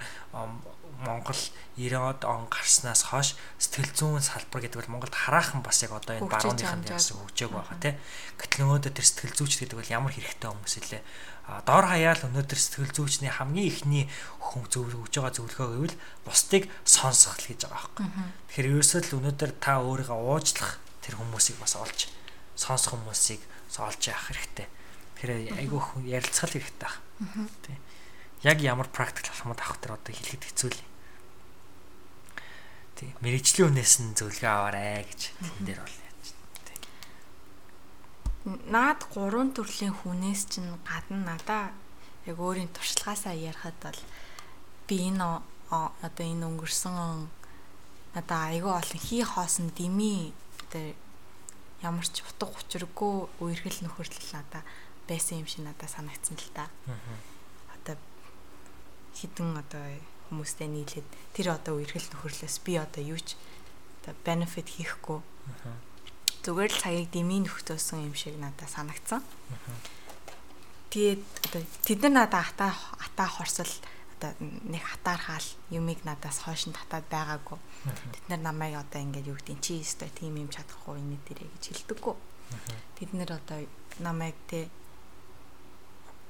[1.03, 1.41] Монгол
[1.75, 6.31] 90-од он гарснаас хойш сэтгэл зүйн салбар гэдэг бол Монголд хараахан бас яг одоо энэ
[6.31, 7.97] барууныхын яасан хөгжөөг байгаа тийм.
[8.39, 11.03] Гэтэл өнөөдөр тэр сэтгэл зүйч гэдэг бол ямар хэрэгтэй хүмүүс илээ
[11.43, 14.05] доор хаяал өнөөдөр сэтгэл зүйчний хамгийн ихний
[14.39, 18.07] хүн зөвлөгөө өгж байгаа зөвлөгөө гэвэл бусдыг сонсох л гэж байгаа байхгүй.
[18.47, 22.09] Тэгэхээр ерөөсөө л өнөөдөр та өөрийгөө уучлах тэр хүмүүсийг бас олж
[22.55, 23.43] сонсох хүмүүсийг
[23.75, 24.69] олж яах хэрэгтэй.
[25.19, 27.51] Тэгэхээр айгүй хүн ярилцах хэрэгтэй байна.
[27.67, 27.77] Тий.
[28.47, 30.81] Яг ямар практик алхмад авах тэр одоо хэлэхэд хэцүү л.
[33.03, 33.11] Тий.
[33.19, 36.02] Мэргэжлийн үнээс нь зөвлөгөө аваарэ гэж тэн дээр бол
[38.45, 41.65] наад гурван төрлийн хүнээс чинь гадна надаа
[42.27, 44.01] яг өөрийн туршлагаасаа ярихад бол
[44.87, 47.29] би энэ одоо энэ өнгөрсөн
[48.15, 50.35] надаа айгүй олон хий хоосон дими
[50.67, 50.95] одоо
[51.83, 54.63] ямар ч утга учиргүй үерхэл нөхөрлөл надаа
[55.09, 56.67] байсан юм шиг надаа санагдсан л та.
[57.79, 57.97] Одоо
[59.15, 59.87] хідэн одоо
[60.31, 63.35] хүмүүстэй нийлээд тэр одоо үерхэл нөхөрлөөс би одоо юу ч
[64.03, 65.19] одоо benefit хийхгүй
[66.43, 69.23] зүгээр л цагийг дэмий нөхтөөсөн юм шиг надад санагдсан.
[70.91, 73.73] Тэгээд одоо тэд нар надад хатаа хатаа хорсол
[74.23, 77.59] одоо нэг хатаархаал юмыг надаас хойш нь татаад байгаагүй.
[78.15, 81.65] Тэд нар намайг одоо ингээд юу гэдэг чи өстой тийм юм чадахгүй энэ дээрээ гэж
[81.71, 82.15] хэлдэггүй.
[82.99, 83.59] Тэд нар одоо
[83.99, 84.71] намайг те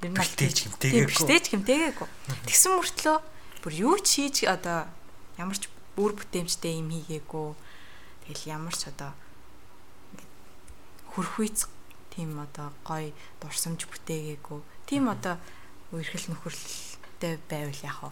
[0.01, 1.09] ер нь бэлтэж хэмтэйгээгүй.
[1.09, 2.09] Бэлтэж хэмтэйгээгүй.
[2.49, 3.17] Тэгсэн мөртлөө
[3.63, 4.89] бүр юу ч хийж одоо
[5.37, 7.49] ямар ч бүр бүтээмжтэй юм хийгээгүй.
[8.25, 9.13] Тэгэл ямар ч одоо
[11.15, 11.69] хөрхүйц
[12.13, 14.61] тийм одоо гой дурсамж бүтээгээгүй.
[14.89, 15.41] Тийм одоо
[15.93, 18.11] үерхэл нөхөрлөлтэй байвал яах вэ?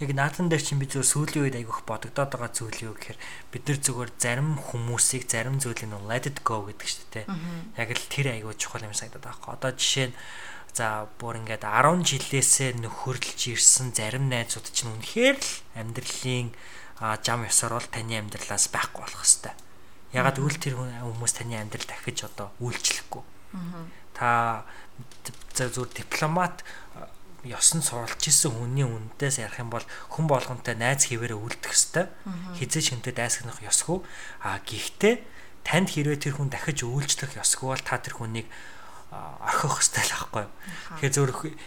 [0.00, 3.18] Яг наатан дээр чинь би зөв сүүлийн үед айгүйх бодогдоод байгаа зүйл юу гэхээр
[3.52, 7.26] бид нар зүгээр зарим хүмүүсийг зарим зүйлийг нь let it go гэдэг шүү дээ.
[7.76, 9.54] Яг л тэр айгүй чухал юм санагдаад байгаа.
[9.60, 10.16] Одоо жишээ нь
[10.72, 16.48] За бүр ингээд 10 жилээсээ нөхөрлж ирсэн зарим найзууд чинь үнэхээр л амьдралын
[17.20, 19.52] жам ёсоор бол таны амьдралаас байхгүй болох хэвээр.
[20.12, 23.22] Ягаад үл тэр хүмүүс таны амьдрал дахиж одоо үйлчлэхгүй.
[24.12, 24.64] Та
[25.56, 26.64] зөв дипломат
[27.42, 29.82] ёсон суралж исэн хүний үндээс ярих юм бол
[30.14, 32.06] хүн болгонтэй найз хэвээрээ үлдэх хэвээр.
[32.54, 33.98] Хизээ шинтэй дайсагнах ёсгүй.
[34.46, 35.24] А гэхдээ
[35.66, 38.46] танд хэрвээ тэр хүн дахиж үйлчлэх ёсгүй бол та тэр хүнийг
[39.12, 40.44] орхих хэрэгтэй л байхгүй.
[41.02, 41.24] Тэгэхээр зөв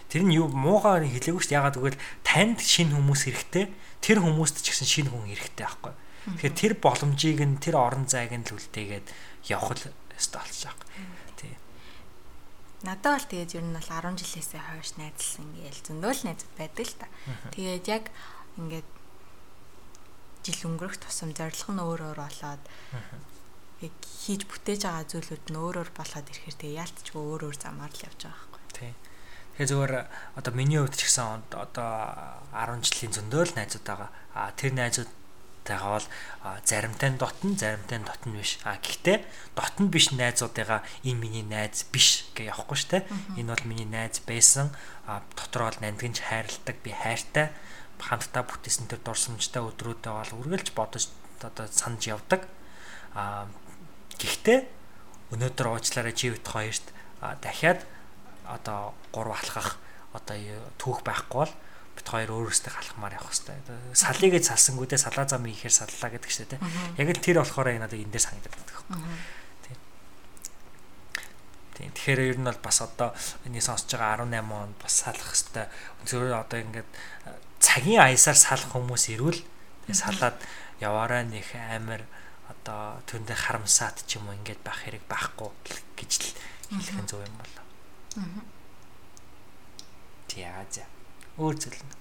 [0.10, 1.60] тэр нь юу муугаар хэлээгүй шүү дээ.
[1.60, 3.66] Ягаад гэвэл танд шинэ хүмүүс хэрэгтэй.
[4.00, 5.94] Тэр хүмүүст ч гэсэн шинэ хүн хэрэгтэй байхгүй.
[6.26, 9.08] Тэгэхээр тэр боломжийг нь тэр орон зайг нь л үлдээгээд
[9.54, 10.82] явах л ёстой болчих жоох.
[11.38, 11.54] Тий.
[12.82, 16.98] Надад бол тэгээд ер нь бол 10 жилээсээ хойш найзлсан гээл зөндөл найзууд байдаг л
[16.98, 17.08] та.
[17.54, 18.04] Тэгээд яг
[18.58, 18.90] ингээд
[20.46, 22.64] жил өнгөрөх тусам зорилго нь өөр өөр болоод
[23.86, 27.92] яг хийж бүтээж байгаа зүйлүүд нь өөр өөр болоод ирэхээр тэгээ яалтчгүй өөр өөр замаар
[27.94, 28.62] л явж байгаа байхгүй.
[28.74, 28.94] Тий.
[29.58, 29.92] Тэгээ зөвөр
[30.38, 31.92] одоо миний хувьд ч гэсэн одоо
[32.54, 34.10] 10 жилийн зөндөөл найзууд байгаа.
[34.38, 35.25] А тэр найзуудтайгаа
[35.66, 36.06] бол
[36.62, 38.62] заримтай нь дотн, заримтай нь дотн биш.
[38.62, 39.26] А гэхдээ
[39.58, 42.98] дотн биш найзуудыгаа энэ миний найз биш гэж явахгүй штэ.
[43.40, 44.70] Энэ бол миний найз байсан.
[45.10, 47.50] А дотроо л нандинч хайрладаг, би хайртай
[47.98, 51.10] хамтдаа бүтээсэн тэр дурсамжтай өдрүүдэд бол үргэлж бодож
[51.42, 52.46] одоо санаж явдаг.
[53.18, 53.48] А
[54.16, 54.60] Гэхдээ
[55.36, 56.86] өнөөдөр уучлаарай бит хоёрт
[57.44, 57.84] дахиад
[58.48, 59.76] одоо гурав алхах
[60.16, 60.40] одоо
[60.80, 61.54] түүх байхгүй бол
[62.06, 63.98] бит хоёр өөрөөсөө халахмаар явах хэрэгтэй.
[63.98, 66.62] Салыг гэж салсангүү дээ салаа зам ихээр саллаа гэдэг чинь тийм.
[67.02, 69.18] Яг л тэр болохоор энэ одоо энэ дээр санагдаад байна.
[69.66, 69.78] Тийм.
[71.74, 71.90] Тийм.
[71.98, 73.10] Тэгэхээр ер нь бол бас одоо
[73.50, 75.66] энэ сонсож байгаа 18 он бас салах хэрэгтэй.
[76.06, 76.90] Зөвхөн одоо ингээд
[77.58, 79.42] цагийн аясаар салах хүмүүс ирвэл
[79.90, 80.38] салаад
[80.78, 82.06] яваараа нэх амар
[82.54, 85.50] одоо түүндээ харамсаад ч юм уу ингээд байх хэрэг байхгүй
[85.98, 86.30] гэж л
[86.70, 87.66] хэлэх нь зөв юм болоо.
[88.22, 88.46] Аа.
[90.30, 90.86] Тиа за.
[91.36, 91.94] Өөр зүйл нь.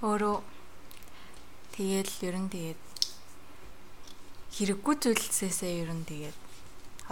[0.00, 0.36] Өөрөө
[1.76, 2.80] тэгэл ер нь тэгээд
[4.56, 6.38] хэрэггүй зүйлсээсээ ер нь тэгээд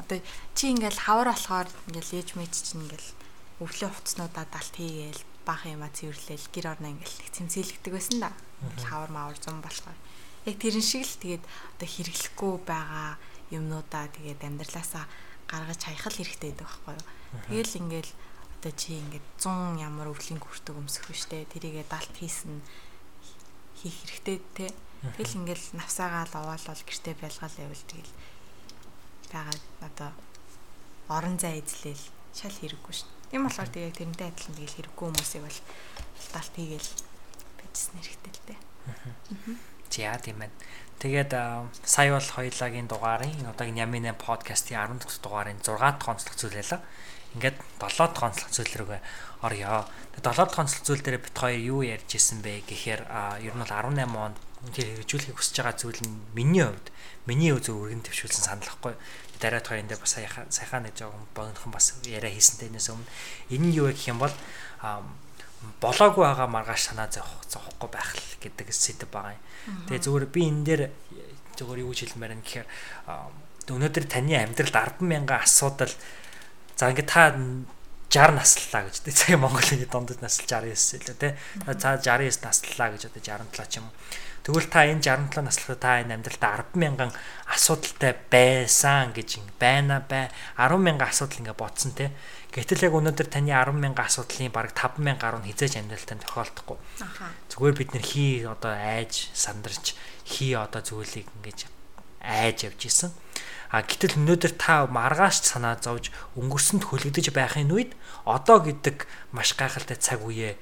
[0.00, 0.18] одоо
[0.56, 3.10] чи ингээл хавар болохоор ингээл ээж мэд чинь ингээл
[3.60, 8.30] өвлийн хувцснуудаа далт хийгээл баах юмаа цэвэрлээл гэр орно ингээл цэмцэлэгдэг байсан да.
[8.88, 9.98] Хавар маавар зам болохоор
[10.46, 13.18] яг тэрэн шиг л тэгээд одоо хэрэглэхгүй байгаа
[13.50, 15.04] юмнуудаа тэгээд амьдралаасаа
[15.50, 17.06] гаргаж хаях л хэрэгтэй байдаг байхгүй юу.
[17.48, 18.12] Тэгэл ингээл
[18.58, 22.58] одоо чи ингээд 100 ямар өвлийн хүртэг өмсөх биштэй тэрийгээ далт хийсэн
[23.78, 24.66] хийх хэрэгтэй те.
[25.14, 28.12] Тэгэл ингээл навсаагаа л овоолол гэртээ байлгаал явал тэгэл
[29.30, 29.54] байгаа
[29.86, 30.10] одоо
[31.06, 32.04] орон зай эзлээл
[32.34, 33.08] шал хэрэггүй шин.
[33.30, 35.60] Тийм болохоор тэгээ тэрнтэй адилхан тэгэл хэрэггүй хүмүүсийг бол
[36.34, 36.90] далт хийгээл
[37.62, 38.60] бичсэн хэрэгтэй л дээ.
[39.88, 40.56] За тийм байна.
[40.98, 41.32] Тэгээд
[41.86, 46.58] сая бол хоёулагийн дугаарын одоогийн Ямин 8 подкастын 10 дахь дугаарын 6 дахь онцлог зүйл
[46.58, 46.82] байлаа.
[47.36, 49.02] Ингээд 7 дахь онцлог зүйл рүүгээ
[49.44, 49.84] орё.
[50.16, 53.02] Тэгээд 7 дахь онцлог зүйл дээр бит хоёр юу ярьж исэн бэ гэхээр
[53.44, 54.36] ер нь бол 18 онд
[54.74, 56.88] тэр хэрэгжүүлэхийг хүсэж байгаа зүйл нь миний хувьд
[57.28, 58.94] миний өзөө өргөн төвшүүлсэн саналхгүй.
[59.38, 63.06] Дараа хоёрын дээр бас сайхан нэг жоохон богинохон бас яриа хийсэнтэй нээс өмнө
[63.54, 64.34] энэ нь юу гэх юм бол
[65.78, 69.42] болоогүй байгаа маргааш санаа зовх зовхгүй байх л гэдэг сэдв байгаа юм.
[69.86, 70.82] Тэгээ зүгээр би энэ дээр
[71.54, 72.66] зүгээр юу гэж хэлмээр юм гэхээр
[73.68, 75.92] өнөөдөр таны амьдралд 100000 асуудал
[76.78, 81.32] за ингээд та 60 насллаа гэж тий цагийн Монголын дундад насл 69 лээ тий
[81.66, 83.94] за 69 насллаа гэж одоо 67 ч юм уу.
[84.46, 87.12] Тэгвэл та энэ 67 наслахад та энэ амьдралдаа 100000
[87.52, 90.30] асуудалтай байсан гэж байна бай.
[90.56, 92.08] 10000 асуудал ингээд ботсон тий
[92.48, 96.78] Гэтэл яг өнөөдөр таны 100000 асуудлын бараг 5000 гаруй нь хизээж амьдралтай тохиолдохгүй.
[97.52, 99.92] Зүгээр бид нэр хий одоо айж сандарч
[100.24, 101.68] хий одоо зүйлийг ингэж
[102.24, 103.12] айж явж исэн.
[103.68, 106.08] А гэтэл өнөөдөр та маргааш санаа зовж
[106.40, 107.92] өнгөрсөнд хөлөгдөж байхын үед
[108.24, 109.04] одоо гэдэг
[109.36, 110.56] маш гайхалтай цаг үеэ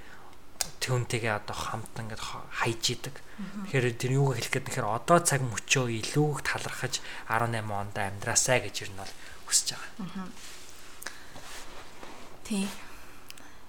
[0.82, 3.14] түүнтэйгээ одоо хамт ингээд хайж идэг.
[3.70, 6.98] Тэгэхээр тэр юуг хэлэх гээд нэхэр одоо цаг мөчөө илүү талархаж
[7.30, 9.14] 18 онд амьдраасаа гэж ер нь бол
[9.46, 10.26] хүсэж байгаа.
[12.46, 12.70] Тийм.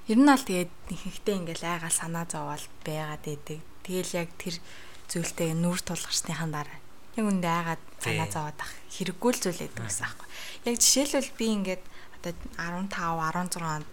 [0.09, 3.59] Ер нь аль тэгээд ихэнхдээ ингээл айгаа санаа зовоол байгаад идэг.
[3.85, 4.55] Тэгэл яг тэр
[5.09, 6.79] зүйлтэй нүр тулгарсныхаа дараа
[7.17, 10.27] яг үндэ айгаад санаа зовоод ах хэрэггүй л зүйл байдаг гэсэн аахгүй.
[10.65, 11.83] Яг жишээлбэл би ингээд
[12.17, 13.87] одоо 15 16 онд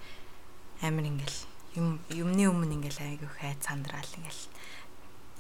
[0.81, 1.41] амир ингээл
[1.77, 4.43] юм юмны өмнө ингээл айгүй хайд сандраал ингээл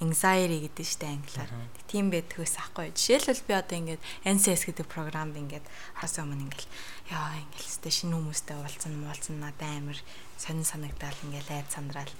[0.02, 1.50] anxiety гэдэг штэ англиар.
[1.86, 2.90] Тийм байдгүйс ахгүй.
[2.92, 5.64] Жишээлбэл би одоо ингээд NCS гэдэг програмд ингээд
[5.94, 6.68] хас өмнө ингээд
[7.14, 9.98] яа ингээд сте шинэ хүмүүстэй уулзсан муулзсан надад амар
[10.34, 12.14] сонин санагдаал ингээд айд сандраал.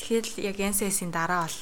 [0.00, 1.58] Тэгэхээр яг NCS-ийн дараа бол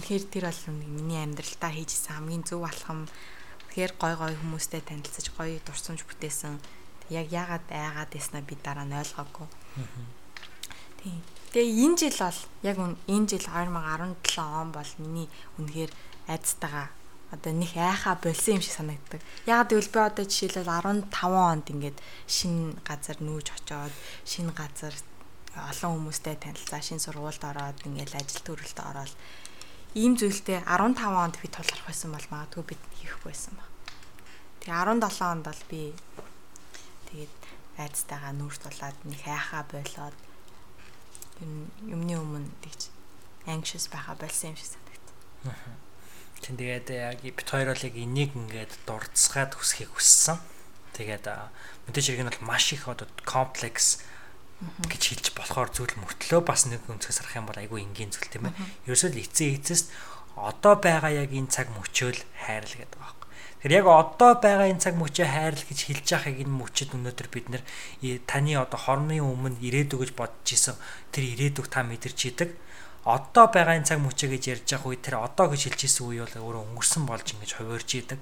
[0.00, 3.06] үнэхээр тэр бол миний амьдралтаа хийжсэн хамгийн зөв алхам.
[3.70, 6.58] Тэгэхээр гой гой хүмүүстэй танилцаж гоё дурсамж бүтээсэн.
[7.10, 9.46] Яг яагаад айгаад яснаа би дараа нь ойлгоогүй
[11.00, 11.22] Тийм.
[11.50, 12.76] Тэгээ энэ жил бол яг
[13.08, 15.92] энэ жил 2017 он бол миний үнэхээр
[16.28, 16.92] айцтайгаа
[17.32, 19.20] одоо нэг айхаа болсон юм шиг санагддаг.
[19.48, 20.68] Яг гэвэл би одоо жишээлбэл
[21.08, 21.98] 15 онд ингээд
[22.28, 23.94] шинэ газар нүүж очоод
[24.28, 24.94] шинэ газар
[25.56, 29.12] олон хүмүүстэй танилцаа, шинэ сургуульд ороод ингээд ажил төрөлд ороод
[29.94, 33.66] ийм зүйлтэй 15 онд би тулгарх байсан бол магадгүй бид хийхгүй байсан ба.
[34.62, 35.82] Тэгээ 17 онд бол би
[37.10, 37.40] тэгээд
[37.80, 40.16] айцтайгаа нүүрс тулаад нэг айхаа болоод
[41.42, 42.92] юмны өмнө тэгж
[43.50, 45.58] anxious байха болсон юм шиг санагдав.
[46.44, 50.38] Тин тэгээд яг бит хоёр бол яг энийг ингээд дурдсгаад хүсхийг хүссэн.
[50.94, 51.26] Тэгээд
[51.88, 54.04] мэдээж хэрэг нь бол маш их одоо комплекс
[54.60, 58.48] гэж хэлж болохоор зүйл мөртлөө бас нэг өнцгөөс харах юм бол айгүй энгийн зүйл тийм
[58.52, 58.56] ээ.
[58.88, 59.86] Ерөөсөө л эцээ эцэст
[60.36, 63.16] одоо байгаа яг энэ цаг мөчөөл хайрл гэдэг байгаа.
[63.60, 67.46] Тэгэхээр яг одоо байгаа энэ цаг мөчөө хайрл гэж хэлж байгааг энэ мөчөд өнөөдөр бид
[67.52, 67.62] нэр
[68.28, 70.76] таны одоо хормын өмнө ирээдүг гэж бодож исэн
[71.12, 72.56] тэр ирээдүг та мэдэрч идэг
[73.04, 76.20] одоо байгаа энэ цаг мөчөө гэж ярьж байгаа үе тэр одоо гэж хэлж исэн үе
[76.20, 78.20] бол өөрөө өнгөрсөн болж ингэж хувирж идэг.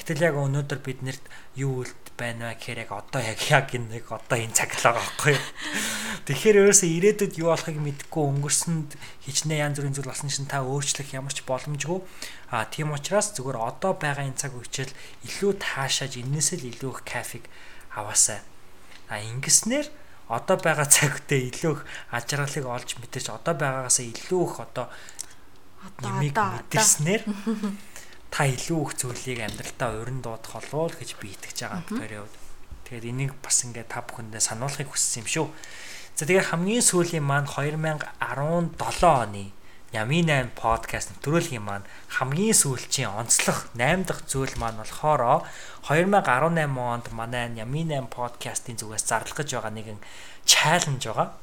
[0.00, 1.24] Гэтэл яг өнөөдөр бид нэрт
[1.60, 5.04] юу үлд байна вэ гэхээр яг одоо яг яг нэг одоо энэ цаг л байгаа
[5.04, 5.44] байхгүй юу.
[6.24, 8.90] Тэгэхээр ерөөсөө ирээдүйд юу болохыг мэдэхгүй өнгөрсөнд
[9.28, 12.00] хичнээн янз бүрийн зүйл болсон чинь та өөрчлөх ямар ч боломжгүй.
[12.48, 14.88] А тийм учраас зүгээр одоо байгаа энэ цаг үечэл
[15.28, 17.44] илүү таашааж энэсэл илүү их кафег
[17.92, 18.40] аваасаа.
[19.12, 19.92] А ингэснээр
[20.28, 24.86] одоо байгаа цагтээ илүү их ажралыг олж мэдэрч одоо байгаагаас илүү их одоо
[26.00, 27.22] нэмийг мэдэрснээр
[28.34, 32.32] та илүү их зүйлийг амьдралтаа урин дуудах болов гэж би итгэж байгаа период.
[32.88, 35.46] Тэгэхээр энийг бас ингээд та бүхэндээ сануулахыг хүссэн юм шүү.
[36.16, 38.10] За тэгээ хамгийн сүүлийн маань 2017
[39.04, 39.52] оны
[39.94, 45.46] Ями 8 подкаст нэвтрүүлгийн маань хамгийн сүүлчийн онцлог 8 дахь зүйл маань болохоор
[45.86, 50.02] 2018 онд манай Ями 8 подкастын зүгээс зарлах гэж байгаа нэгэн
[50.42, 51.38] чаленж байгаа.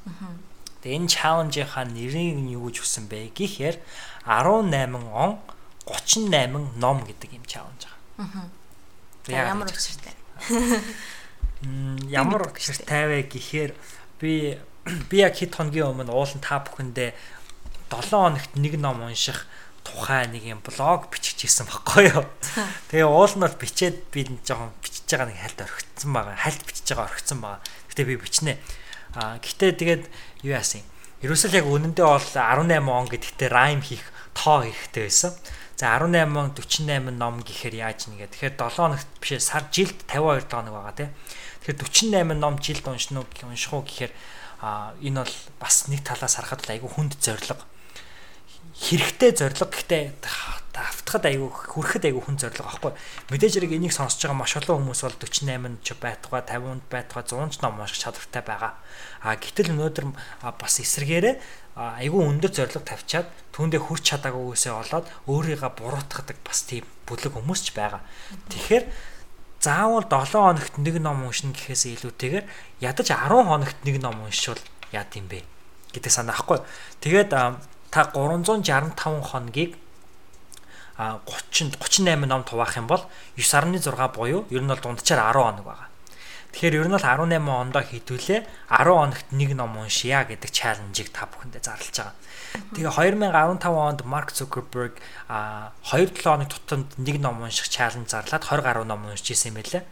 [0.83, 3.79] Тэгээ энэ чаленжийнхаа нэрийг нь юу гэж хүсэн бэ гэхээр
[4.27, 5.39] 18 он
[5.87, 8.51] 38 ном гэдэг юм чаленж байгаа.
[9.31, 10.11] Ямар учиртай.
[12.11, 13.71] Ямар учиртай вэ гэхээр
[14.19, 14.59] би
[15.09, 17.13] би яг хэд хоногийн өмнө уулын та бүхэндээ
[17.91, 19.45] 7 хоногт нэг ном унших
[19.83, 22.25] тухай нэг юм блог бичих гэсэн баггүй юу.
[22.89, 26.35] Тэгээ уул нь бол бичээд би жоохон бичиж байгаа нэг хальт орхигдсан байгаа.
[26.37, 27.61] Хальт бичиж байгаа орхигдсан байгаа.
[27.89, 28.53] Гэтэ би бичнэ.
[29.17, 30.03] А гэтээ тэгээд
[30.47, 30.85] юу яасан?
[31.19, 35.33] Ерөөсөл яг үнэндээ бол 18 он гэдэгтээ райм хийх, тоо хийхтэй байсан.
[35.75, 38.31] За 18 он 48 ном гэхээр яаж нэгэ.
[38.37, 41.09] Тэгэхээр 7 хоногт биш сар жилд 52 хоног байгаа тий.
[41.65, 41.77] Тэгэхээр
[42.23, 44.13] 48 ном жилд унших уу унших уу гэхээр
[44.61, 47.65] а энэ бол бас нэг талаас харахад айгүй хүнд зориг
[48.75, 49.59] хэрэгтэй зориг.
[49.61, 50.03] Гэхдээ
[50.71, 52.95] автахад айгүй хүрэхэд айгүй хүн зориг аахгүй.
[53.29, 57.51] Мэдээж хэрэг энийг сонсож байгаа маш олон хүмүүс бол 48 ч байтугай 50-нд байтугай 100
[57.51, 58.73] ч ном унших чадвартай байгаа.
[59.19, 60.05] А гэтэл өнөөдөр
[60.55, 61.35] бас эсрэгээрээ
[61.75, 67.75] айгүй өндөр зориг тавьчаад түүндээ хүрч чадаагүйгээсээ болоод өөрийгөө буруутгадаг бас тийм бүлэг хүмүүс ч
[67.75, 68.01] байгаа.
[68.47, 68.85] Тэгэхээр
[69.59, 72.45] заавал 7 хоногт нэг ном уншина гэхээс илүүтэйгээр
[72.79, 74.59] ядаж 10 хоногт нэг ном уншвал
[74.95, 75.43] яа гэм бэ?
[75.91, 76.63] Гэдэг санаа ахгүй
[77.03, 77.35] тэгээд
[77.91, 79.75] та 365 хоногийг
[80.97, 83.03] а 30 38 ном туваах юм бол
[83.37, 85.87] 9.6 буюу ер нь бол дунджаар 10 хоног байгаа.
[86.51, 88.39] Тэгэхээр ер нь бол 18 ондоо хийдүүлээ
[88.69, 92.15] 10 хоногт нэг ном уншия гэдэг чаленжийг та бүхэндээ зарлаж байгаа.
[92.75, 94.99] Тэгээ 2015 онд Марк Цукерберг
[95.31, 99.63] а 2-7 хоног тутамд нэг ном унших чаленж зарлаад 20 гаруй ном уншиж исэн юм
[99.63, 99.83] байлээ.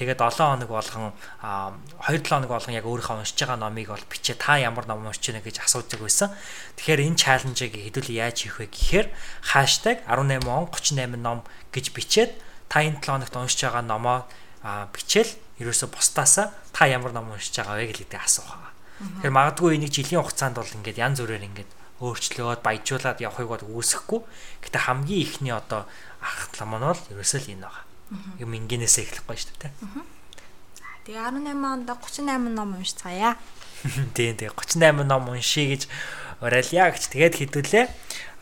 [0.00, 1.12] Тэгээд 7 хоног болгон
[1.44, 5.44] 2-7 хоног болгон яг өөрийнхөө уншиж байгаа номыг бол бичээ та ямар ном уншиж байна
[5.44, 6.32] гэж асуудаг байсан.
[6.80, 9.06] Тэгэхээр энэ чаленжийг хэдүүл яаж хийх вэ гэхээр
[9.44, 12.32] хаштаг 18 он 38 ном гэж бичээд
[12.72, 14.24] та энэ 7 хоногт уншиж байгаа номоо
[14.64, 18.56] бичээл ерөөсө бусдаасаа та ямар ном уншиж байгаа вэ гэдэг асуух.
[19.04, 21.70] Тэгэхээр магадгүй энийг жилийн хугацаанд бол ингээд янз бүрээр ингээд
[22.00, 24.20] өөрчлөөд баяжуулаад явахыг бол үүсэхгүй.
[24.64, 25.84] Гэтэ хамгийн ихний одоо
[26.24, 27.89] ахтлам нь бол ерөөсөө л энэ байгаа
[28.38, 29.72] юм ингэнээсээ эхлэхгүй шүү дээ.
[31.06, 33.34] Тэгээ 18 онд 38 ном уншицгаая.
[34.16, 35.88] Тийм тэгээ 38 ном уншия гэж
[36.44, 37.86] уриалъя гэж тэгээд хэдүүлээ.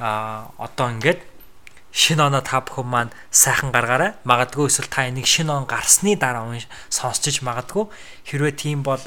[0.02, 1.20] А одоо ингээд
[1.92, 4.12] шинэ оноо та бүхэн маань сайхан гаргаарай.
[4.28, 6.44] Магадгүй эсвэл та энийг шинэ он гарсны дараа
[6.92, 7.88] сонсчиж магадгүй.
[8.28, 9.00] Хэрвээ тийм бол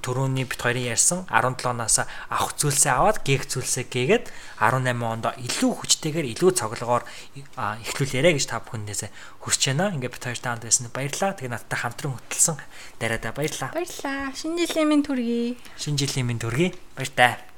[0.00, 4.24] төрөүний бит хоёрын ярьсан 17 оноос авах зүйлсээ аваад гээх зүйлсээ гээгээд
[4.64, 7.04] 18 онд илүү хүчтэйгээр илүү цоглогоор
[7.84, 9.12] эхлүүлээрэ гэж та бүхэндээс
[9.44, 9.92] хүсэж байна.
[9.92, 11.36] Ингээ бит хоёр таанд байсан баярлалаа.
[11.36, 12.56] Тэгээ надтай хамтран хөтлсөн
[12.96, 13.76] дараадаа баярлалаа.
[13.76, 14.32] Баярлалаа.
[14.32, 15.60] Шинэ жилийн минь төргий.
[15.76, 16.72] Шинэ жилийн минь төргий.
[16.96, 17.49] Баяр таа.